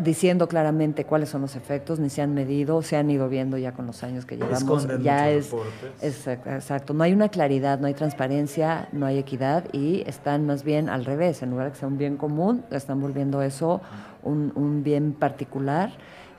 diciendo 0.00 0.48
claramente 0.48 1.04
cuáles 1.04 1.28
son 1.28 1.42
los 1.42 1.56
efectos, 1.56 1.98
ni 1.98 2.10
se 2.10 2.22
han 2.22 2.34
medido, 2.34 2.82
se 2.82 2.96
han 2.96 3.10
ido 3.10 3.28
viendo 3.28 3.58
ya 3.58 3.72
con 3.72 3.86
los 3.86 4.02
años 4.02 4.26
que 4.26 4.36
llevamos. 4.36 4.86
ya 5.02 5.30
es, 5.30 5.54
exacto, 6.02 6.94
no 6.94 7.04
hay 7.04 7.12
una 7.12 7.28
claridad, 7.28 7.78
no 7.78 7.86
hay 7.86 7.94
transparencia, 7.94 8.88
no 8.92 9.06
hay 9.06 9.18
equidad 9.18 9.64
y 9.72 10.02
están 10.06 10.46
más 10.46 10.64
bien 10.64 10.88
al 10.88 11.04
revés, 11.04 11.42
en 11.42 11.50
lugar 11.50 11.66
de 11.66 11.72
que 11.72 11.78
sea 11.78 11.88
un 11.88 11.98
bien 11.98 12.16
común, 12.16 12.64
están 12.70 13.00
volviendo 13.00 13.42
eso 13.42 13.80
un, 14.22 14.52
un 14.54 14.82
bien 14.82 15.12
particular, 15.12 15.90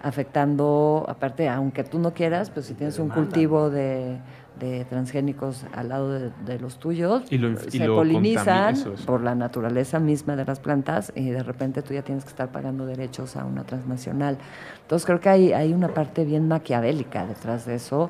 afectando, 0.01 1.05
aparte, 1.08 1.49
aunque 1.49 1.84
tú 1.84 1.99
no 1.99 2.14
quieras, 2.14 2.49
pues 2.49 2.68
si 2.68 2.74
tienes 2.74 2.99
un 2.99 3.10
cultivo 3.10 3.70
de 3.70 4.18
de 4.60 4.86
transgénicos 4.86 5.66
al 5.74 5.89
lado 5.89 6.12
de, 6.12 6.60
los 6.60 6.80
tuyos, 6.80 7.24
se 7.28 7.86
polinizan 7.86 8.76
por 9.05 9.22
la 9.22 9.36
naturaleza 9.36 9.99
misma 9.99 10.36
de 10.36 10.45
las 10.45 10.60
plantas 10.60 11.12
y 11.16 11.30
de 11.30 11.43
repente 11.43 11.82
tú 11.82 11.93
ya 11.93 12.01
tienes 12.01 12.24
que 12.24 12.30
estar 12.30 12.51
pagando 12.51 12.86
derechos 12.86 13.36
a 13.36 13.45
una 13.45 13.64
transnacional. 13.64 14.38
Entonces 14.82 15.05
creo 15.05 15.20
que 15.20 15.30
hay, 15.30 15.53
hay 15.53 15.74
una 15.74 15.89
parte 15.89 16.26
bien 16.26 16.47
maquiavélica 16.47 17.26
detrás 17.26 17.66
de 17.66 17.76
eso 17.76 18.10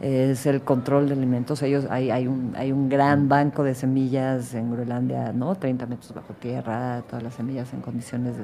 es 0.00 0.46
el 0.46 0.62
control 0.62 1.08
de 1.08 1.14
alimentos. 1.14 1.62
Ellos 1.62 1.86
hay, 1.88 2.10
hay, 2.10 2.26
un, 2.26 2.54
hay 2.56 2.72
un 2.72 2.88
gran 2.88 3.28
banco 3.28 3.62
de 3.62 3.74
semillas 3.74 4.54
en 4.54 4.72
Groenlandia, 4.72 5.32
¿no? 5.32 5.54
30 5.54 5.86
metros 5.86 6.12
bajo 6.14 6.34
tierra, 6.34 7.02
todas 7.08 7.22
las 7.22 7.34
semillas 7.34 7.72
en 7.72 7.80
condiciones 7.80 8.34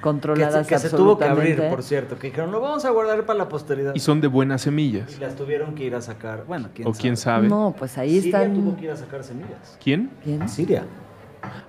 controladas. 0.00 0.66
Que, 0.66 0.78
se, 0.78 0.90
tuvo 0.90 1.16
que 1.16 1.24
abrir, 1.24 1.62
por 1.68 1.82
cierto, 1.82 2.18
que 2.18 2.28
dijeron, 2.28 2.50
lo 2.50 2.60
vamos 2.60 2.84
a 2.84 2.90
guardar 2.90 3.24
para 3.24 3.38
la 3.38 3.48
posteridad. 3.48 3.94
Y 3.94 4.00
son 4.00 4.20
de 4.20 4.28
buenas 4.28 4.62
semillas. 4.62 5.16
Y 5.16 5.20
las 5.20 5.34
tuvieron 5.34 5.74
que 5.74 5.84
ir 5.84 5.94
a 5.94 6.02
sacar. 6.02 6.44
Bueno, 6.46 6.68
¿quién 6.74 6.88
o 6.88 6.92
quién 6.92 7.16
sabe. 7.16 7.48
No, 7.48 7.74
pues 7.78 7.96
ahí 7.96 8.20
Siria 8.20 8.42
están. 8.42 8.54
tuvo 8.54 8.76
que 8.76 8.84
ir 8.84 8.90
a 8.90 8.96
sacar 8.96 9.24
semillas. 9.24 9.78
¿Quién? 9.82 10.10
¿Quién? 10.22 10.48
Siria. 10.48 10.84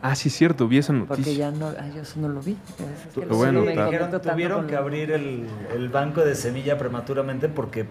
Ah, 0.02 0.16
sí, 0.16 0.30
es 0.30 0.36
cierto, 0.36 0.68
vi 0.68 0.80
esa 0.80 0.94
noticia. 0.94 1.16
Porque 1.16 1.36
ya 1.36 1.52
no, 1.52 1.68
ay, 1.68 1.94
yo 1.96 2.02
eso 2.02 2.20
no 2.20 2.28
lo 2.28 2.42
vi. 2.42 2.58
bueno, 3.30 3.64
tuvieron 4.20 4.68
que 4.68 4.76
abrir 4.76 5.12
el, 5.12 5.46
el 5.76 5.90
banco 5.90 6.22
de 6.22 6.36
semilla 6.36 6.78
prematuramente 6.78 7.50
porque 7.50 7.86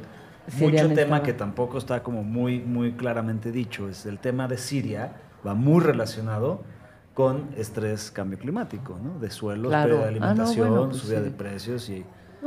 mucho 0.59 0.89
tema 0.95 1.23
que 1.23 1.33
tampoco 1.33 1.79
está 1.79 2.03
como 2.03 2.23
muy, 2.23 2.61
muy 2.61 2.93
claramente 2.93 3.53
dicho. 3.53 3.89
Es 3.89 4.07
el 4.07 4.19
tema 4.19 4.49
de 4.49 4.59
Siria, 4.59 5.13
va 5.47 5.55
muy 5.55 5.83
relacionado 5.83 6.63
con 7.15 7.49
estrés 7.57 8.11
cambio 8.11 8.39
climático, 8.39 8.99
¿no? 9.03 9.19
De 9.19 9.31
suelos, 9.31 9.71
de 9.71 9.77
ah, 9.77 10.07
alimentación, 10.07 10.91
pues 10.91 11.03
subida 11.03 11.21
de 11.21 11.31
precios 11.31 11.89
y 11.91 12.05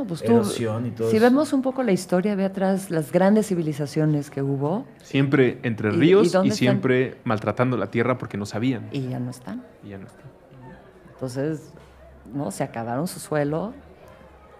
pues 0.08 0.22
erosión 0.22 0.86
y 0.86 0.90
todo 0.90 1.10
Si 1.10 1.18
vemos 1.18 1.52
un 1.52 1.60
poco 1.60 1.82
la 1.82 1.92
historia, 1.92 2.34
ve 2.34 2.44
atrás 2.44 2.90
las 2.90 3.12
grandes 3.12 3.48
civilizaciones 3.48 4.30
que 4.30 4.42
hubo. 4.42 4.86
Siempre 5.02 5.58
entre 5.62 5.90
ríos 5.90 6.34
y, 6.44 6.50
siempre 6.50 7.18
maltratando 7.24 7.76
la 7.76 7.90
tierra 7.90 8.18
porque 8.18 8.38
no 8.38 8.46
sabían. 8.46 8.88
Y 8.92 9.08
ya 9.08 9.20
no 9.20 9.30
están. 9.30 9.64
Y 9.84 9.90
ya 9.90 9.98
no 9.98 10.06
están. 10.06 10.26
Entonces, 11.12 11.72
¿no? 12.32 12.50
Se 12.50 12.64
acabaron 12.64 13.06
su 13.06 13.20
suelo 13.20 13.74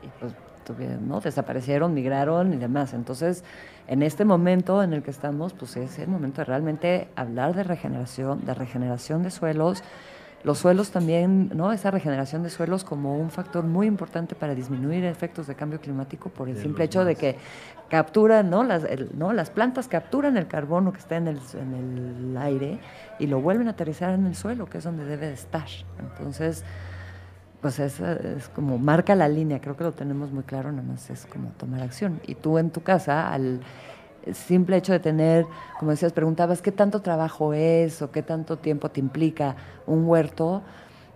y 0.03 0.09
pues 0.21 0.35
¿no? 1.01 1.21
Desaparecieron, 1.21 1.95
migraron 1.95 2.53
y 2.55 2.57
demás. 2.57 2.95
Entonces, 2.95 3.45
en 3.89 4.03
este 4.03 4.25
momento 4.25 4.83
en 4.83 4.93
el 4.93 5.03
que 5.03 5.11
estamos, 5.11 5.53
pues 5.53 5.77
es 5.77 5.99
el 5.99 6.09
momento 6.09 6.41
de 6.41 6.45
realmente 6.45 7.09
hablar 7.17 7.55
de 7.55 7.65
regeneración, 7.65 8.45
de 8.45 8.55
regeneración 8.55 9.23
de 9.23 9.31
suelos. 9.31 9.83
Los 10.45 10.59
suelos 10.59 10.91
también, 10.91 11.51
¿no? 11.55 11.73
Esa 11.73 11.93
regeneración 11.93 12.43
de 12.43 12.51
suelos 12.51 12.83
como 12.83 13.17
un 13.17 13.31
factor 13.31 13.65
muy 13.65 13.87
importante 13.87 14.35
para 14.35 14.57
disminuir 14.57 15.05
efectos 15.05 15.47
de 15.47 15.55
cambio 15.55 15.81
climático 15.81 16.31
por 16.31 16.49
el 16.49 16.57
simple 16.57 16.85
hecho 16.85 17.05
de 17.05 17.15
que 17.15 17.37
capturan, 17.89 18.51
¿no? 18.51 18.65
Las, 18.65 18.85
¿no? 19.15 19.33
Las 19.33 19.51
plantas 19.51 19.87
capturan 19.87 20.37
el 20.37 20.49
carbono 20.49 20.93
que 20.93 20.99
está 20.99 21.17
en 21.17 21.29
el, 21.29 21.39
en 21.55 21.75
el 22.33 22.37
aire 22.39 22.81
y 23.21 23.29
lo 23.29 23.41
vuelven 23.41 23.69
a 23.69 23.73
aterrizar 23.73 24.15
en 24.15 24.27
el 24.27 24.35
suelo, 24.35 24.67
que 24.67 24.79
es 24.79 24.85
donde 24.85 25.05
debe 25.05 25.29
de 25.29 25.35
estar. 25.35 25.69
Entonces, 26.01 26.65
pues 27.63 27.79
es, 27.79 28.01
es, 28.01 28.49
como 28.49 28.77
marca 28.77 29.15
la 29.15 29.29
línea, 29.29 29.61
creo 29.61 29.77
que 29.77 29.85
lo 29.85 29.93
tenemos 29.93 30.33
muy 30.33 30.43
claro, 30.43 30.73
nada 30.73 30.87
más 30.87 31.09
es 31.09 31.27
como 31.27 31.51
tomar 31.51 31.81
acción. 31.81 32.21
Y 32.27 32.35
tú 32.35 32.59
en 32.59 32.71
tu 32.71 32.83
casa, 32.83 33.33
al 33.33 33.61
simple 34.33 34.77
hecho 34.77 34.93
de 34.93 34.99
tener, 34.99 35.47
como 35.79 35.93
decías, 35.93 36.13
preguntabas 36.13 36.61
qué 36.61 36.73
tanto 36.73 37.01
trabajo 37.03 37.55
es 37.55 38.03
o 38.03 38.11
qué 38.11 38.23
tanto 38.23 38.59
tiempo 38.59 38.91
te 38.91 38.99
implica 38.99 39.57
un 39.87 40.05
huerto, 40.07 40.63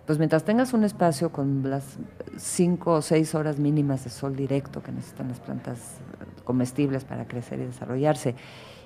pues 0.05 0.17
mientras 0.19 0.45
tengas 0.45 0.73
un 0.73 0.85
espacio 0.85 1.33
con 1.33 1.69
las 1.69 1.97
cinco 2.37 2.93
o 2.93 3.01
seis 3.01 3.35
horas 3.35 3.59
mínimas 3.59 4.05
de 4.05 4.09
sol 4.09 4.35
directo 4.35 4.81
que 4.81 4.93
necesitan 4.93 5.27
las 5.27 5.41
plantas 5.41 5.97
comestibles 6.45 7.03
para 7.03 7.27
crecer 7.27 7.59
y 7.59 7.65
desarrollarse, 7.65 8.35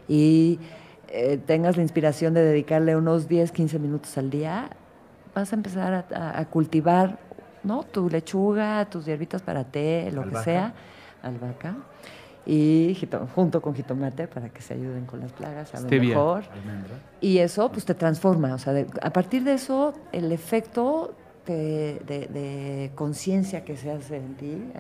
y 0.08 0.60
eh, 1.10 1.38
tengas 1.38 1.78
la 1.78 1.84
inspiración 1.84 2.34
de 2.34 2.44
dedicarle 2.44 2.96
unos 2.96 3.28
10, 3.28 3.52
15 3.52 3.78
minutos 3.78 4.18
al 4.18 4.32
día, 4.32 4.70
vas 5.36 5.54
a 5.54 5.56
empezar 5.56 6.06
a 6.12 6.46
cultivar 6.46 7.20
¿no? 7.64 7.84
Tu 7.84 8.10
lechuga, 8.10 8.86
tus 8.86 9.06
hierbitas 9.06 9.42
para 9.42 9.64
té, 9.64 10.12
lo 10.12 10.24
que 10.30 10.38
sea, 10.38 10.74
albahaca. 11.22 11.76
Y 12.46 12.98
junto 13.36 13.62
con 13.62 13.76
jitomate 13.76 14.28
para 14.28 14.50
que 14.50 14.62
se 14.62 14.74
ayuden 14.74 15.06
con 15.06 15.20
las 15.20 15.32
plagas, 15.32 15.76
a 15.76 15.82
lo 15.82 15.88
mejor. 15.88 16.44
Y 17.20 17.38
eso 17.38 17.72
pues 17.72 17.86
te 17.86 17.94
transforma. 17.94 18.56
O 18.56 18.58
sea, 18.58 18.86
a 19.02 19.14
partir 19.14 19.44
de 19.44 19.54
eso, 19.54 19.94
el 20.12 20.32
efecto 20.32 21.14
de, 21.46 22.92
conciencia 22.96 23.64
que 23.64 23.78
se 23.78 23.92
hace 23.92 24.18
en 24.18 24.36
ti, 24.36 24.72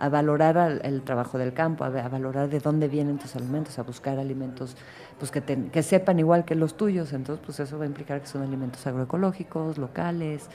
a, 0.00 0.08
valorar 0.08 0.80
el 0.82 1.02
trabajo 1.02 1.38
del 1.38 1.52
campo, 1.52 1.84
a, 1.84 1.90
valorar 1.90 2.48
de 2.48 2.58
dónde 2.58 2.88
vienen 2.88 3.18
tus 3.18 3.36
alimentos, 3.36 3.78
a 3.78 3.82
buscar 3.82 4.18
alimentos 4.18 4.76
pues 5.18 5.30
que, 5.30 5.42
que 5.42 5.82
sepan 5.84 6.18
igual 6.18 6.44
que 6.44 6.56
los 6.56 6.76
tuyos. 6.76 7.12
Entonces, 7.12 7.44
pues 7.46 7.60
eso 7.60 7.78
va 7.78 7.84
a 7.84 7.86
implicar 7.86 8.20
que 8.20 8.26
son 8.26 8.42
alimentos 8.42 8.84
agroecológicos, 8.88 9.78
locales, 9.78 10.48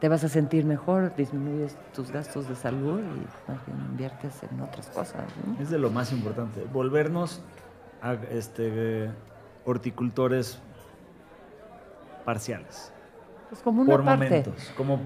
te 0.00 0.08
vas 0.08 0.24
a 0.24 0.28
sentir 0.28 0.64
mejor, 0.64 1.14
disminuyes 1.14 1.76
tus 1.94 2.10
gastos 2.10 2.48
de 2.48 2.56
salud 2.56 3.00
y 3.00 3.70
inviertes 3.90 4.42
en 4.42 4.60
otras 4.60 4.88
cosas. 4.88 5.24
Es 5.60 5.70
de 5.70 5.78
lo 5.78 5.90
más 5.90 6.12
importante, 6.12 6.64
volvernos 6.72 7.42
a 8.00 8.14
este, 8.14 9.10
horticultores 9.64 10.58
parciales. 12.24 12.92
Pues 13.50 13.60
como 13.62 13.82
una 13.82 13.90
por 13.90 14.02
momentos. 14.02 14.72
Como, 14.76 15.00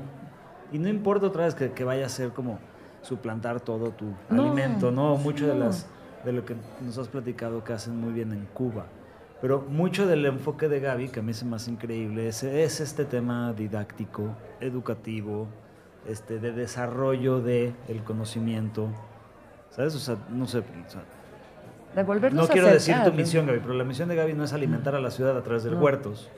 y 0.73 0.79
no 0.79 0.89
importa 0.89 1.27
otra 1.27 1.45
vez 1.45 1.55
que, 1.55 1.85
vaya 1.85 2.07
a 2.07 2.09
ser 2.09 2.31
como 2.31 2.59
suplantar 3.03 3.61
todo 3.61 3.91
tu 3.91 4.07
alimento, 4.31 4.91
¿no? 4.91 5.17
Mucho 5.17 5.47
de 5.47 5.55
las 5.57 5.87
de 6.25 6.33
lo 6.33 6.45
que 6.45 6.57
nos 6.81 6.97
has 6.99 7.09
platicado 7.09 7.63
que 7.65 7.73
hacen 7.73 8.01
muy 8.01 8.13
bien 8.13 8.33
en 8.33 8.47
Cuba. 8.47 8.87
Pero 9.45 9.61
mucho 9.61 10.07
del 10.07 10.25
enfoque 10.25 10.71
de 10.71 10.81
Gaby, 10.81 11.09
que 11.09 11.21
a 11.21 11.23
mí 11.23 11.35
se 11.35 11.45
me 11.45 11.57
hace 11.57 11.71
increíble, 11.71 12.29
es, 12.29 12.43
es 12.45 12.81
este 12.81 13.05
tema 13.05 13.53
didáctico, 13.53 14.35
educativo, 14.59 15.49
este, 16.09 16.39
de 16.39 16.51
desarrollo 16.53 17.43
del 17.43 17.75
el 17.89 18.03
conocimiento. 18.05 18.89
¿Sabes? 19.69 19.95
O 19.97 19.99
sea, 19.99 20.17
no 20.31 20.47
sé. 20.47 20.63
no 22.33 22.49
quiero 22.49 22.69
decir 22.69 22.97
tu 23.05 23.13
misión, 23.13 23.45
Gaby, 23.45 23.59
pero 23.59 23.75
la 23.75 23.85
misión 23.85 24.09
de 24.09 24.17
Gaby 24.17 24.33
no 24.33 24.45
es 24.45 24.55
alimentar 24.55 24.95
a 24.95 25.01
la 25.01 25.11
ciudad 25.11 25.37
a 25.37 25.43
través 25.43 25.65
de 25.65 25.75
huertos, 25.75 26.31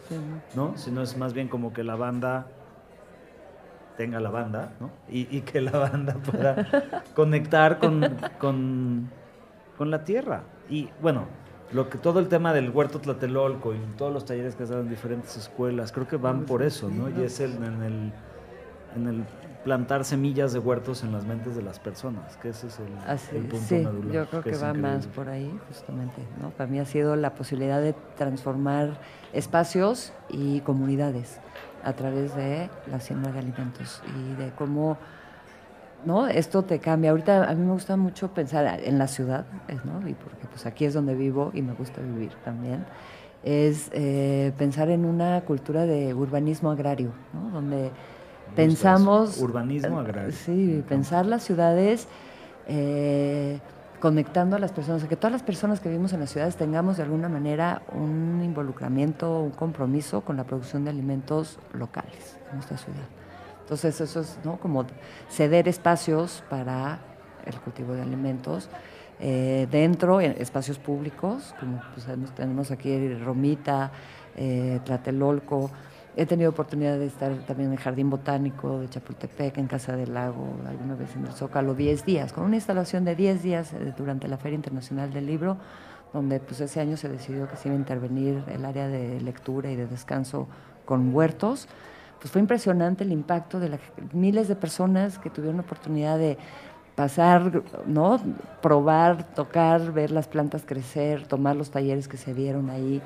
no. 0.57 0.77
Sino 0.77 1.01
es 1.01 1.17
más 1.17 1.33
bien 1.33 1.47
como 1.47 1.73
que 1.73 1.85
la 1.85 1.95
banda 1.95 2.49
tenga 3.97 4.19
la 4.19 4.31
banda, 4.31 4.73
¿no? 4.81 4.91
Y, 5.09 5.43
que 5.43 5.61
la 5.61 5.79
banda 5.79 6.15
pueda 6.15 7.05
conectar 7.15 7.79
con, 7.79 8.17
con, 8.41 9.13
con 9.79 9.93
la 9.93 10.03
tierra. 10.03 10.43
Y 10.69 10.89
bueno, 11.01 11.29
lo 11.73 11.91
que 11.91 11.99
todo 11.99 12.21
el 12.21 12.29
tema 12.29 12.53
del 12.53 12.71
huerto 12.71 13.01
tlatelolco 13.01 13.75
y 13.75 13.79
todos 13.97 14.13
los 14.13 14.25
talleres 14.25 14.55
que 14.55 14.67
se 14.67 14.73
dan 14.73 14.83
en 14.83 14.89
diferentes 14.89 15.37
escuelas, 15.37 15.93
creo 15.93 16.07
que 16.07 16.17
van 16.17 16.45
por 16.47 16.63
eso, 16.63 16.89
¿no? 16.89 17.09
Y 17.11 17.25
es 17.25 17.41
el, 17.41 17.55
en, 17.55 17.83
el, 17.83 18.13
en 18.95 19.07
el 19.09 19.25
plantar 19.67 20.05
semillas 20.05 20.53
de 20.53 20.61
huertos 20.61 21.03
en 21.03 21.11
las 21.11 21.25
mentes 21.25 21.57
de 21.57 21.63
las 21.63 21.81
personas, 21.81 22.37
que 22.37 22.51
ese 22.51 22.69
es 22.69 22.79
el, 23.33 23.43
punto 23.47 23.67
sí, 23.67 23.85
Yo 24.13 24.27
creo 24.27 24.43
que, 24.43 24.57
va 24.57 24.73
más 24.73 25.09
por 25.09 25.29
ahí, 25.29 25.59
justamente, 25.67 26.23
¿no? 26.41 26.51
Para 26.51 26.71
mí 26.71 26.79
ha 26.79 26.85
sido 26.85 27.17
la 27.17 27.35
posibilidad 27.35 27.81
de 27.81 27.93
transformar 28.17 29.01
espacios 29.33 30.13
y 30.29 30.61
comunidades 30.61 31.41
a 31.83 31.95
través 31.95 32.37
de 32.37 32.71
la 32.89 33.01
siembra 33.01 33.33
de 33.33 33.41
alimentos 33.41 34.03
y 34.17 34.35
de 34.41 34.51
cómo 34.51 34.99
¿no? 36.07 36.27
Esto 36.29 36.63
te 36.63 36.79
cambia. 36.79 37.11
Ahorita 37.11 37.51
a 37.51 37.55
mí 37.55 37.67
me 37.67 37.73
gusta 37.73 37.97
mucho 37.97 38.29
pensar 38.29 38.81
en 38.83 38.99
la 38.99 39.09
ciudad, 39.09 39.45
¿no? 39.85 40.09
Y 40.09 40.15
porque 40.15 40.47
pues 40.49 40.65
aquí 40.65 40.85
es 40.85 40.95
donde 40.95 41.15
vivo 41.15 41.51
y 41.53 41.61
me 41.61 41.75
gusta 41.75 42.01
vivir 42.01 42.33
también. 42.45 42.87
Es 43.45 43.91
eh, 43.93 44.53
pensar 44.57 44.89
en 44.89 45.05
una 45.05 45.43
cultura 45.43 45.85
de 45.85 46.15
urbanismo 46.15 46.71
agrario, 46.71 47.11
¿no? 47.35 47.51
Donde 47.51 47.91
pensamos... 48.55 49.39
Urbanismo 49.41 49.99
agrario. 49.99 50.33
Sí, 50.33 50.83
pensar 50.89 51.27
las 51.27 51.43
ciudades 51.43 52.09
eh, 52.69 53.59
conectando 54.01 54.57
a 54.57 54.59
las 54.59 54.73
personas, 54.73 55.05
que 55.05 55.17
todas 55.17 55.33
las 55.33 55.43
personas 55.43 55.81
que 55.81 55.89
vivimos 55.89 56.13
en 56.13 56.21
las 56.21 56.31
ciudades 56.31 56.57
tengamos 56.57 56.97
de 56.97 57.03
alguna 57.03 57.29
manera 57.29 57.83
un 57.93 58.43
involucramiento, 58.45 59.41
un 59.41 59.51
compromiso 59.51 60.21
con 60.21 60.37
la 60.37 60.45
producción 60.45 60.85
de 60.85 60.91
alimentos 60.91 61.59
locales 61.73 62.39
en 62.51 62.57
nuestra 62.57 62.77
ciudad. 62.79 63.26
Entonces 63.67 64.01
eso 64.01 64.21
es 64.21 64.39
¿no? 64.45 64.61
como 64.61 64.87
ceder 65.29 65.67
espacios 65.67 66.45
para 66.49 67.01
el 67.45 67.59
cultivo 67.61 67.95
de 67.95 68.03
alimentos. 68.03 68.69
Eh, 69.19 69.67
dentro, 69.73 70.21
en 70.21 70.37
espacios 70.39 70.79
públicos, 70.79 71.53
como 71.59 71.83
pues, 71.93 72.07
tenemos 72.37 72.71
aquí 72.71 73.13
Romita, 73.15 73.91
eh, 74.37 74.79
Tlatelolco. 74.85 75.69
He 76.15 76.27
tenido 76.27 76.51
oportunidad 76.51 76.97
de 76.97 77.07
estar 77.07 77.35
también 77.39 77.71
en 77.71 77.73
el 77.73 77.81
Jardín 77.81 78.09
Botánico 78.09 78.79
de 78.79 78.89
Chapultepec, 78.89 79.59
en 79.59 79.67
Casa 79.67 79.97
del 79.97 80.15
Lago, 80.15 80.47
alguna 80.69 80.95
vez 80.95 81.17
en 81.17 81.27
el 81.27 81.33
Zócalo, 81.33 81.75
10 81.75 82.05
días, 82.05 82.33
con 82.33 82.45
una 82.45 82.55
instalación 82.55 83.05
de 83.05 83.17
10 83.17 83.43
días 83.43 83.73
eh, 83.73 83.93
durante 83.99 84.29
la 84.29 84.37
Feria 84.37 84.55
Internacional 84.55 85.13
del 85.13 85.27
Libro, 85.27 85.57
donde 86.13 86.39
pues 86.39 86.61
ese 86.61 86.79
año 86.79 86.97
se 86.97 87.09
decidió 87.09 87.49
que 87.49 87.57
se 87.57 87.67
iba 87.67 87.75
a 87.75 87.81
intervenir 87.81 88.45
el 88.47 88.65
área 88.65 88.87
de 88.87 89.21
lectura 89.21 89.73
y 89.73 89.77
de 89.77 89.89
descanso 89.89 90.47
con 90.85 91.13
huertos 91.13 91.67
pues 92.27 92.33
fue 92.33 92.41
impresionante 92.41 93.05
el 93.05 93.13
impacto 93.13 93.61
de 93.61 93.69
las 93.69 93.81
miles 94.13 94.49
de 94.49 94.57
personas 94.57 95.17
que 95.17 95.31
tuvieron 95.31 95.59
la 95.59 95.63
oportunidad 95.63 96.19
de 96.19 96.37
pasar, 96.97 97.63
¿no? 97.87 98.21
probar, 98.61 99.23
tocar, 99.33 99.93
ver 99.93 100.11
las 100.11 100.27
plantas 100.27 100.65
crecer, 100.67 101.25
tomar 101.29 101.55
los 101.55 101.71
talleres 101.71 102.09
que 102.09 102.17
se 102.17 102.35
dieron 102.35 102.69
ahí. 102.69 103.01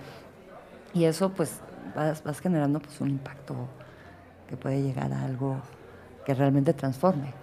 Y 0.95 1.05
eso 1.05 1.35
pues 1.35 1.61
vas, 1.95 2.41
generando 2.41 2.81
pues 2.81 2.99
un 3.03 3.11
impacto 3.11 3.55
que 4.49 4.57
puede 4.57 4.81
llegar 4.81 5.13
a 5.13 5.23
algo 5.23 5.61
que 6.25 6.33
realmente 6.33 6.73
transforme. 6.73 7.35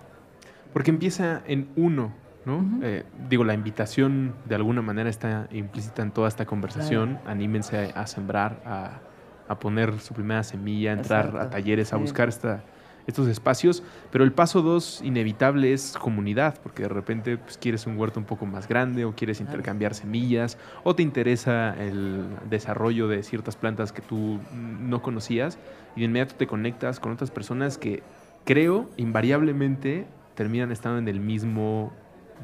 Porque 0.73 0.89
empieza 0.89 1.43
en 1.45 1.69
uno, 1.75 2.11
¿no? 2.43 2.65
Eh, 2.81 3.03
digo, 3.29 3.43
la 3.43 3.53
invitación 3.53 4.33
de 4.45 4.55
alguna 4.55 4.81
manera 4.81 5.11
está 5.11 5.47
implícita 5.51 6.01
en 6.01 6.09
toda 6.09 6.27
esta 6.27 6.47
conversación. 6.47 7.19
Anímense 7.27 7.93
a 7.93 8.07
sembrar, 8.07 8.63
a, 8.65 9.01
a 9.47 9.59
poner 9.59 9.99
su 9.99 10.13
primera 10.13 10.43
semilla, 10.43 10.91
a 10.91 10.93
entrar 10.93 11.37
a 11.37 11.49
talleres, 11.49 11.93
a 11.93 11.97
buscar 11.97 12.29
esta, 12.29 12.63
estos 13.07 13.27
espacios. 13.27 13.81
Pero 14.11 14.23
el 14.23 14.33
paso 14.33 14.61
dos 14.61 15.01
inevitable 15.03 15.73
es 15.73 15.97
comunidad, 15.99 16.59
porque 16.61 16.83
de 16.83 16.89
repente 16.89 17.37
pues, 17.37 17.57
quieres 17.57 17.87
un 17.87 17.97
huerto 17.97 18.19
un 18.19 18.25
poco 18.25 18.45
más 18.45 18.67
grande 18.67 19.05
o 19.05 19.15
quieres 19.15 19.39
intercambiar 19.39 19.95
semillas 19.95 20.57
o 20.83 20.93
te 20.93 21.01
interesa 21.01 21.73
el 21.79 22.25
desarrollo 22.49 23.07
de 23.07 23.23
ciertas 23.23 23.55
plantas 23.55 23.91
que 23.91 24.01
tú 24.01 24.39
no 24.53 25.01
conocías 25.01 25.57
y 25.95 26.01
de 26.01 26.05
inmediato 26.05 26.35
te 26.35 26.45
conectas 26.45 26.99
con 26.99 27.13
otras 27.13 27.31
personas 27.31 27.77
que 27.77 28.03
creo 28.45 28.89
invariablemente 28.97 30.05
terminan 30.35 30.71
estando 30.71 30.99
en 30.99 31.07
el 31.07 31.19
mismo 31.19 31.91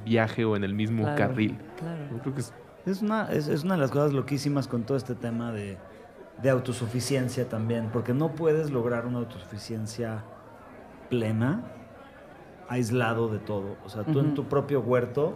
viaje 0.05 0.45
o 0.45 0.55
en 0.55 0.63
el 0.63 0.73
mismo 0.73 1.03
carril. 1.15 1.57
es... 2.85 3.01
una, 3.01 3.31
es 3.31 3.63
una 3.63 3.75
de 3.75 3.81
las 3.81 3.91
cosas 3.91 4.13
loquísimas 4.13 4.67
con 4.67 4.83
todo 4.83 4.97
este 4.97 5.13
tema 5.13 5.51
de 5.51 5.77
de 6.41 6.49
autosuficiencia 6.49 7.47
también, 7.47 7.89
porque 7.91 8.13
no 8.13 8.33
puedes 8.35 8.71
lograr 8.71 9.05
una 9.05 9.19
autosuficiencia 9.19 10.23
plena 11.09 11.63
aislado 12.67 13.29
de 13.29 13.39
todo. 13.39 13.75
O 13.85 13.89
sea, 13.89 14.03
tú 14.03 14.19
en 14.19 14.33
tu 14.33 14.45
propio 14.45 14.81
huerto 14.81 15.33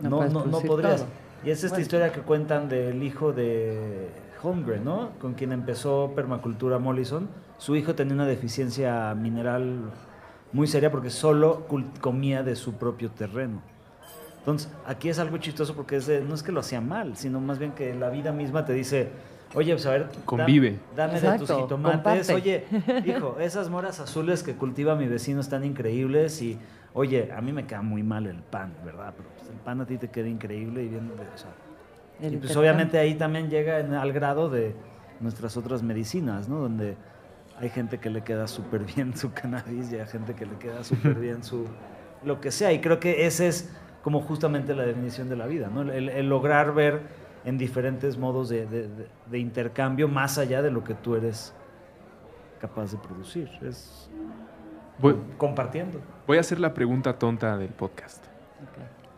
no, 0.00 0.26
no, 0.28 0.60
podrías. 0.60 1.04
Y 1.44 1.50
es 1.50 1.64
esta 1.64 1.80
historia 1.80 2.12
que 2.12 2.20
cuentan 2.20 2.68
del 2.68 3.02
hijo 3.02 3.32
de 3.32 4.10
Holmgren, 4.42 4.84
¿no? 4.84 5.10
Con 5.20 5.34
quien 5.34 5.52
empezó 5.52 6.12
permacultura 6.14 6.78
Mollison. 6.78 7.28
Su 7.58 7.76
hijo 7.76 7.94
tenía 7.94 8.14
una 8.14 8.26
deficiencia 8.26 9.14
mineral 9.14 9.90
muy 10.52 10.66
seria 10.66 10.90
porque 10.90 11.10
solo 11.10 11.66
comía 12.00 12.42
de 12.42 12.56
su 12.56 12.74
propio 12.74 13.10
terreno. 13.10 13.62
Entonces, 14.38 14.70
aquí 14.86 15.08
es 15.08 15.18
algo 15.18 15.36
chistoso 15.36 15.74
porque 15.74 15.96
es 15.96 16.08
no 16.26 16.34
es 16.34 16.42
que 16.42 16.52
lo 16.52 16.60
hacía 16.60 16.80
mal, 16.80 17.16
sino 17.16 17.40
más 17.40 17.58
bien 17.58 17.72
que 17.72 17.94
la 17.94 18.08
vida 18.08 18.32
misma 18.32 18.64
te 18.64 18.72
dice, 18.72 19.10
Oye, 19.54 19.72
pues 19.72 19.86
a 19.86 19.90
ver, 19.90 20.08
convive. 20.24 20.78
Dame, 20.94 21.20
de 21.20 21.38
tus 21.38 21.50
jitomates. 21.50 22.30
Oye, 22.30 22.64
hijo, 23.04 23.36
esas 23.40 23.68
moras 23.68 23.98
azules 23.98 24.42
que 24.42 24.54
cultiva 24.54 24.94
mi 24.94 25.08
vecino 25.08 25.40
están 25.40 25.64
increíbles 25.64 26.40
y, 26.40 26.58
oye, 26.94 27.32
a 27.32 27.40
mí 27.40 27.52
me 27.52 27.66
queda 27.66 27.82
muy 27.82 28.02
mal 28.02 28.26
el 28.26 28.42
pan, 28.42 28.72
¿verdad? 28.84 29.12
Pero 29.16 29.28
pues, 29.36 29.50
el 29.50 29.56
pan 29.56 29.80
a 29.80 29.86
ti 29.86 29.98
te 29.98 30.08
queda 30.08 30.28
increíble 30.28 30.84
y 30.84 30.88
bien, 30.88 31.10
y 32.22 32.36
pues 32.36 32.54
obviamente 32.56 32.98
ahí 32.98 33.14
también 33.14 33.48
llega 33.48 33.78
al 33.78 34.12
grado 34.12 34.50
de 34.50 34.74
nuestras 35.20 35.56
otras 35.56 35.82
medicinas, 35.82 36.48
¿no? 36.48 36.58
Donde 36.58 36.96
hay 37.58 37.70
gente 37.70 37.98
que 37.98 38.10
le 38.10 38.22
queda 38.22 38.46
súper 38.46 38.84
bien 38.84 39.16
su 39.16 39.32
cannabis 39.32 39.90
y 39.90 39.96
hay 39.96 40.06
gente 40.06 40.34
que 40.34 40.46
le 40.46 40.56
queda 40.58 40.84
súper 40.84 41.14
bien 41.18 41.42
su 41.42 41.66
lo 42.24 42.40
que 42.40 42.52
sea. 42.52 42.72
Y 42.72 42.80
creo 42.80 43.00
que 43.00 43.26
ese 43.26 43.48
es 43.48 43.70
como 44.02 44.20
justamente 44.20 44.74
la 44.74 44.84
definición 44.84 45.28
de 45.28 45.36
la 45.36 45.46
vida, 45.46 45.68
¿no? 45.68 45.82
el 45.82 46.28
lograr 46.28 46.72
ver 46.72 47.19
en 47.44 47.58
diferentes 47.58 48.18
modos 48.18 48.48
de, 48.48 49.08
intercambio 49.32 50.08
más 50.08 50.38
allá 50.38 50.62
de 50.62 50.70
lo 50.70 50.84
que 50.84 50.94
tú 50.94 51.14
eres 51.14 51.54
capaz 52.60 52.92
de 52.92 52.98
producir. 52.98 53.48
Es 53.62 54.10
compartiendo. 55.38 56.00
Voy 56.26 56.36
a 56.36 56.40
hacer 56.40 56.60
la 56.60 56.74
pregunta 56.74 57.18
tonta 57.18 57.56
del 57.56 57.70
podcast. 57.70 58.24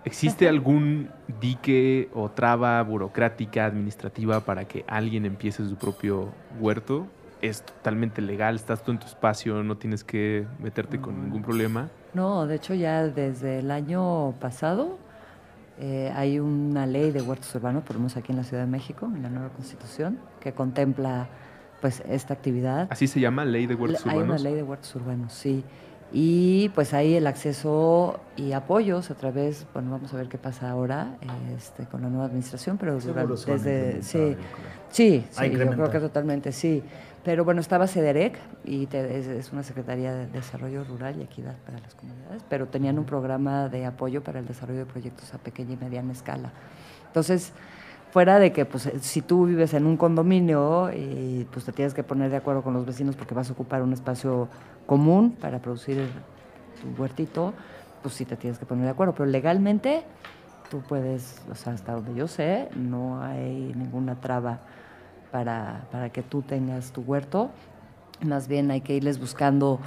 ¿Existe 0.05 0.49
algún 0.49 1.11
dique 1.41 2.09
o 2.12 2.29
traba 2.29 2.83
burocrática, 2.83 3.66
administrativa 3.66 4.41
para 4.41 4.64
que 4.64 4.85
alguien 4.89 5.27
empiece 5.27 5.64
su 5.64 5.77
propio 5.77 6.29
huerto? 6.61 7.07
Es 7.41 7.62
totalmente 7.62 8.20
legal, 8.20 8.55
estás 8.57 8.83
tú 8.83 8.93
en 8.93 8.99
tu 8.99 9.07
espacio, 9.07 9.62
no 9.62 9.77
tienes 9.77 10.05
que 10.05 10.47
meterte 10.61 11.01
con 11.01 11.23
ningún 11.23 11.43
problema. 11.43 11.89
No, 12.14 12.47
de 12.47 12.57
hecho 12.57 12.75
ya 12.75 13.03
desde 13.05 13.61
el 13.61 13.70
año 13.70 14.33
pasado 14.41 14.99
eh, 15.81 16.12
hay 16.14 16.39
una 16.39 16.87
ley 16.87 17.11
de 17.11 17.23
huertos 17.23 17.55
urbanos, 17.55 17.83
por 17.85 17.97
lo 17.97 18.01
menos 18.01 18.16
aquí 18.16 18.33
en 18.33 18.39
la 18.39 18.45
Ciudad 18.45 18.64
de 18.64 18.70
México, 18.70 19.07
en 19.07 19.23
la 19.23 19.31
nueva 19.31 19.49
constitución, 19.51 20.18
que 20.41 20.53
contempla 20.53 21.29
pues 21.81 22.03
esta 22.09 22.35
actividad. 22.35 22.87
¿Así 22.91 23.07
se 23.07 23.20
llama 23.20 23.45
ley 23.45 23.66
de 23.66 23.75
huertos 23.75 24.03
urbanos? 24.03 24.23
Hay 24.23 24.29
una 24.29 24.39
ley 24.39 24.55
de 24.55 24.62
huertos 24.62 24.95
urbanos, 24.95 25.33
sí. 25.33 25.64
Y 26.14 26.68
pues 26.75 26.93
hay 26.93 27.14
el 27.14 27.27
acceso 27.27 28.20
y 28.37 28.53
apoyos 28.53 29.11
a 29.11 29.14
través, 29.14 29.66
bueno, 29.73 29.91
vamos 29.93 30.12
a 30.12 30.18
ver 30.18 30.29
qué 30.29 30.37
pasa 30.37 30.70
ahora 30.70 31.16
este, 31.57 31.87
con 31.87 32.03
la 32.03 32.09
nueva 32.09 32.27
administración, 32.27 32.77
pero 32.77 32.97
desde... 32.97 34.03
Sí, 34.03 34.37
sí, 34.91 35.25
sí 35.31 35.51
yo 35.51 35.70
creo 35.70 35.91
que 35.91 36.01
totalmente 36.01 36.53
sí. 36.53 36.83
Pero 37.25 37.45
bueno, 37.45 37.61
estaba 37.61 37.87
CEDEREC 37.87 38.37
y 38.64 38.89
es, 38.93 39.53
una 39.53 39.62
Secretaría 39.62 40.12
de 40.12 40.27
Desarrollo 40.27 40.83
Rural 40.83 41.18
y 41.18 41.23
Equidad 41.23 41.57
para 41.64 41.79
las 41.79 41.95
Comunidades, 41.95 42.43
pero 42.49 42.66
tenían 42.66 42.99
un 42.99 43.05
programa 43.05 43.68
de 43.68 43.87
apoyo 43.87 44.25
para 44.25 44.41
el 44.41 44.47
desarrollo 44.47 44.81
de 44.81 44.87
proyectos 44.87 45.33
a 45.33 45.39
pequeña 45.39 45.75
y 45.75 45.77
mediana 45.77 46.12
escala. 46.12 46.53
Entonces, 47.07 47.53
fuera 48.11 48.41
de 48.41 48.53
que 48.53 48.64
pues 48.64 48.91
si 49.01 49.23
tú 49.23 49.47
vives 49.47 49.73
en 49.73 49.87
un 49.87 49.97
condominio 49.97 50.91
y 50.93 51.47
pues 51.53 51.64
te 51.64 51.73
tienes 51.73 51.95
que 51.95 52.03
poner 52.03 52.31
de 52.31 52.39
acuerdo 52.39 52.62
con 52.62 52.75
los 52.75 52.85
vecinos 52.85 53.14
porque 53.14 53.35
vas 53.35 53.49
a 53.51 53.53
ocupar 53.53 53.83
un 53.83 53.93
espacio 53.93 54.49
común 54.87 55.37
para 55.41 55.61
producir 55.61 56.09
tu 56.81 57.01
huertito, 57.01 57.55
pues 58.03 58.14
sí 58.14 58.25
te 58.25 58.37
tienes 58.37 58.59
que 58.59 58.66
poner 58.66 58.85
de 58.85 58.91
acuerdo, 58.91 59.14
pero 59.14 59.27
legalmente 59.27 60.03
tú 60.70 60.81
puedes, 60.81 61.41
o 61.51 61.55
sea, 61.55 61.75
hasta 61.75 61.93
donde 61.93 62.14
yo 62.14 62.27
sé, 62.27 62.68
no 62.75 63.23
hay 63.23 63.73
ninguna 63.77 64.16
traba 64.16 64.61
para, 65.33 65.87
para 65.91 66.11
que 66.11 66.22
tú 66.22 66.43
tengas 66.43 66.93
tu 66.93 67.01
huerto. 67.03 67.51
Más 68.20 68.47
bien 68.47 68.70
hay 68.70 68.83
que 68.83 68.95
irles 68.95 69.18
buscando 69.18 69.80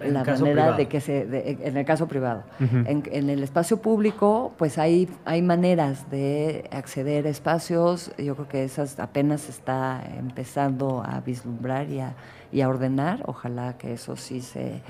En 0.00 0.12
la 0.12 0.22
manera 0.22 0.42
privado. 0.44 0.76
de 0.76 0.88
que 0.88 1.00
se, 1.00 1.24
de- 1.24 1.56
en 1.62 1.76
el 1.78 1.86
caso 1.86 2.06
privado. 2.06 2.42
en, 2.60 3.02
en 3.10 3.30
el 3.30 3.42
espacio 3.42 3.78
público, 3.80 4.52
pues 4.58 4.76
hay, 4.76 5.08
hay 5.24 5.40
maneras 5.40 6.10
de 6.10 6.68
acceder 6.70 7.26
a 7.26 7.30
espacios. 7.30 8.12
Yo 8.18 8.34
creo 8.34 8.46
que 8.48 8.64
esas 8.64 8.98
apenas 9.00 9.40
se 9.42 9.52
está 9.52 10.02
empezando 10.18 11.02
a 11.02 11.20
vislumbrar 11.20 11.88
y 11.88 12.00
a, 12.00 12.12
y 12.52 12.60
a 12.60 12.68
ordenar. 12.68 13.22
Ojalá 13.24 13.78
que 13.78 13.94
eso 13.94 14.16
sí 14.16 14.42
se 14.42 14.82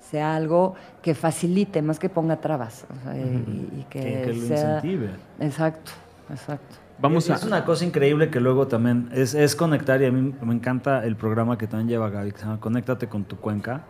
sea 0.00 0.36
algo 0.36 0.74
que 1.02 1.14
facilite, 1.14 1.82
más 1.82 1.98
que 1.98 2.08
ponga 2.08 2.36
trabas. 2.36 2.86
o 2.88 3.02
sea, 3.04 3.16
y, 3.18 3.80
y 3.80 3.86
que, 3.90 4.00
Que, 4.00 4.22
que 4.22 4.32
lo 4.34 4.46
sea- 4.46 4.76
incentive. 4.76 5.10
Exacto, 5.40 5.90
exacto. 6.30 6.76
Vamos 7.00 7.28
Y 7.28 7.32
a... 7.32 7.36
Es 7.36 7.44
una 7.44 7.64
cosa 7.64 7.84
increíble 7.84 8.30
que 8.30 8.40
luego 8.40 8.66
también 8.66 9.08
es, 9.12 9.34
es 9.34 9.54
conectar 9.54 10.00
y 10.02 10.06
a 10.06 10.10
mí 10.12 10.34
me 10.42 10.54
encanta 10.54 11.04
el 11.04 11.16
programa 11.16 11.56
que 11.58 11.66
también 11.66 11.88
lleva 11.88 12.10
Gaby, 12.10 12.32
que 12.32 12.38
se 12.38 12.44
llama 12.44 12.60
Conéctate 12.60 13.08
con 13.08 13.24
tu 13.24 13.36
cuenca, 13.36 13.82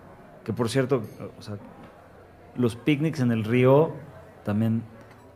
que 0.45 0.53
por 0.53 0.69
cierto, 0.69 1.03
o 1.39 1.43
sea, 1.43 1.57
los 2.57 2.77
picnics 2.77 3.21
en 3.21 3.31
el 3.33 3.45
río, 3.45 3.93
también 4.45 4.83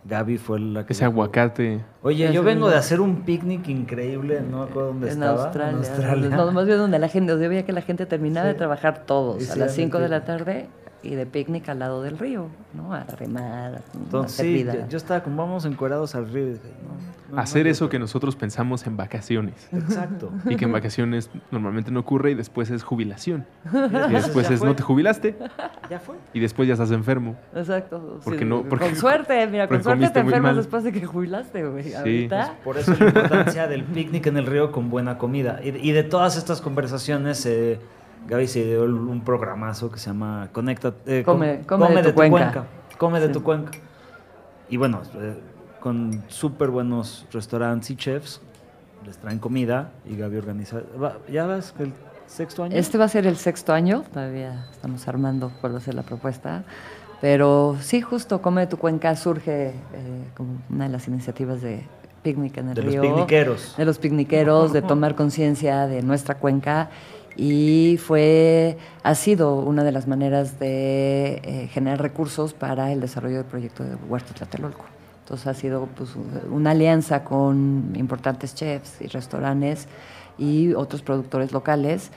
Gaby 0.05 0.37
fue 0.39 0.59
la 0.59 0.85
que... 0.85 0.93
Ese 0.93 1.05
aguacate. 1.05 1.85
Oye, 2.03 2.33
yo 2.33 2.43
vengo 2.43 2.69
de 2.69 2.77
hacer 2.77 3.01
un 3.01 3.23
picnic 3.23 3.69
increíble, 3.69 4.41
no 4.43 4.59
me 4.59 4.65
acuerdo 4.65 4.89
dónde 4.89 5.07
en 5.07 5.13
estaba. 5.15 5.45
Australia. 5.45 5.71
En 5.71 5.77
Australia. 5.79 6.29
No, 6.37 6.53
más 6.53 6.67
bien 6.67 6.79
donde 6.79 6.99
la 6.99 7.09
gente, 7.09 7.33
yo 7.33 7.49
veía 7.49 7.65
que 7.65 7.73
la 7.73 7.83
gente 7.83 8.05
terminaba 8.07 8.49
Sí. 8.49 8.53
de 8.53 8.59
trabajar 8.59 9.05
todos 9.07 9.41
Y 9.41 9.45
a 9.51 9.57
las 9.57 9.71
hacen 9.73 9.85
5 9.87 9.99
de 10.01 10.09
la 10.09 10.25
tarde 10.25 10.69
y 11.03 11.15
de 11.15 11.27
picnic 11.27 11.69
al 11.69 11.79
lado 11.81 12.03
del 12.03 12.19
río, 12.19 12.47
¿no? 12.75 12.93
A 12.95 13.05
remar, 13.05 13.75
a 13.77 13.81
Entonces, 13.95 14.37
sí, 14.47 14.65
yo, 14.65 14.89
yo 14.89 14.97
estaba 14.97 15.23
como, 15.23 15.37
vamos 15.37 15.65
encuerados 15.65 16.15
al 16.15 16.29
río. 16.33 16.47
no, 16.47 17.35
no, 17.37 17.41
Hacer 17.41 17.65
no, 17.65 17.73
eso 17.73 17.89
que 17.89 17.99
nosotros 17.99 18.37
pensamos 18.37 18.87
en 18.87 18.97
vacaciones. 18.97 19.69
Exacto. 19.73 20.31
Y 20.49 20.57
que 20.57 20.67
en 20.67 20.73
vacaciones 20.73 21.31
normalmente 21.51 21.91
no 21.91 22.01
ocurre 22.01 22.31
y 22.33 22.35
después 22.35 22.71
es 22.71 22.83
jubilación. 22.85 23.47
Y 23.73 24.13
después 24.13 24.51
es 24.51 24.59
fue, 24.61 24.69
no 24.69 24.77
te 24.77 24.83
jubilaste 24.83 25.37
Ya 25.91 25.99
fue. 25.99 26.15
y 26.35 26.41
después 26.41 26.69
ya 26.69 26.75
estás 26.75 26.91
enfermo. 26.91 27.37
Exacto. 27.55 28.21
Porque 28.23 28.41
sí, 28.41 28.45
no- 28.45 28.63
porque- 28.65 28.85
con 28.87 28.97
suerte, 28.97 29.47
mira, 29.47 29.67
porque 29.67 29.83
con 29.83 29.99
suerte 29.99 30.11
te 30.13 30.21
enfermas 30.21 30.57
después 30.57 30.85
de 30.85 30.93
que 30.93 31.05
jubilaste, 31.07 31.65
güey. 31.67 31.95
Ahorita. 31.95 32.55
Por 32.63 32.77
eso 32.79 32.95
la 32.99 33.07
importancia 33.07 33.67
del 33.67 33.83
picnic 33.85 34.27
en 34.27 34.37
el 34.37 34.47
río 34.47 34.71
con 34.71 34.91
buena 34.91 35.19
comida. 35.19 35.61
Y, 35.65 35.69
y 35.71 35.93
de 35.93 36.03
todas 36.05 36.37
estas 36.37 36.61
conversaciones, 36.61 37.45
eh, 37.47 37.81
Gaby 38.29 38.47
se 38.47 38.65
dio 38.65 38.85
un 38.85 39.21
programazo 39.25 39.91
que 39.91 39.99
se 39.99 40.07
llama 40.11 40.49
Conecta. 40.53 40.95
eh, 41.07 41.23
Come- 41.25 41.63
com- 41.67 41.81
come 41.81 42.03
de 42.03 42.13
tu 42.13 42.15
cuenca. 42.17 42.65
Come 42.99 43.21
de 43.21 43.29
tu 43.29 43.43
cuenca. 43.43 43.73
Y 44.69 44.77
bueno, 44.77 45.03
eh, 45.15 45.35
con 45.81 46.23
súper 46.29 46.71
buenos 46.71 47.27
restaurantes 47.33 47.91
y 47.91 47.97
chefs, 47.97 48.41
les 49.05 49.19
traen 49.19 49.39
comida 49.39 49.91
y 50.09 50.17
Gaby 50.17 50.37
organiza. 50.37 50.81
¿Ya 51.31 51.47
ves 51.47 51.73
que 51.73 51.83
el 51.85 51.93
sexto 52.27 52.63
año? 52.65 52.77
Este 52.77 52.97
va 52.99 53.05
a 53.07 53.09
ser 53.09 53.27
el 53.27 53.37
sexto 53.37 53.73
año, 53.73 54.05
todavía 54.13 54.67
estamos 54.71 55.07
armando 55.09 55.51
cuál 55.61 55.75
va 55.75 55.79
a 55.79 55.81
ser 55.81 55.95
la 55.95 56.03
propuesta. 56.03 56.63
Pero 57.21 57.77
sí, 57.81 58.01
justo 58.01 58.41
Come 58.43 58.63
de 58.63 58.67
tu 58.69 58.79
Cuenca 58.79 59.15
surge 59.17 59.69
eh, 59.69 59.75
como 60.37 60.57
una 60.71 60.85
de 60.87 60.91
las 60.91 61.07
iniciativas 61.09 61.61
de 61.63 61.85
picnic 62.23 62.57
en 62.59 62.69
el 62.69 62.75
de 62.75 62.83
los 62.83 62.93
río. 62.93 63.03
picniqueros. 63.03 63.75
de 63.77 63.85
los 63.85 63.99
picniqueros, 63.99 64.73
de 64.73 64.83
tomar 64.83 65.15
conciencia 65.17 65.87
de 65.89 66.03
nuestra 66.03 66.37
cuenca 66.37 66.91
y 67.37 67.99
fue 67.99 68.77
ha 69.03 69.15
sido 69.15 69.57
una 69.57 69.85
de 69.85 69.93
las 69.93 70.07
maneras 70.07 70.59
de 70.59 71.41
eh, 71.43 71.69
generar 71.73 72.01
recursos 72.01 72.53
para 72.55 72.93
el 72.93 73.01
desarrollo 73.01 73.37
del 73.37 73.47
proyecto 73.47 73.85
de 73.85 73.95
Huerto 73.95 74.35
Tlatelolco. 74.35 74.85
Entonces 75.25 75.47
ha 75.47 75.55
sido 75.55 75.89
pues, 75.97 76.11
una 76.51 76.73
alianza 76.73 77.25
con 77.25 77.93
importantes 77.95 78.55
chefs 78.55 79.01
y 79.01 79.07
restaurantes 79.07 79.87
y 80.39 80.75
otros 80.75 81.03
productores 81.03 81.53
locales 81.53 82.11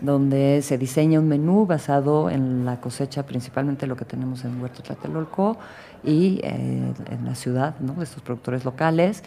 donde 0.00 0.62
se 0.62 0.78
diseña 0.78 1.20
un 1.20 1.28
menú 1.28 1.66
basado 1.66 2.30
en 2.30 2.64
la 2.64 2.80
cosecha, 2.80 3.26
principalmente 3.26 3.86
lo 3.86 3.96
que 3.96 4.04
tenemos 4.04 4.44
en 4.44 4.60
Huerto 4.60 4.82
Tlatelolco 4.82 5.58
y 6.02 6.40
eh, 6.42 6.92
en 7.10 7.24
la 7.24 7.34
ciudad, 7.34 7.78
¿no? 7.80 8.02
estos 8.02 8.22
productores 8.22 8.64
locales. 8.64 9.22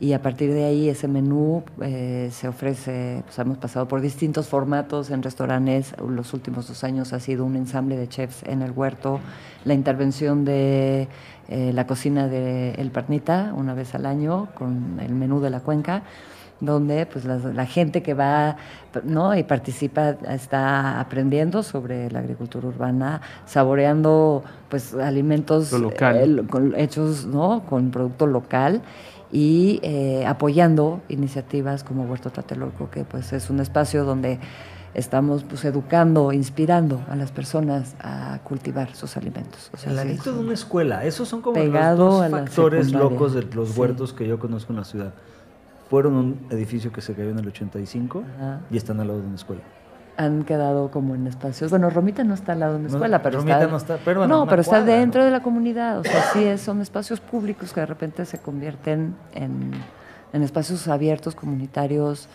Y 0.00 0.14
a 0.14 0.22
partir 0.22 0.52
de 0.52 0.64
ahí 0.64 0.88
ese 0.88 1.06
menú 1.06 1.62
eh, 1.80 2.28
se 2.32 2.48
ofrece, 2.48 3.22
pues 3.24 3.38
hemos 3.38 3.58
pasado 3.58 3.86
por 3.86 4.00
distintos 4.00 4.48
formatos 4.48 5.10
en 5.10 5.22
restaurantes. 5.22 5.94
Los 6.00 6.34
últimos 6.34 6.66
dos 6.66 6.82
años 6.82 7.12
ha 7.12 7.20
sido 7.20 7.44
un 7.44 7.54
ensamble 7.54 7.96
de 7.96 8.08
chefs 8.08 8.42
en 8.42 8.62
el 8.62 8.72
huerto, 8.72 9.20
la 9.64 9.74
intervención 9.74 10.44
de 10.44 11.06
eh, 11.48 11.72
la 11.72 11.86
cocina 11.86 12.26
de 12.26 12.72
El 12.72 12.90
Parnita 12.90 13.52
una 13.56 13.74
vez 13.74 13.94
al 13.94 14.06
año 14.06 14.48
con 14.54 14.98
el 15.00 15.14
menú 15.14 15.40
de 15.40 15.50
la 15.50 15.60
cuenca 15.60 16.02
donde 16.62 17.06
pues 17.06 17.24
la, 17.24 17.38
la 17.38 17.66
gente 17.66 18.02
que 18.02 18.14
va 18.14 18.56
¿no? 19.02 19.36
y 19.36 19.42
participa 19.42 20.10
está 20.30 21.00
aprendiendo 21.00 21.64
sobre 21.64 22.08
la 22.10 22.20
agricultura 22.20 22.68
urbana, 22.68 23.20
saboreando 23.46 24.44
pues 24.68 24.94
alimentos 24.94 25.72
eh, 25.72 26.42
hechos 26.76 27.26
¿no? 27.26 27.64
con 27.68 27.90
producto 27.90 28.28
local 28.28 28.80
y 29.32 29.80
eh, 29.82 30.24
apoyando 30.26 31.00
iniciativas 31.08 31.82
como 31.84 32.04
Huerto 32.04 32.30
Tlatelolco, 32.30 32.90
que 32.90 33.04
pues 33.04 33.32
es 33.32 33.48
un 33.50 33.60
espacio 33.60 34.04
donde 34.04 34.38
estamos 34.94 35.42
pues 35.44 35.64
educando, 35.64 36.32
inspirando 36.32 37.00
a 37.08 37.16
las 37.16 37.32
personas 37.32 37.94
a 38.00 38.40
cultivar 38.44 38.94
sus 38.94 39.16
alimentos. 39.16 39.70
O 39.72 39.78
sea, 39.78 39.90
sí, 39.90 39.96
ladito 39.96 40.32
de 40.32 40.38
un- 40.38 40.44
una 40.44 40.54
escuela. 40.54 41.04
Esos 41.06 41.28
son 41.28 41.40
como 41.40 41.58
los 41.58 41.96
dos 41.96 42.30
factores 42.30 42.92
locos 42.92 43.32
de 43.32 43.42
los 43.54 43.70
Sí. 43.70 43.80
huertos 43.80 44.12
que 44.12 44.28
yo 44.28 44.38
conozco 44.38 44.72
en 44.74 44.78
la 44.80 44.84
ciudad. 44.84 45.14
Fueron 45.88 46.14
un 46.14 46.46
edificio 46.50 46.92
que 46.92 47.00
se 47.00 47.14
cayó 47.14 47.30
en 47.30 47.38
el 47.38 47.48
85 47.48 48.22
Ajá. 48.36 48.60
y 48.70 48.76
están 48.76 49.00
al 49.00 49.08
lado 49.08 49.20
de 49.20 49.26
una 49.26 49.36
escuela. 49.36 49.62
Han 50.24 50.44
quedado 50.44 50.90
como 50.90 51.14
en 51.14 51.26
espacios. 51.26 51.70
Bueno, 51.70 51.90
Romita 51.90 52.24
no 52.24 52.34
está 52.34 52.52
al 52.52 52.60
lado 52.60 52.74
de 52.74 52.80
No, 52.80 52.88
escuela, 52.88 53.22
pero 53.22 53.38
Romita 53.38 53.58
está. 53.60 53.70
no 53.70 53.76
está- 53.76 53.98
pero 54.04 54.20
bueno, 54.20 54.38
no, 54.38 54.46
pero 54.46 54.62
está 54.62 54.82
dentro 54.82 55.20
¿no? 55.20 55.26
de 55.26 55.30
la 55.32 55.42
comunidad. 55.42 55.98
O 55.98 56.04
sea, 56.04 56.22
sí, 56.32 56.44
es- 56.44 56.60
son 56.60 56.80
espacios 56.80 57.20
públicos 57.20 57.72
que 57.72 57.80
de 57.80 57.86
repente 57.86 58.24
se 58.24 58.38
convierten 58.38 59.14
en, 59.34 59.72
en 60.32 60.42
espacios 60.42 60.86
abiertos, 60.88 61.34
comunitarios, 61.34 62.28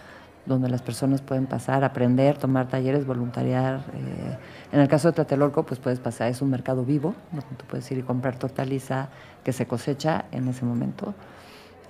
donde 0.46 0.70
las 0.70 0.82
personas 0.82 1.22
pueden 1.22 1.46
pasar, 1.46 1.84
aprender, 1.84 2.38
tomar 2.38 2.68
talleres, 2.70 3.06
voluntariar. 3.06 3.82
eh, 3.94 4.38
en 4.72 4.80
el 4.80 4.88
caso 4.88 5.10
de 5.10 5.14
Tlatelolco, 5.14 5.64
pues 5.64 5.80
puedes 5.80 6.00
pasar, 6.00 6.30
es 6.30 6.42
un 6.42 6.50
mercado 6.50 6.86
vivo, 6.86 7.16
donde 7.32 7.48
tú 7.58 7.66
puedes 7.68 7.90
ir 7.92 7.98
y 7.98 8.02
comprar 8.04 8.38
tu 8.40 8.48
hortaliza 8.48 9.10
que 9.44 9.52
se 9.52 9.66
cosecha 9.66 10.26
en 10.32 10.48
ese 10.48 10.64
momento. 10.66 11.14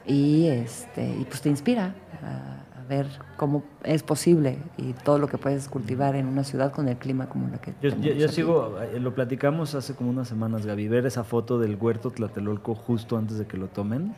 Y, 0.06 0.48
este, 0.48 1.06
y 1.08 1.26
pues 1.26 1.42
te 1.42 1.50
inspira 1.50 1.94
a 2.24 2.67
ver 2.88 3.08
cómo 3.38 3.64
es 3.84 4.04
posible 4.04 4.58
y 4.78 4.94
todo 4.94 5.18
lo 5.20 5.28
que 5.28 5.38
puedes 5.38 5.68
cultivar 5.70 6.16
en 6.16 6.26
una 6.28 6.44
ciudad 6.44 6.72
con 6.72 6.88
el 6.88 6.98
clima 6.98 7.28
como 7.30 7.48
la 7.50 7.58
que 7.60 7.74
Yo, 7.82 7.90
yo- 8.00 8.14
yo 8.14 8.28
sigo, 8.30 8.78
eh, 8.82 9.00
lo 9.00 9.14
platicamos 9.14 9.76
hace 9.76 9.94
como 9.96 10.10
unas 10.10 10.28
semanas, 10.28 10.66
Gaby, 10.66 10.88
ver 10.88 11.06
esa 11.06 11.24
foto 11.24 11.60
del 11.60 11.76
huerto 11.76 12.12
Tlatelolco 12.12 12.76
justo 12.76 13.18
antes 13.18 13.38
de 13.38 13.46
que 13.46 13.58
lo 13.58 13.68
tomen. 13.68 14.16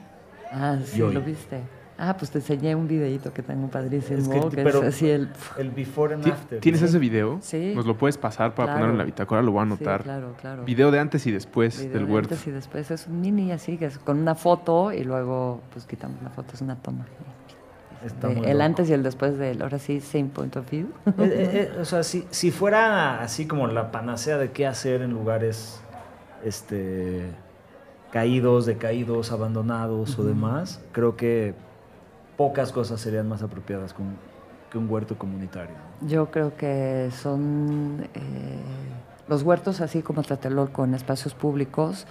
Ah, 0.52 0.78
sí, 0.84 1.00
lo 1.00 1.22
viste. 1.22 1.62
Ah, 2.02 2.16
pues 2.18 2.32
te 2.32 2.38
enseñé 2.38 2.76
un 2.76 2.88
videito 2.88 3.34
que 3.34 3.44
tengo 3.44 3.68
padrísimo, 3.68 4.20
Es 4.20 4.30
que, 4.30 4.40
que- 4.56 4.64
pero- 4.64 4.80
es 4.84 4.96
así 4.96 5.10
el... 5.10 5.28
El 5.58 5.70
before 5.72 6.14
and 6.14 6.26
after. 6.28 6.62
¿Tienes 6.62 6.80
¿no? 6.82 6.88
ese 6.88 6.98
video? 6.98 7.40
Sí. 7.42 7.74
Nos 7.76 7.86
lo 7.86 7.98
puedes 7.98 8.18
pasar 8.18 8.56
para 8.56 8.68
Claro. 8.68 8.74
ponerlo 8.80 8.94
en 8.94 8.98
la 9.00 9.04
bitácora, 9.04 9.42
lo 9.42 9.52
voy 9.52 9.60
a 9.62 9.66
Sí, 9.66 9.72
anotar. 9.74 10.04
claro, 10.04 10.34
claro. 10.40 10.64
Video 10.64 10.92
de 10.92 11.00
antes 11.00 11.28
y 11.28 11.32
después 11.32 11.78
Video 11.78 11.94
del 11.98 12.08
de 12.08 12.14
huerto. 12.14 12.34
Antes 12.36 12.48
y 12.48 12.52
después 12.52 12.90
es 12.90 13.06
un 13.08 13.20
mini 13.20 13.52
así, 13.52 13.78
que 13.78 13.86
es 13.88 13.98
con 14.00 14.18
una 14.18 14.34
foto 14.36 14.94
y 14.94 15.04
luego 15.04 15.60
pues 15.74 15.86
quitamos 15.86 16.22
la 16.24 16.30
foto, 16.30 16.54
es 16.54 16.62
una 16.62 16.78
toma. 16.78 17.06
Está 18.06 18.28
De- 18.30 18.36
muy 18.36 18.46
el 18.46 18.54
loco. 18.54 18.64
antes 18.64 18.90
y 18.90 18.94
el 18.94 19.04
después 19.04 19.38
del, 19.38 19.62
ahora 19.62 19.78
sí, 19.80 20.00
same 20.00 20.26
point 20.34 20.56
of 20.56 20.70
view. 20.70 20.88
Eh, 21.06 21.12
eh, 21.18 21.72
eh, 21.76 21.80
o 21.82 21.86
sea, 21.86 22.04
si, 22.04 22.26
si 22.32 22.52
fuera 22.52 23.22
así 23.22 23.46
como 23.48 23.68
la 23.68 23.92
panacea 23.92 24.38
de 24.38 24.52
qué 24.52 24.66
hacer 24.68 25.02
en 25.02 25.12
lugares 25.12 25.82
este, 26.44 27.26
caídos, 28.12 28.66
decaídos, 28.66 29.32
abandonados 29.32 30.18
o 30.18 30.24
demás, 30.24 30.80
creo 30.92 31.16
que 31.18 31.54
pocas 32.38 32.72
cosas 32.72 33.02
serían 33.02 33.28
más 33.28 33.44
apropiadas 33.44 33.94
con- 33.94 34.16
que 34.72 34.78
un 34.78 34.90
huerto 34.90 35.18
comunitario. 35.18 35.76
Yo 36.08 36.30
creo 36.32 36.56
que 36.56 37.10
son 37.12 38.08
eh, 38.14 38.60
los 39.28 39.44
huertos, 39.44 39.82
así 39.82 40.02
como 40.04 40.22
Tlatelolco 40.24 40.86
en 40.86 40.94
espacios 40.94 41.34
públicos, 41.34 42.06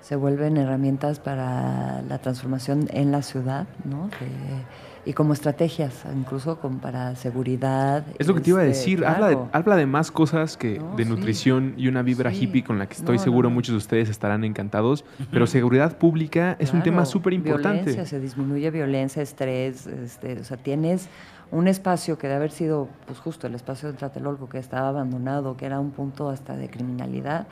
se 0.00 0.14
vuelven 0.16 0.56
herramientas 0.56 1.18
para 1.18 2.00
la 2.02 2.18
transformación 2.18 2.88
en 2.92 3.10
la 3.10 3.22
ciudad, 3.22 3.66
¿no? 3.84 4.06
De- 4.06 4.64
y 5.06 5.12
como 5.12 5.32
estrategias, 5.32 6.04
incluso 6.14 6.58
como 6.58 6.78
para 6.80 7.14
seguridad. 7.14 8.04
Es 8.18 8.26
lo 8.26 8.34
que 8.34 8.40
te 8.40 8.50
iba 8.50 8.60
a 8.60 8.64
este, 8.64 8.76
decir. 8.78 9.06
Habla, 9.06 9.28
de, 9.28 9.34
claro. 9.36 9.48
habla 9.52 9.76
de 9.76 9.86
más 9.86 10.10
cosas 10.10 10.56
que 10.56 10.78
No, 10.80 10.96
de 10.96 11.04
sí. 11.04 11.08
nutrición 11.10 11.74
y 11.76 11.86
una 11.88 12.02
vibra 12.02 12.30
Sí. 12.32 12.42
hippie 12.44 12.64
con 12.64 12.78
la 12.78 12.86
que 12.88 12.94
estoy 12.94 13.16
No, 13.16 13.22
seguro 13.22 13.48
no. 13.48 13.54
muchos 13.54 13.72
de 13.72 13.78
ustedes 13.78 14.08
estarán 14.08 14.42
encantados. 14.44 15.04
Pero 15.30 15.46
seguridad 15.46 15.96
pública 15.96 16.56
es 16.58 16.72
un 16.72 16.82
tema 16.82 16.96
Claro, 16.98 17.10
súper 17.10 17.32
importante. 17.34 17.82
Violencia, 17.84 18.04
se 18.04 18.18
disminuye 18.20 18.70
violencia, 18.72 19.22
estrés, 19.22 19.86
este, 19.86 20.40
o 20.40 20.44
sea, 20.44 20.56
tienes 20.56 21.08
un 21.52 21.68
espacio 21.68 22.18
que 22.18 22.26
de 22.26 22.34
haber 22.34 22.50
sido, 22.50 22.88
pues 23.06 23.20
justo 23.20 23.46
el 23.46 23.54
espacio 23.54 23.92
de 23.92 23.96
Tlatelolco, 23.96 24.48
que 24.48 24.58
estaba 24.58 24.88
abandonado, 24.88 25.56
que 25.56 25.66
era 25.66 25.78
un 25.78 25.92
punto 25.92 26.28
hasta 26.30 26.56
de 26.56 26.68
criminalidad, 26.68 27.46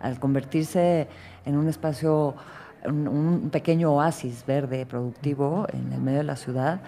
al 0.00 0.20
convertirse 0.20 1.08
en 1.46 1.56
un 1.56 1.66
espacio, 1.68 2.34
un, 2.86 3.50
pequeño 3.50 3.92
oasis 3.92 4.44
verde 4.46 4.86
productivo 4.86 5.66
en 5.72 5.92
el 5.92 6.00
medio 6.00 6.18
de 6.18 6.24
la 6.24 6.36
ciudad, 6.36 6.80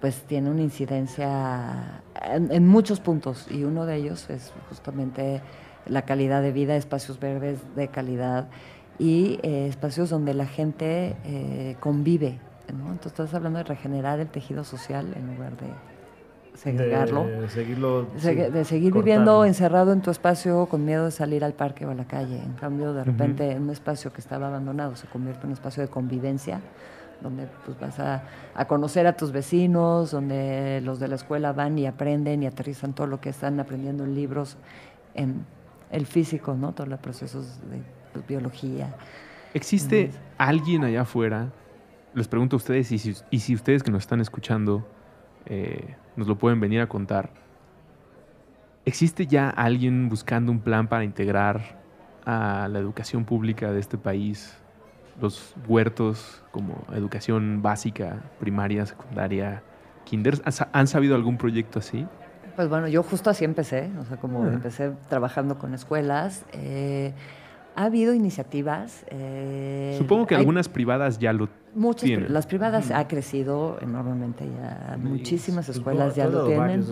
pues 0.00 0.22
tiene 0.22 0.50
una 0.50 0.62
incidencia 0.62 2.02
en, 2.22 2.66
muchos 2.66 3.00
puntos 3.00 3.46
y 3.50 3.64
uno 3.64 3.86
de 3.86 3.96
ellos 3.96 4.30
es 4.30 4.52
justamente 4.68 5.42
la 5.86 6.02
calidad 6.02 6.42
de 6.42 6.52
vida, 6.52 6.76
espacios 6.76 7.20
verdes 7.20 7.58
de 7.76 7.88
calidad 7.88 8.48
y 8.98 9.38
eh, 9.42 9.66
espacios 9.68 10.10
donde 10.10 10.34
la 10.34 10.46
gente 10.46 11.16
eh, 11.24 11.76
convive. 11.80 12.38
¿no? 12.72 12.92
Entonces 12.92 13.12
estás 13.12 13.34
hablando 13.34 13.58
de 13.58 13.64
regenerar 13.64 14.20
el 14.20 14.28
tejido 14.28 14.64
social 14.64 15.12
en 15.16 15.34
lugar 15.34 15.56
de 15.56 15.66
segregarlo. 16.60 17.24
De, 17.24 17.48
seguirlo, 17.48 18.02
de 18.04 18.64
seguir 18.64 18.92
viviendo 18.92 19.46
encerrado 19.46 19.92
en 19.92 20.02
tu 20.02 20.10
espacio 20.10 20.66
con 20.66 20.84
miedo 20.84 21.06
de 21.06 21.10
salir 21.10 21.42
al 21.42 21.54
parque 21.54 21.86
o 21.86 21.90
a 21.90 21.94
la 21.94 22.04
calle. 22.04 22.36
En 22.36 22.52
cambio, 22.52 22.92
de 22.92 23.02
repente, 23.02 23.50
en 23.50 23.62
un 23.62 23.70
espacio 23.70 24.12
que 24.12 24.20
estaba 24.20 24.48
abandonado 24.48 24.94
se 24.94 25.06
convierte 25.06 25.42
en 25.44 25.48
un 25.48 25.52
espacio 25.54 25.82
de 25.82 25.88
convivencia 25.88 26.60
donde 27.22 27.46
pues 27.64 27.78
vas 27.78 27.98
a, 27.98 28.24
a, 28.54 28.66
conocer 28.66 29.06
a 29.06 29.14
tus 29.14 29.30
vecinos, 29.30 30.10
donde 30.10 30.80
los 30.82 31.00
de 31.00 31.08
la 31.08 31.16
escuela 31.16 31.52
van 31.52 31.78
y 31.78 31.86
aprenden 31.86 32.42
y 32.42 32.46
aterrizan 32.46 32.94
todo 32.94 33.06
lo 33.06 33.20
que 33.20 33.30
están 33.30 33.60
aprendiendo 33.60 34.04
en 34.04 34.14
libros, 34.14 34.56
en 35.14 35.44
el 35.90 36.06
físico, 36.06 36.54
¿no? 36.54 36.72
Todos 36.72 36.88
los 36.88 36.98
procesos 36.98 37.60
de 37.70 37.82
pues, 38.12 38.26
biología. 38.26 38.94
¿Existe 39.52 40.10
alguien 40.38 40.84
allá 40.84 41.02
afuera? 41.02 41.48
Les 42.14 42.28
pregunto 42.28 42.56
a 42.56 42.58
ustedes 42.58 42.90
y 42.92 42.98
si, 42.98 43.14
y 43.30 43.40
si 43.40 43.54
ustedes 43.54 43.82
que 43.82 43.90
nos 43.90 44.02
están 44.02 44.20
escuchando 44.20 44.86
eh, 45.46 45.94
nos 46.20 46.28
lo 46.28 46.36
pueden 46.36 46.60
venir 46.60 46.82
a 46.82 46.86
contar. 46.86 47.30
¿Existe 48.84 49.26
ya 49.26 49.48
alguien 49.48 50.10
buscando 50.10 50.52
un 50.52 50.60
plan 50.60 50.86
para 50.86 51.02
integrar 51.02 51.80
a 52.26 52.68
la 52.70 52.78
educación 52.78 53.24
pública 53.24 53.72
de 53.72 53.80
este 53.80 53.96
país 53.96 54.54
los 55.18 55.54
huertos 55.66 56.44
como 56.50 56.84
educación 56.92 57.62
básica, 57.62 58.22
primaria, 58.38 58.84
secundaria, 58.84 59.62
kinder? 60.04 60.42
¿Han 60.72 60.86
sabido 60.86 61.14
algún 61.14 61.38
proyecto 61.38 61.78
así? 61.78 62.06
Pues 62.54 62.68
bueno, 62.68 62.86
yo 62.86 63.02
justo 63.02 63.30
así 63.30 63.46
empecé, 63.46 63.90
o 63.98 64.04
sea, 64.04 64.18
como 64.18 64.44
ah. 64.44 64.52
empecé 64.52 64.92
trabajando 65.08 65.56
con 65.56 65.72
escuelas. 65.72 66.44
Eh, 66.52 67.14
ha 67.76 67.84
habido 67.84 68.12
iniciativas. 68.12 69.06
Eh, 69.08 69.94
Supongo 69.96 70.26
que 70.26 70.34
algunas 70.34 70.68
privadas 70.68 71.18
ya 71.18 71.32
lo 71.32 71.48
muchas, 71.74 72.04
tienen. 72.04 72.32
Las 72.32 72.46
privadas 72.46 72.90
ha 72.90 73.06
crecido 73.08 73.78
enormemente 73.80 74.44
ya. 74.46 74.96
Muchísimas 74.98 75.68
escuelas 75.68 76.14
ya 76.14 76.26
lo 76.26 76.46
tienen. 76.46 76.84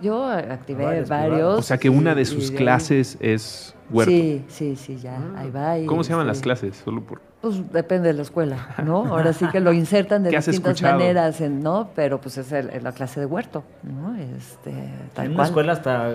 Yo 0.00 0.26
activé 0.26 1.02
varios. 1.04 1.58
O 1.58 1.62
sea 1.62 1.78
que 1.78 1.90
una 1.90 2.14
de 2.14 2.24
sus 2.24 2.50
clases 2.50 3.16
es 3.20 3.74
huerto. 3.90 4.10
Sí, 4.10 4.44
sí, 4.48 4.76
sí, 4.76 4.96
ya. 4.96 5.16
Ah. 5.16 5.40
Ahí 5.40 5.50
va. 5.50 5.76
¿Cómo 5.86 6.04
se 6.04 6.10
llaman 6.10 6.26
las 6.26 6.40
clases? 6.40 6.82
Solo 6.84 7.02
por... 7.02 7.20
Pues 7.40 7.72
depende 7.72 8.08
de 8.08 8.14
la 8.14 8.22
escuela, 8.22 8.74
¿no? 8.82 9.04
Ahora 9.06 9.32
sí 9.32 9.46
que 9.48 9.60
lo 9.60 9.72
insertan 9.74 10.22
de 10.22 10.30
distintas 10.30 10.80
maneras, 10.80 11.40
¿no? 11.40 11.90
Pero 11.94 12.20
pues 12.20 12.38
es 12.38 12.82
la 12.82 12.92
clase 12.92 13.20
de 13.20 13.26
huerto, 13.26 13.64
¿no? 13.82 14.16
Este, 14.16 14.70
en 15.16 15.32
una 15.32 15.44
escuela 15.44 15.74
hasta 15.74 16.14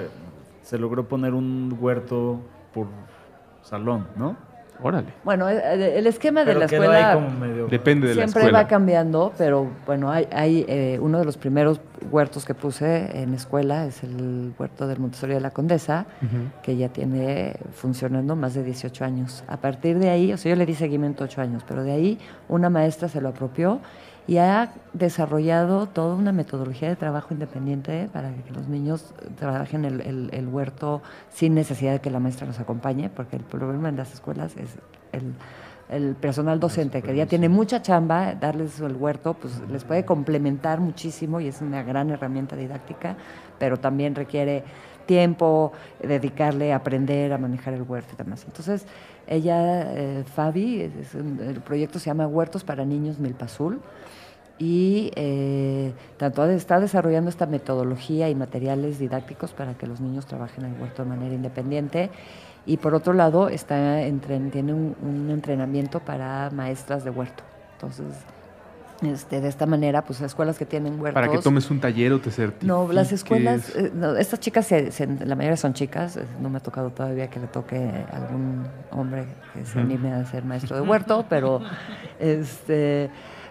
se 0.64 0.78
logró 0.78 1.08
poner 1.08 1.34
un 1.34 1.76
huerto 1.80 2.40
por 2.74 2.88
salón, 3.62 4.08
¿no? 4.16 4.49
Órale. 4.82 5.08
Bueno, 5.24 5.50
eh, 5.50 5.62
eh, 5.64 5.94
el 5.98 6.08
esquema 6.08 6.46
de 6.46 6.56
la 6.56 6.66
escuela 6.66 7.20
depende 7.70 8.08
de 8.08 8.16
la 8.16 8.26
escuela. 8.26 8.48
Siempre 8.48 8.52
va 8.52 8.68
cambiando, 8.68 9.34
pero 9.38 9.68
bueno, 9.86 10.10
hay, 10.10 10.28
hay 10.32 10.66
eh, 10.68 11.00
uno 11.02 11.20
de 11.20 11.26
los 11.26 11.38
primeros 11.38 11.82
huertos 12.12 12.46
que 12.46 12.54
puse 12.54 13.22
en 13.22 13.34
escuela 13.34 13.86
es 13.86 14.04
el 14.04 14.54
huerto 14.58 14.88
del 14.88 15.00
Montessori 15.00 15.34
de 15.34 15.42
la 15.42 15.52
Condesa, 15.52 16.06
que 16.64 16.78
ya 16.78 16.90
tiene 16.90 17.58
funcionando 17.74 18.36
más 18.36 18.54
de 18.54 18.64
18 18.64 19.04
años. 19.04 19.44
A 19.48 19.58
partir 19.58 20.00
de 20.00 20.10
ahí, 20.10 20.32
o 20.32 20.38
sea, 20.38 20.52
yo 20.52 20.56
le 20.56 20.66
di 20.66 20.76
seguimiento 20.76 21.26
8 21.26 21.42
años, 21.42 21.64
pero 21.68 21.84
de 21.84 21.92
ahí 21.92 22.20
una 22.48 22.70
maestra 22.70 23.10
se 23.10 23.20
lo 23.20 23.30
apropió 23.30 23.82
y 24.30 24.38
ha 24.38 24.70
desarrollado 24.94 25.88
toda 25.88 26.14
una 26.14 26.32
metodología 26.32 26.88
de 26.88 26.96
trabajo 26.96 27.34
independiente 27.34 28.08
para 28.14 28.32
que 28.32 28.52
los 28.52 28.68
niños 28.68 29.12
trabajen 29.40 29.86
el, 29.86 30.30
el, 30.32 30.48
huerto 30.48 31.02
sin 31.34 31.56
necesidad 31.56 31.94
de 31.94 32.00
que 32.00 32.12
la 32.12 32.20
maestra 32.20 32.46
los 32.46 32.60
acompañe, 32.60 33.10
porque 33.10 33.38
el 33.38 33.44
problema 33.44 33.90
en 33.90 33.98
las 33.98 34.14
escuelas 34.14 34.56
es 34.56 34.76
el, 35.14 35.34
el 35.90 36.14
personal 36.14 36.60
docente, 36.60 37.02
que 37.02 37.16
ya 37.16 37.26
tiene 37.26 37.50
mucha 37.50 37.82
chamba, 37.82 38.36
darles 38.36 38.80
el 38.82 38.96
huerto, 38.98 39.34
pues 39.34 39.62
les 39.68 39.84
puede 39.84 40.06
complementar 40.06 40.80
muchísimo 40.80 41.42
y 41.42 41.48
es 41.48 41.60
una 41.62 41.82
gran 41.82 42.12
herramienta 42.12 42.56
didáctica, 42.56 43.18
pero 43.58 43.78
también 43.78 44.14
requiere 44.14 44.64
tiempo, 45.08 45.72
dedicarle 46.04 46.72
a 46.72 46.76
aprender 46.76 47.34
a 47.34 47.40
manejar 47.40 47.74
el 47.74 47.82
huerto 47.82 48.12
y 48.14 48.18
demás. 48.18 48.44
Entonces, 48.46 48.86
ella, 49.26 49.92
eh, 49.92 50.24
Fabi, 50.24 50.82
el 50.82 51.62
proyecto 51.66 51.98
se 51.98 52.12
llama 52.12 52.28
Huertos 52.28 52.64
para 52.64 52.86
Niños 52.86 53.18
Milpazul 53.18 53.82
y 54.60 55.12
eh, 55.16 55.94
tanto 56.18 56.46
está 56.46 56.82
desarrollando 56.82 57.30
esta 57.30 57.46
metodología 57.46 58.30
y 58.30 58.36
materiales 58.36 59.00
didácticos 59.00 59.52
para 59.52 59.74
que 59.74 59.88
los 59.88 60.02
niños 60.02 60.26
trabajen 60.26 60.66
en 60.66 60.76
el 60.76 60.82
huerto 60.82 61.04
de 61.04 61.10
manera 61.10 61.34
independiente 61.34 62.10
y 62.66 62.76
por 62.78 62.94
otro 62.94 63.14
lado 63.14 63.48
está 63.48 64.02
tiene 64.52 64.74
un, 64.74 65.28
entrenamiento 65.32 66.02
para 66.02 66.50
maestras 66.52 67.06
de 67.06 67.10
huerto. 67.10 67.42
Entonces, 67.76 68.08
este, 69.02 69.40
de 69.40 69.48
esta 69.48 69.66
manera, 69.66 70.04
pues 70.04 70.20
escuelas 70.20 70.58
que 70.58 70.66
tienen 70.66 71.00
huertos... 71.00 71.14
Para 71.14 71.32
que 71.32 71.38
tomes 71.38 71.72
un 71.72 71.80
taller 71.80 72.12
o 72.12 72.20
te 72.20 72.30
certifiques. 72.30 72.68
No, 72.68 72.92
las 72.92 73.14
escuelas, 73.14 73.74
eh, 73.78 73.92
estas 74.20 74.42
chicas, 74.42 74.70
la 75.26 75.36
mayoría 75.36 75.56
son 75.56 75.74
chicas, 75.74 76.18
eh, 76.18 76.26
no 76.42 76.50
me 76.50 76.58
ha 76.58 76.60
tocado 76.60 76.90
todavía 76.90 77.30
que 77.30 77.40
le 77.40 77.48
toque 77.48 77.78
algún 78.12 78.66
hombre 78.92 79.26
que 79.54 79.66
se 79.66 79.80
anime 79.80 80.12
a 80.12 80.26
ser 80.26 80.44
maestro 80.44 80.76
de 80.76 80.82
huerto, 80.82 81.26
pero 81.30 81.62
este 82.20 83.10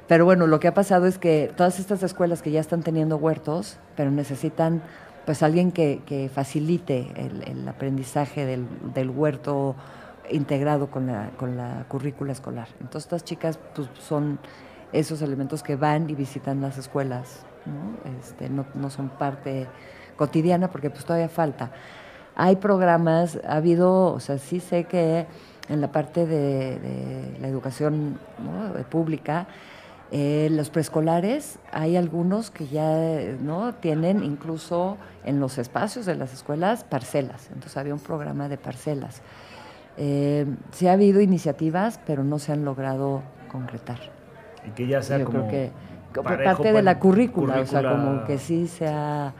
pero 0.08 0.24
bueno, 0.24 0.46
lo 0.46 0.58
que 0.58 0.68
ha 0.68 0.74
pasado 0.74 1.06
es 1.06 1.18
que 1.18 1.52
todas 1.54 1.78
estas 1.78 2.02
escuelas 2.02 2.42
que 2.42 2.50
ya 2.50 2.60
están 2.60 2.82
teniendo 2.82 3.16
huertos, 3.18 3.78
pero 3.94 4.10
necesitan 4.10 4.82
pues 5.26 5.42
alguien 5.42 5.72
que, 5.72 6.30
facilite 6.34 7.12
el, 7.14 7.68
aprendizaje 7.68 8.46
del, 8.46 9.10
huerto 9.10 9.76
integrado 10.30 10.90
con 10.90 11.06
la, 11.06 11.30
con 11.36 11.58
la 11.58 11.84
currícula 11.88 12.32
escolar. 12.32 12.68
Entonces 12.80 13.04
estas 13.04 13.24
chicas 13.24 13.58
pues, 13.74 13.88
son 14.00 14.38
esos 14.92 15.20
elementos 15.20 15.62
que 15.62 15.76
van 15.76 16.08
y 16.08 16.14
visitan 16.14 16.62
las 16.62 16.78
escuelas, 16.78 17.44
¿no? 17.66 18.10
Este, 18.18 18.48
no, 18.48 18.64
son 18.88 19.10
parte 19.10 19.66
cotidiana 20.16 20.70
porque 20.70 20.88
pues 20.88 21.04
todavía 21.04 21.28
falta. 21.28 21.72
Hay 22.34 22.56
programas, 22.56 23.38
ha 23.46 23.56
habido, 23.56 24.14
o 24.14 24.20
sea, 24.20 24.38
sí 24.38 24.60
sé 24.60 24.84
que 24.84 25.26
en 25.68 25.80
la 25.82 25.92
parte 25.92 26.24
de, 26.24 27.36
la 27.40 27.48
educación 27.48 28.18
pública, 28.88 29.46
eh, 30.10 30.48
los 30.50 30.70
preescolares, 30.70 31.58
hay 31.70 31.96
algunos 31.96 32.50
que 32.50 32.66
ya 32.66 32.96
no 33.42 33.74
tienen 33.74 34.22
incluso 34.24 34.96
en 35.24 35.38
los 35.38 35.58
espacios 35.58 36.06
de 36.06 36.14
las 36.14 36.32
escuelas 36.32 36.84
parcelas. 36.84 37.48
Entonces 37.48 37.76
había 37.76 37.92
un 37.92 38.00
programa 38.00 38.48
de 38.48 38.56
parcelas. 38.56 39.20
Eh, 39.98 40.46
sí 40.72 40.86
ha 40.88 40.92
habido 40.92 41.20
iniciativas, 41.20 42.00
pero 42.06 42.24
no 42.24 42.38
se 42.38 42.52
han 42.52 42.64
logrado 42.64 43.22
concretar. 43.50 43.98
Y 44.66 44.70
que 44.70 44.86
ya 44.86 45.02
sea 45.02 45.22
como 45.24 45.46
que 45.48 45.72
parte 46.12 46.72
de 46.72 46.82
la 46.82 46.98
currícula, 46.98 47.60
o 47.60 47.66
sea, 47.66 47.82
como 47.82 48.24
que 48.24 48.38
sí 48.38 48.66
sea 48.66 49.34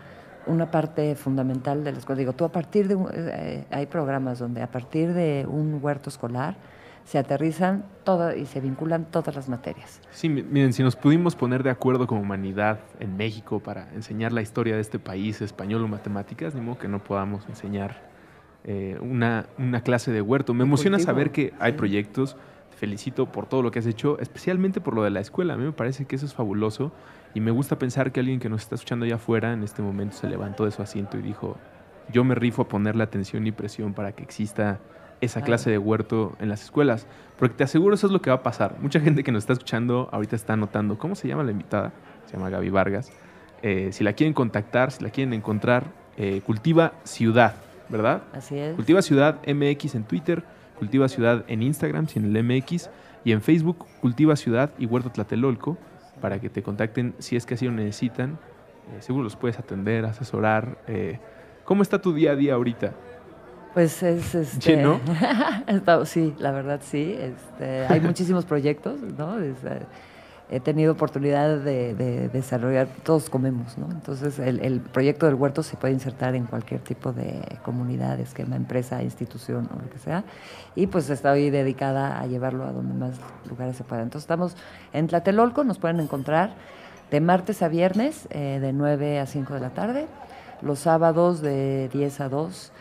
una 0.47 0.71
parte 0.71 1.15
fundamental 1.15 1.85
de 1.85 1.93
la 1.93 1.99
escuela. 1.99 2.19
Digo, 2.19 2.33
tú 2.33 2.45
a 2.45 2.53
partir 2.53 2.89
de 2.89 2.99
eh, 3.15 3.65
hay 3.71 3.87
programas 3.87 4.39
donde 4.39 4.63
a 4.63 4.67
partir 4.67 5.13
de 5.13 5.47
un 5.49 5.79
huerto 5.83 6.11
escolar 6.11 6.57
se 7.09 7.17
aterrizan 7.17 7.87
todo, 8.05 8.37
y 8.37 8.45
se 8.45 8.61
vinculan 8.61 9.07
todas 9.07 9.35
las 9.35 9.49
materias. 9.49 10.03
Sí, 10.11 10.29
miren, 10.29 10.75
si 10.75 10.83
nos 10.83 10.95
pudimos 10.95 11.37
poner 11.37 11.63
de 11.63 11.71
acuerdo 11.71 12.07
como 12.07 12.21
humanidad 12.21 12.81
en 13.01 13.17
México 13.17 13.61
para 13.61 13.91
enseñar 13.95 14.31
la 14.31 14.43
historia 14.43 14.75
de 14.75 14.83
este 14.83 14.99
país, 14.99 15.41
español 15.41 15.83
o 15.83 15.89
matemáticas, 15.89 16.55
ni 16.55 16.61
modo 16.61 16.77
que 16.77 16.87
no 16.87 17.03
podamos 17.03 17.49
enseñar 17.49 18.03
eh, 18.65 18.99
una, 19.01 19.47
una, 19.57 19.81
clase 19.81 20.13
de 20.13 20.21
huerto. 20.21 20.53
Me 20.53 20.65
emociona 20.65 20.99
saber 20.99 21.31
que 21.31 21.55
hay 21.59 21.73
proyectos. 21.73 22.37
Te 22.73 22.77
felicito 22.77 23.33
por 23.33 23.47
todo 23.47 23.63
lo 23.63 23.71
que 23.71 23.79
has 23.79 23.87
hecho, 23.87 24.19
especialmente 24.19 24.83
por 24.83 24.93
lo 24.93 25.03
de 25.03 25.09
la 25.09 25.21
escuela. 25.21 25.55
A 25.55 25.57
mí 25.57 25.65
me 25.65 25.73
parece 25.73 26.05
que 26.05 26.17
eso 26.17 26.27
es 26.27 26.35
fabuloso 26.35 26.93
y 27.33 27.41
me 27.41 27.53
gusta 27.53 27.79
pensar 27.79 28.13
que 28.13 28.21
alguien 28.21 28.39
que 28.39 28.51
nos 28.51 28.61
está 28.61 28.75
escuchando 28.75 29.07
allá 29.07 29.15
afuera 29.15 29.55
en 29.55 29.63
este 29.63 29.81
momento 29.81 30.15
se 30.15 30.29
levantó 30.29 30.67
de 30.67 30.73
su 30.73 30.83
asiento 30.83 31.17
y 31.17 31.23
dijo, 31.23 31.57
yo 32.13 32.23
me 32.23 32.35
rifo 32.35 32.61
a 32.61 32.69
ponerle 32.69 33.03
atención 33.03 33.47
y 33.47 33.53
presión 33.53 33.95
para 33.95 34.13
que 34.13 34.23
exista 34.23 34.79
esa 35.21 35.43
clase 35.43 35.71
de 35.71 35.79
huerto 35.79 36.37
en 36.41 36.49
las 36.49 36.63
escuelas. 36.63 37.07
Porque 37.39 37.57
te 37.57 37.65
aseguro 37.65 37.95
eso 37.95 38.07
es 38.07 38.13
lo 38.13 38.21
que 38.21 38.31
va 38.31 38.37
a 38.37 38.43
pasar. 38.43 38.77
Mucha 38.81 39.01
gente 39.01 39.23
que 39.23 39.33
nos 39.33 39.45
está 39.45 39.53
escuchando 39.53 40.09
ahorita 40.13 40.37
está 40.37 40.57
notando. 40.57 40.99
¿Cómo 40.99 41.15
se 41.15 41.29
llama 41.29 41.45
la 41.45 41.53
invitada? 41.53 41.93
Se 42.27 42.37
llama 42.37 42.51
Gaby 42.51 42.71
Vargas. 42.71 43.13
Eh, 43.63 43.91
si 43.93 44.05
la 44.05 44.13
quieren 44.13 44.35
contactar, 44.35 44.91
si 44.91 45.03
la 45.03 45.11
quieren 45.11 45.33
encontrar, 45.33 45.85
eh, 46.17 46.41
Cultiva 46.45 46.95
Ciudad, 47.05 47.55
¿verdad? 47.89 48.23
Así 48.33 48.57
es. 48.57 48.75
Cultiva 48.77 49.03
Ciudad 49.03 49.39
MX 49.47 49.95
en 49.95 50.05
Twitter, 50.05 50.45
Cultiva 50.79 51.09
Ciudad 51.09 51.45
en 51.49 51.63
Instagram, 51.63 52.07
sin 52.09 52.25
el 52.25 52.45
MX, 52.45 52.91
y 53.25 53.33
en 53.33 53.43
Facebook, 53.43 53.87
Cultiva 54.01 54.37
Ciudad 54.37 54.71
y 54.79 54.87
Huerto 54.87 55.11
Tlatelolco, 55.11 55.77
para 56.21 56.41
que 56.41 56.51
te 56.51 56.63
contacten 56.63 57.15
si 57.19 57.37
es 57.37 57.47
que 57.47 57.55
así 57.55 57.67
lo 57.67 57.73
necesitan. 57.73 58.39
Eh, 58.93 59.03
seguro 59.03 59.25
los 59.25 59.37
puedes 59.37 59.59
atender, 59.59 60.05
asesorar. 60.05 60.79
¿Cómo 61.65 61.83
está 61.83 62.01
tu 62.01 62.15
día 62.15 62.33
a 62.33 62.37
día 62.37 62.55
ahorita? 62.55 62.95
Pues 63.79 64.03
es... 64.03 64.35
Este, 64.35 64.61
¿Sí, 64.61 64.77
no? 64.77 64.99
sí, 66.05 66.35
la 66.41 66.51
verdad 66.51 66.81
sí. 66.83 67.17
Este, 67.17 67.87
hay 67.87 68.01
muchísimos 68.01 68.45
proyectos, 68.45 69.01
¿no? 69.17 69.39
Eh, 69.39 69.55
he 70.51 70.59
tenido 70.59 70.95
oportunidad 70.95 71.59
de, 71.59 72.29
desarrollar, 72.33 72.89
todos 73.05 73.31
comemos, 73.31 73.79
¿no? 73.79 73.89
Entonces 73.93 74.41
el, 74.41 74.59
el, 74.65 74.81
proyecto 74.81 75.27
del 75.27 75.37
huerto 75.37 75.63
se 75.63 75.77
puede 75.77 75.95
insertar 75.95 76.35
en 76.35 76.47
cualquier 76.47 76.81
tipo 76.81 77.13
de 77.13 77.41
comunidad, 77.63 78.19
esquema, 78.19 78.57
empresa, 78.57 79.01
institución 79.01 79.69
o 79.73 79.81
lo 79.81 79.89
que 79.89 79.99
sea. 79.99 80.25
Y 80.75 80.89
pues 80.89 81.09
estoy 81.09 81.51
dedicada 81.51 82.21
a 82.21 82.27
llevarlo 82.27 82.65
a 82.65 82.73
donde 82.73 82.95
más 82.95 83.13
lugares 83.49 83.77
se 83.77 83.85
pueda. 83.85 84.03
Entonces 84.03 84.25
estamos 84.25 84.57
en 84.93 85.07
Tlatelolco, 85.07 85.63
nos 85.63 85.79
pueden 85.79 86.01
encontrar 86.01 86.51
de 87.13 87.21
martes 87.21 87.63
a 87.63 87.69
viernes, 87.69 88.27
eh, 88.31 88.59
de 88.61 88.73
9 88.73 89.21
a 89.21 89.27
5 89.27 89.55
de 89.55 89.61
la 89.61 89.71
tarde, 89.71 90.09
los 90.63 90.81
sábados 90.81 91.41
de 91.41 91.89
10 91.93 92.21
a 92.23 92.29
2. 92.29 92.73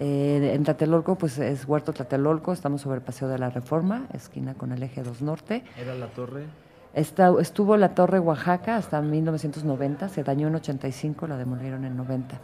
Eh, 0.00 0.52
en 0.54 0.64
Tlatelolco, 0.64 1.16
pues 1.16 1.38
es 1.38 1.66
Huerto 1.66 1.92
Tlatelolco, 1.92 2.52
estamos 2.52 2.80
sobre 2.80 2.96
el 2.96 3.02
Paseo 3.02 3.28
de 3.28 3.38
la 3.38 3.50
Reforma, 3.50 4.06
esquina 4.12 4.54
con 4.54 4.72
el 4.72 4.82
eje 4.82 5.02
2 5.02 5.22
Norte. 5.22 5.64
¿Era 5.76 5.94
la 5.94 6.06
torre? 6.06 6.46
estuvo 6.94 7.78
la 7.78 7.94
Torre 7.94 8.18
Oaxaca 8.18 8.76
hasta 8.76 9.00
1990, 9.00 10.10
se 10.10 10.22
dañó 10.22 10.48
en 10.48 10.56
85, 10.56 11.26
la 11.26 11.38
demolieron 11.38 11.84
en 11.86 11.96
90. 11.96 12.38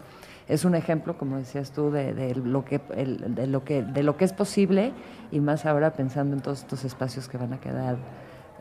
Es 0.49 0.65
un 0.65 0.75
ejemplo, 0.75 1.19
como 1.19 1.37
decías 1.37 1.73
tú, 1.73 1.91
de, 1.91 2.35
lo 2.35 2.65
que, 2.65 2.79
de, 2.79 3.47
lo 3.47 3.65
que, 3.65 3.83
de 3.83 4.03
lo 4.03 4.17
que 4.17 4.25
es 4.25 4.33
posible 4.33 4.93
y 5.31 5.41
más 5.41 5.67
ahora 5.67 5.93
pensando 5.93 6.35
en 6.35 6.41
todos 6.41 6.61
estos 6.61 6.85
espacios 6.85 7.29
que 7.29 7.37
van 7.37 7.53
a 7.53 7.61
quedar 7.61 7.99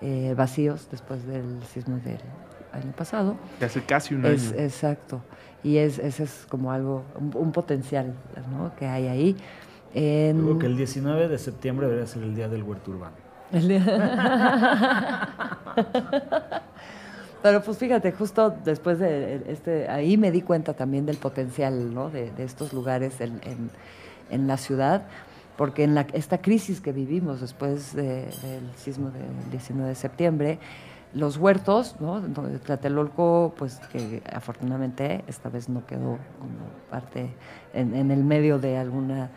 eh, 0.01 0.33
vacíos 0.35 0.89
después 0.91 1.25
del 1.25 1.63
sismo 1.63 1.97
del 1.97 2.19
año 2.73 2.91
pasado. 2.91 3.37
De 3.59 3.67
hace 3.67 3.81
casi 3.83 4.15
un 4.15 4.25
es, 4.25 4.51
año. 4.51 4.59
Exacto. 4.59 5.21
Y 5.67 5.79
es, 5.79 5.99
ese 5.99 6.23
es 6.23 6.45
como 6.47 6.71
algo, 6.71 7.03
un, 7.19 7.51
potencial 7.51 8.13
¿no? 8.49 8.73
que 8.77 8.85
hay 8.85 9.07
ahí. 9.07 9.35
En... 9.93 10.57
que 10.59 10.65
el 10.65 10.77
19 10.77 11.27
de 11.27 11.37
septiembre 11.37 11.87
debería 11.87 12.07
ser 12.07 12.23
el 12.23 12.33
día 12.33 12.47
del 12.47 12.63
huerto 12.63 12.91
urbano. 12.91 13.17
Pero 17.43 17.61
pues 17.61 17.77
fíjate, 17.77 18.13
justo 18.13 18.55
después 18.63 18.97
de 18.99 19.41
este, 19.47 19.89
ahí 19.89 20.15
me 20.15 20.31
di 20.31 20.41
cuenta 20.41 20.73
también 20.73 21.05
del 21.05 21.17
potencial 21.17 21.93
¿no? 21.93 22.09
de, 22.09 22.31
estos 22.37 22.71
lugares 22.71 23.19
en, 23.19 23.41
en, 24.29 24.47
la 24.47 24.55
ciudad, 24.55 25.01
porque 25.57 25.83
en 25.83 25.95
la, 25.95 26.07
esta 26.13 26.37
crisis 26.41 26.79
que 26.79 26.93
vivimos 26.93 27.41
después 27.41 27.93
del 27.93 28.31
sismo 28.77 29.11
del 29.11 29.51
19 29.51 29.89
de 29.89 29.95
septiembre, 29.95 30.59
los 31.17 31.37
huertos, 31.37 31.95
¿no? 31.99 32.21
Tlatelolco, 32.65 33.53
pues 33.57 33.79
que 33.91 34.21
afortunadamente 34.31 35.23
esta 35.27 35.49
vez 35.49 35.69
no 35.69 35.85
quedó 35.85 36.17
como 36.39 36.67
parte 36.89 37.29
en, 37.73 37.95
en 37.95 38.11
el 38.11 38.23
medio 38.23 38.59
de 38.59 38.77
alguna 38.77 39.29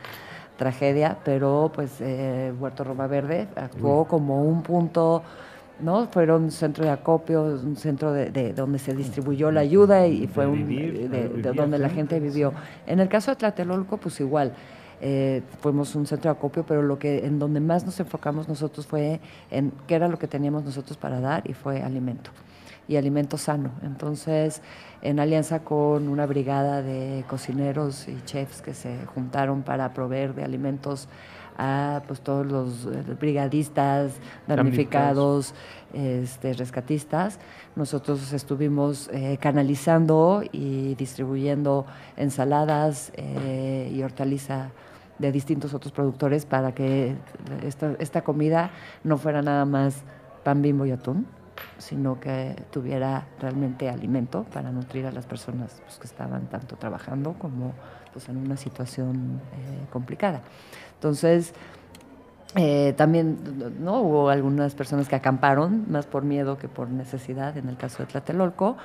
tragedia, 0.60 1.16
pero 1.24 1.72
pues 1.74 2.02
eh, 2.02 2.52
Huerto 2.60 2.84
Roma 2.84 3.06
Verde 3.06 3.48
actuó 3.56 4.04
como 4.04 4.44
un 4.44 4.62
punto, 4.62 5.22
¿no? 5.80 6.06
Fueron 6.08 6.44
un 6.44 6.50
centro 6.50 6.84
de 6.84 6.90
acopio, 6.90 7.44
un 7.44 7.76
centro 7.76 8.12
de, 8.12 8.52
donde 8.52 8.78
se 8.78 8.94
distribuyó 8.94 9.50
la 9.50 9.60
ayuda 9.60 10.06
y 10.06 10.26
fue 10.26 10.46
un, 10.46 10.68
de, 10.68 11.52
donde 11.54 11.78
la 11.78 11.88
gente 11.88 12.20
vivió. 12.20 12.52
En 12.86 13.00
el 13.00 13.08
caso 13.08 13.30
de 13.30 13.36
Tlatelolco, 13.36 13.96
pues 13.96 14.20
igual. 14.20 14.52
Eh, 15.00 15.42
fuimos 15.60 15.94
un 15.94 16.06
centro 16.06 16.30
de 16.30 16.36
acopio, 16.36 16.64
pero 16.66 16.82
lo 16.82 16.98
que 16.98 17.24
en 17.26 17.38
donde 17.38 17.60
más 17.60 17.86
nos 17.86 17.98
enfocamos 18.00 18.48
nosotros 18.48 18.86
fue 18.86 19.20
en 19.50 19.72
qué 19.86 19.94
era 19.94 20.08
lo 20.08 20.18
que 20.18 20.26
teníamos 20.26 20.64
nosotros 20.64 20.96
para 20.98 21.20
dar 21.20 21.48
y 21.48 21.54
fue 21.54 21.82
alimento 21.82 22.30
y 22.90 22.96
alimento 22.96 23.38
sano. 23.38 23.70
Entonces, 23.82 24.62
en 25.00 25.20
alianza 25.20 25.60
con 25.60 26.08
una 26.08 26.26
brigada 26.26 26.82
de 26.82 27.24
cocineros 27.28 28.08
y 28.08 28.20
chefs 28.24 28.60
que 28.60 28.74
se 28.74 29.06
juntaron 29.06 29.62
para 29.62 29.94
proveer 29.94 30.34
de 30.34 30.42
alimentos 30.42 31.08
a 31.56 32.02
pues 32.08 32.20
todos 32.20 32.46
los 32.46 32.86
eh, 32.86 33.14
brigadistas, 33.18 34.14
damnificados, 34.48 35.54
este, 35.92 36.54
rescatistas. 36.54 37.38
Nosotros 37.76 38.32
estuvimos 38.32 39.08
eh, 39.12 39.38
canalizando 39.40 40.42
y 40.50 40.94
distribuyendo 40.96 41.86
ensaladas 42.16 43.12
eh, 43.14 43.92
y 43.94 44.02
hortaliza 44.02 44.70
de 45.20 45.32
distintos 45.32 45.74
otros 45.74 45.92
productores 45.92 46.46
para 46.46 46.72
que 46.72 47.14
esta, 47.62 47.94
esta 47.98 48.22
comida 48.22 48.70
no 49.04 49.18
fuera 49.18 49.42
nada 49.42 49.64
más 49.66 50.02
pan 50.42 50.62
bimbo 50.62 50.86
y 50.86 50.92
atún, 50.92 51.26
sino 51.78 52.18
que 52.18 52.56
tuviera 52.70 53.26
realmente 53.38 53.88
alimento 53.88 54.44
para 54.44 54.70
nutrir 54.70 55.06
a 55.06 55.12
las 55.12 55.26
personas 55.26 55.82
pues, 55.84 55.98
que 55.98 56.06
estaban 56.06 56.46
tanto 56.46 56.76
trabajando 56.76 57.34
como 57.34 57.72
pues, 58.12 58.28
en 58.28 58.38
una 58.38 58.56
situación 58.56 59.40
eh, 59.52 59.86
complicada. 59.92 60.40
Entonces, 60.94 61.52
eh, 62.56 62.94
también 62.96 63.38
¿no? 63.78 64.00
hubo 64.00 64.30
algunas 64.30 64.74
personas 64.74 65.08
que 65.08 65.16
acamparon, 65.16 65.84
más 65.90 66.06
por 66.06 66.24
miedo 66.24 66.56
que 66.58 66.68
por 66.68 66.88
necesidad, 66.88 67.56
en 67.58 67.68
el 67.68 67.76
caso 67.76 68.02
de 68.02 68.06
Tlatelolco, 68.06 68.76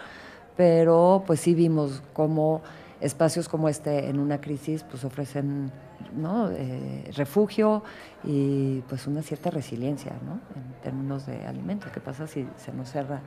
pero 0.57 1.23
pues 1.25 1.39
sí 1.39 1.53
vimos 1.53 2.03
cómo 2.13 2.61
espacios 3.05 3.47
como 3.47 3.69
este 3.69 4.09
en 4.09 4.19
una 4.19 4.41
crisis 4.41 4.83
pues 4.83 5.03
ofrecen 5.03 5.71
¿no? 6.15 6.49
Eh, 6.51 7.11
refugio 7.15 7.83
y 8.23 8.81
pues 8.89 9.07
una 9.07 9.21
cierta 9.21 9.49
resiliencia 9.49 10.13
¿no? 10.25 10.39
en 10.55 10.81
términos 10.81 11.25
de 11.25 11.45
alimentos. 11.45 11.91
¿Qué 11.91 11.99
pasa 11.99 12.27
si 12.27 12.47
se 12.57 12.73
nos 12.73 12.91
cierran 12.91 13.21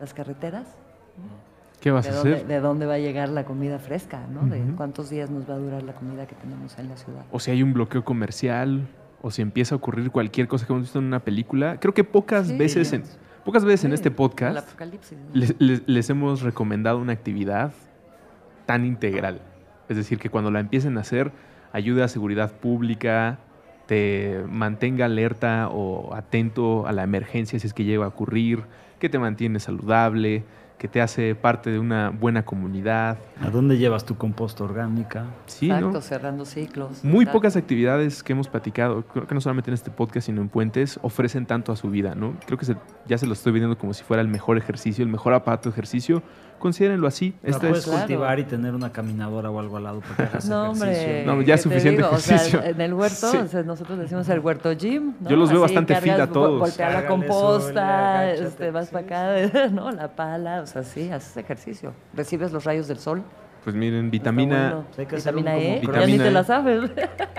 las 0.00 0.14
carreteras? 0.14 0.66
¿Qué 1.80 1.90
vas 1.90 2.08
a 2.08 2.10
hacer? 2.10 2.46
¿De 2.46 2.60
dónde 2.60 2.86
va 2.86 2.94
a 2.94 2.98
llegar 2.98 3.28
la 3.28 3.44
comida 3.44 3.78
fresca? 3.78 4.26
¿no? 4.26 4.46
¿De 4.46 4.60
cuántos 4.76 5.10
días 5.10 5.30
nos 5.30 5.48
va 5.48 5.54
a 5.54 5.58
durar 5.58 5.82
la 5.82 5.94
comida 5.94 6.26
que 6.26 6.34
tenemos 6.34 6.78
en 6.78 6.88
la 6.88 6.96
ciudad? 6.96 7.24
O 7.30 7.38
si 7.38 7.50
hay 7.50 7.62
un 7.62 7.72
bloqueo 7.72 8.04
comercial, 8.04 8.88
o 9.22 9.30
si 9.30 9.42
empieza 9.42 9.74
a 9.74 9.78
ocurrir 9.78 10.10
cualquier 10.10 10.48
cosa 10.48 10.66
que 10.66 10.72
hemos 10.72 10.84
visto 10.84 10.98
en 10.98 11.06
una 11.06 11.20
película. 11.20 11.78
Creo 11.80 11.94
que 11.94 12.04
pocas 12.04 12.56
veces 12.56 12.92
en, 12.92 13.04
pocas 13.44 13.64
veces 13.64 13.84
en 13.84 13.92
este 13.92 14.10
podcast 14.10 14.68
les, 15.30 16.10
hemos 16.10 16.42
recomendado 16.42 16.98
una 16.98 17.12
actividad 17.12 17.72
tan 18.68 18.84
integral. 18.84 19.40
Es 19.88 19.96
decir, 19.96 20.18
que 20.18 20.28
cuando 20.28 20.50
la 20.50 20.60
empiecen 20.60 20.98
a 20.98 21.00
hacer, 21.00 21.32
ayude 21.72 22.02
a 22.02 22.08
seguridad 22.08 22.52
pública, 22.52 23.38
te 23.86 24.44
mantenga 24.46 25.06
alerta 25.06 25.70
o 25.72 26.14
atento 26.14 26.86
a 26.86 26.92
la 26.92 27.02
emergencia 27.02 27.58
si 27.58 27.66
es 27.66 27.72
que 27.72 27.84
llega 27.84 28.04
a 28.04 28.08
ocurrir, 28.08 28.64
que 28.98 29.08
te 29.08 29.18
mantiene 29.18 29.58
saludable, 29.58 30.44
que 30.78 30.88
te 30.88 31.00
hace 31.00 31.34
parte 31.34 31.70
de 31.70 31.78
una 31.78 32.10
buena 32.10 32.44
comunidad. 32.44 33.18
¿A 33.40 33.50
dónde 33.50 33.78
llevas 33.78 34.04
tu 34.04 34.16
composta 34.16 34.64
orgánica? 34.64 35.26
Sí, 35.46 35.70
Exacto, 35.70 36.00
cerrando 36.00 36.44
ciclos. 36.44 37.04
Muy 37.04 37.26
pocas 37.26 37.56
actividades 37.56 38.22
que 38.22 38.32
hemos 38.32 38.48
platicado, 38.48 39.02
creo 39.02 39.26
que 39.26 39.34
no 39.34 39.40
solamente 39.40 39.70
en 39.70 39.74
este 39.74 39.90
podcast, 39.90 40.26
sino 40.26 40.40
en 40.40 40.48
Puentes, 40.48 40.98
ofrecen 41.02 41.46
tanto 41.46 41.72
a 41.72 41.76
su 41.76 41.90
vida, 41.90 42.14
¿no? 42.14 42.34
Creo 42.46 42.58
que 42.58 42.66
ya 43.06 43.18
se 43.18 43.26
lo 43.26 43.32
estoy 43.32 43.52
viendo 43.52 43.76
como 43.76 43.92
si 43.92 44.04
fuera 44.04 44.22
el 44.22 44.28
mejor 44.28 44.56
ejercicio, 44.56 45.04
el 45.04 45.10
mejor 45.10 45.34
aparato 45.34 45.68
de 45.68 45.72
ejercicio, 45.72 46.22
considérenlo 46.58 47.06
así. 47.06 47.34
No 47.42 47.58
puedes 47.58 47.86
cultivar 47.86 48.38
y 48.38 48.44
tener 48.44 48.74
una 48.74 48.92
caminadora 48.92 49.50
o 49.50 49.58
algo 49.58 49.76
al 49.76 49.84
lado 49.84 50.00
porque 50.00 50.22
hagas 50.22 50.48
no, 50.48 50.70
Hombre, 50.70 51.24
no, 51.24 51.40
ya 51.42 51.54
es 51.54 51.62
suficiente 51.62 52.02
ejercicio. 52.02 52.62
en 52.62 52.80
el 52.80 52.94
huerto, 52.94 53.32
nosotros 53.64 53.98
decimos 53.98 54.28
el 54.28 54.40
huerto 54.40 54.72
gym. 54.72 55.14
Yo 55.20 55.36
los 55.36 55.50
veo 55.50 55.60
bastante 55.60 55.94
fit 56.00 56.12
a 56.12 56.26
todos. 56.26 56.60
Golpear 56.60 56.92
la 56.92 57.06
composta, 57.06 58.30
este, 58.32 58.70
vas 58.70 58.88
para 58.88 59.06
acá, 59.06 59.68
¿no? 59.72 59.90
La 59.90 60.08
pala, 60.08 60.66
o 60.68 60.72
sea, 60.72 60.82
sí, 60.82 61.10
haces 61.10 61.36
ejercicio. 61.36 61.92
Recibes 62.14 62.52
los 62.52 62.64
rayos 62.64 62.88
del 62.88 62.98
sol. 62.98 63.22
Pues 63.64 63.74
miren, 63.74 64.10
vitamina, 64.10 64.84
vitamina 64.96 65.56
E, 65.58 65.82
ya 65.82 66.06
ni 66.06 66.18
te 66.18 66.30
la 66.30 66.44
sabes. 66.44 66.90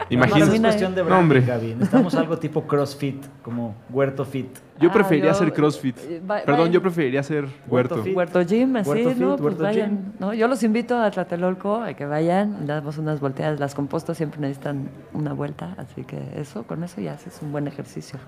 Imagínate. 0.09 0.55
es 0.55 0.61
cuestión 0.61 0.95
de 0.95 1.01
branding, 1.03 1.39
no, 1.39 1.47
Gaby. 1.47 1.67
Necesitamos 1.75 2.15
algo 2.15 2.38
tipo 2.38 2.67
CrossFit, 2.67 3.25
como 3.41 3.75
huerto 3.89 4.25
fit. 4.25 4.57
Yo 4.80 4.91
preferiría 4.91 5.32
hacer 5.32 5.53
CrossFit. 5.53 5.97
Eh, 5.99 6.21
Perdón, 6.45 6.71
yo 6.71 6.82
preferiría 6.82 7.19
hacer 7.19 7.45
huerto. 7.67 8.03
Huerto, 8.03 8.43
gym, 8.45 8.75
así, 8.75 9.05
¿no? 9.17 9.38
pues 9.38 9.57
vayan, 9.57 10.13
¿no? 10.19 10.34
Yo 10.34 10.47
los 10.47 10.63
invito 10.63 10.97
a 10.97 11.09
Tlatelolco 11.11 11.82
a 11.82 11.93
que 11.93 12.05
vayan, 12.05 12.65
damos 12.65 12.97
unas 12.97 13.19
volteadas. 13.19 13.59
Las 13.59 13.75
compostas 13.75 14.17
siempre 14.17 14.41
necesitan 14.41 14.89
una 15.13 15.34
vuelta, 15.34 15.75
así 15.77 16.03
que 16.03 16.19
eso, 16.36 16.63
con 16.63 16.84
eso 16.84 17.01
ya 17.01 17.13
haces 17.13 17.39
un 17.41 17.51
buen 17.51 17.67
ejercicio 17.67 18.19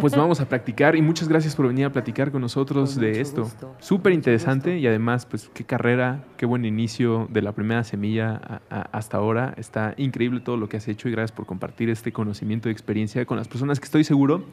pues 0.00 0.16
vamos 0.16 0.40
a 0.40 0.48
practicar 0.48 0.96
y 0.96 1.02
muchas 1.02 1.28
gracias 1.28 1.54
por 1.54 1.68
venir 1.68 1.86
a 1.86 1.92
platicar 1.92 2.30
con 2.30 2.40
nosotros 2.40 2.96
de 2.96 3.20
esto. 3.20 3.50
Súper 3.78 4.12
interesante 4.12 4.78
y 4.78 4.86
además, 4.86 5.26
pues 5.26 5.50
qué 5.52 5.64
carrera, 5.64 6.24
qué 6.36 6.46
buen 6.46 6.64
inicio 6.64 7.28
de 7.30 7.42
la 7.42 7.52
primera 7.52 7.84
semilla 7.84 8.60
hasta 8.68 9.16
ahora. 9.16 9.54
Está 9.56 9.94
increíble 9.96 10.40
todo 10.40 10.56
lo 10.56 10.68
que 10.68 10.76
has 10.76 10.88
hecho 10.88 11.08
y 11.08 11.12
gracias 11.12 11.32
por 11.32 11.46
compartir 11.46 11.90
este 11.90 12.12
conocimiento 12.12 12.68
y 12.68 12.72
experiencia 12.72 13.24
con 13.26 13.36
las 13.36 13.48
personas 13.48 13.80
que 13.80 13.84
estoy 13.84 14.04
seguro 14.04 14.44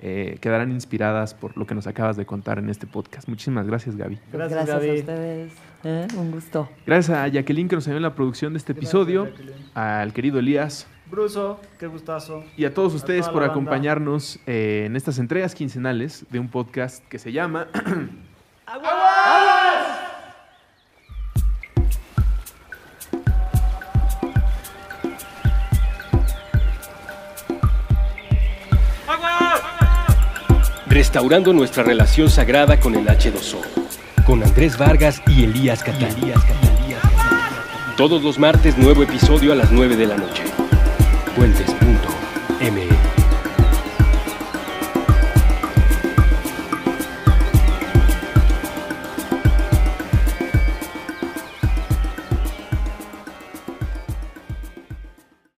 eh, 0.00 0.38
quedarán 0.40 0.72
inspiradas 0.72 1.34
por 1.34 1.56
lo 1.56 1.66
que 1.66 1.74
nos 1.74 1.86
acabas 1.86 2.16
de 2.16 2.26
contar 2.26 2.58
en 2.58 2.68
este 2.68 2.86
podcast. 2.86 3.28
Muchísimas 3.28 3.66
gracias, 3.66 3.96
Gaby. 3.96 4.18
Gracias, 4.32 4.68
a 4.68 4.76
ustedes. 4.76 5.52
¿eh? 5.84 6.06
un 6.16 6.32
gusto. 6.32 6.68
Gracias 6.84 7.16
a 7.16 7.28
Jacqueline 7.28 7.68
que 7.68 7.76
nos 7.76 7.86
ayudó 7.86 7.98
en 7.98 8.02
la 8.02 8.14
producción 8.14 8.52
de 8.52 8.58
este 8.58 8.72
episodio, 8.72 9.28
al 9.74 10.12
querido 10.12 10.40
Elías 10.40 10.88
Bruso, 11.10 11.60
qué 11.78 11.86
gustazo. 11.86 12.44
Y 12.56 12.64
a 12.64 12.72
todos 12.72 12.94
ustedes 12.94 13.28
por 13.28 13.44
acompañarnos 13.44 14.38
eh, 14.46 14.84
en 14.86 14.96
estas 14.96 15.18
entregas 15.18 15.54
quincenales 15.54 16.24
de 16.30 16.38
un 16.38 16.48
podcast 16.48 17.04
que 17.08 17.18
se 17.18 17.32
llama... 17.32 17.68
¡Aguas! 18.66 18.92
¡Aguas! 29.06 29.60
Restaurando 30.86 31.52
nuestra 31.52 31.82
relación 31.82 32.30
sagrada 32.30 32.80
con 32.80 32.94
el 32.94 33.06
H2O, 33.06 33.60
con 34.24 34.42
Andrés 34.42 34.78
Vargas 34.78 35.22
y 35.26 35.44
Elías 35.44 35.84
Catalías. 35.84 36.40
Todos 37.96 38.22
los 38.22 38.38
martes, 38.38 38.78
nuevo 38.78 39.02
episodio 39.02 39.52
a 39.52 39.54
las 39.54 39.70
9 39.70 39.96
de 39.96 40.06
la 40.06 40.16
noche. 40.16 40.63
Puentes.mx 41.34 42.93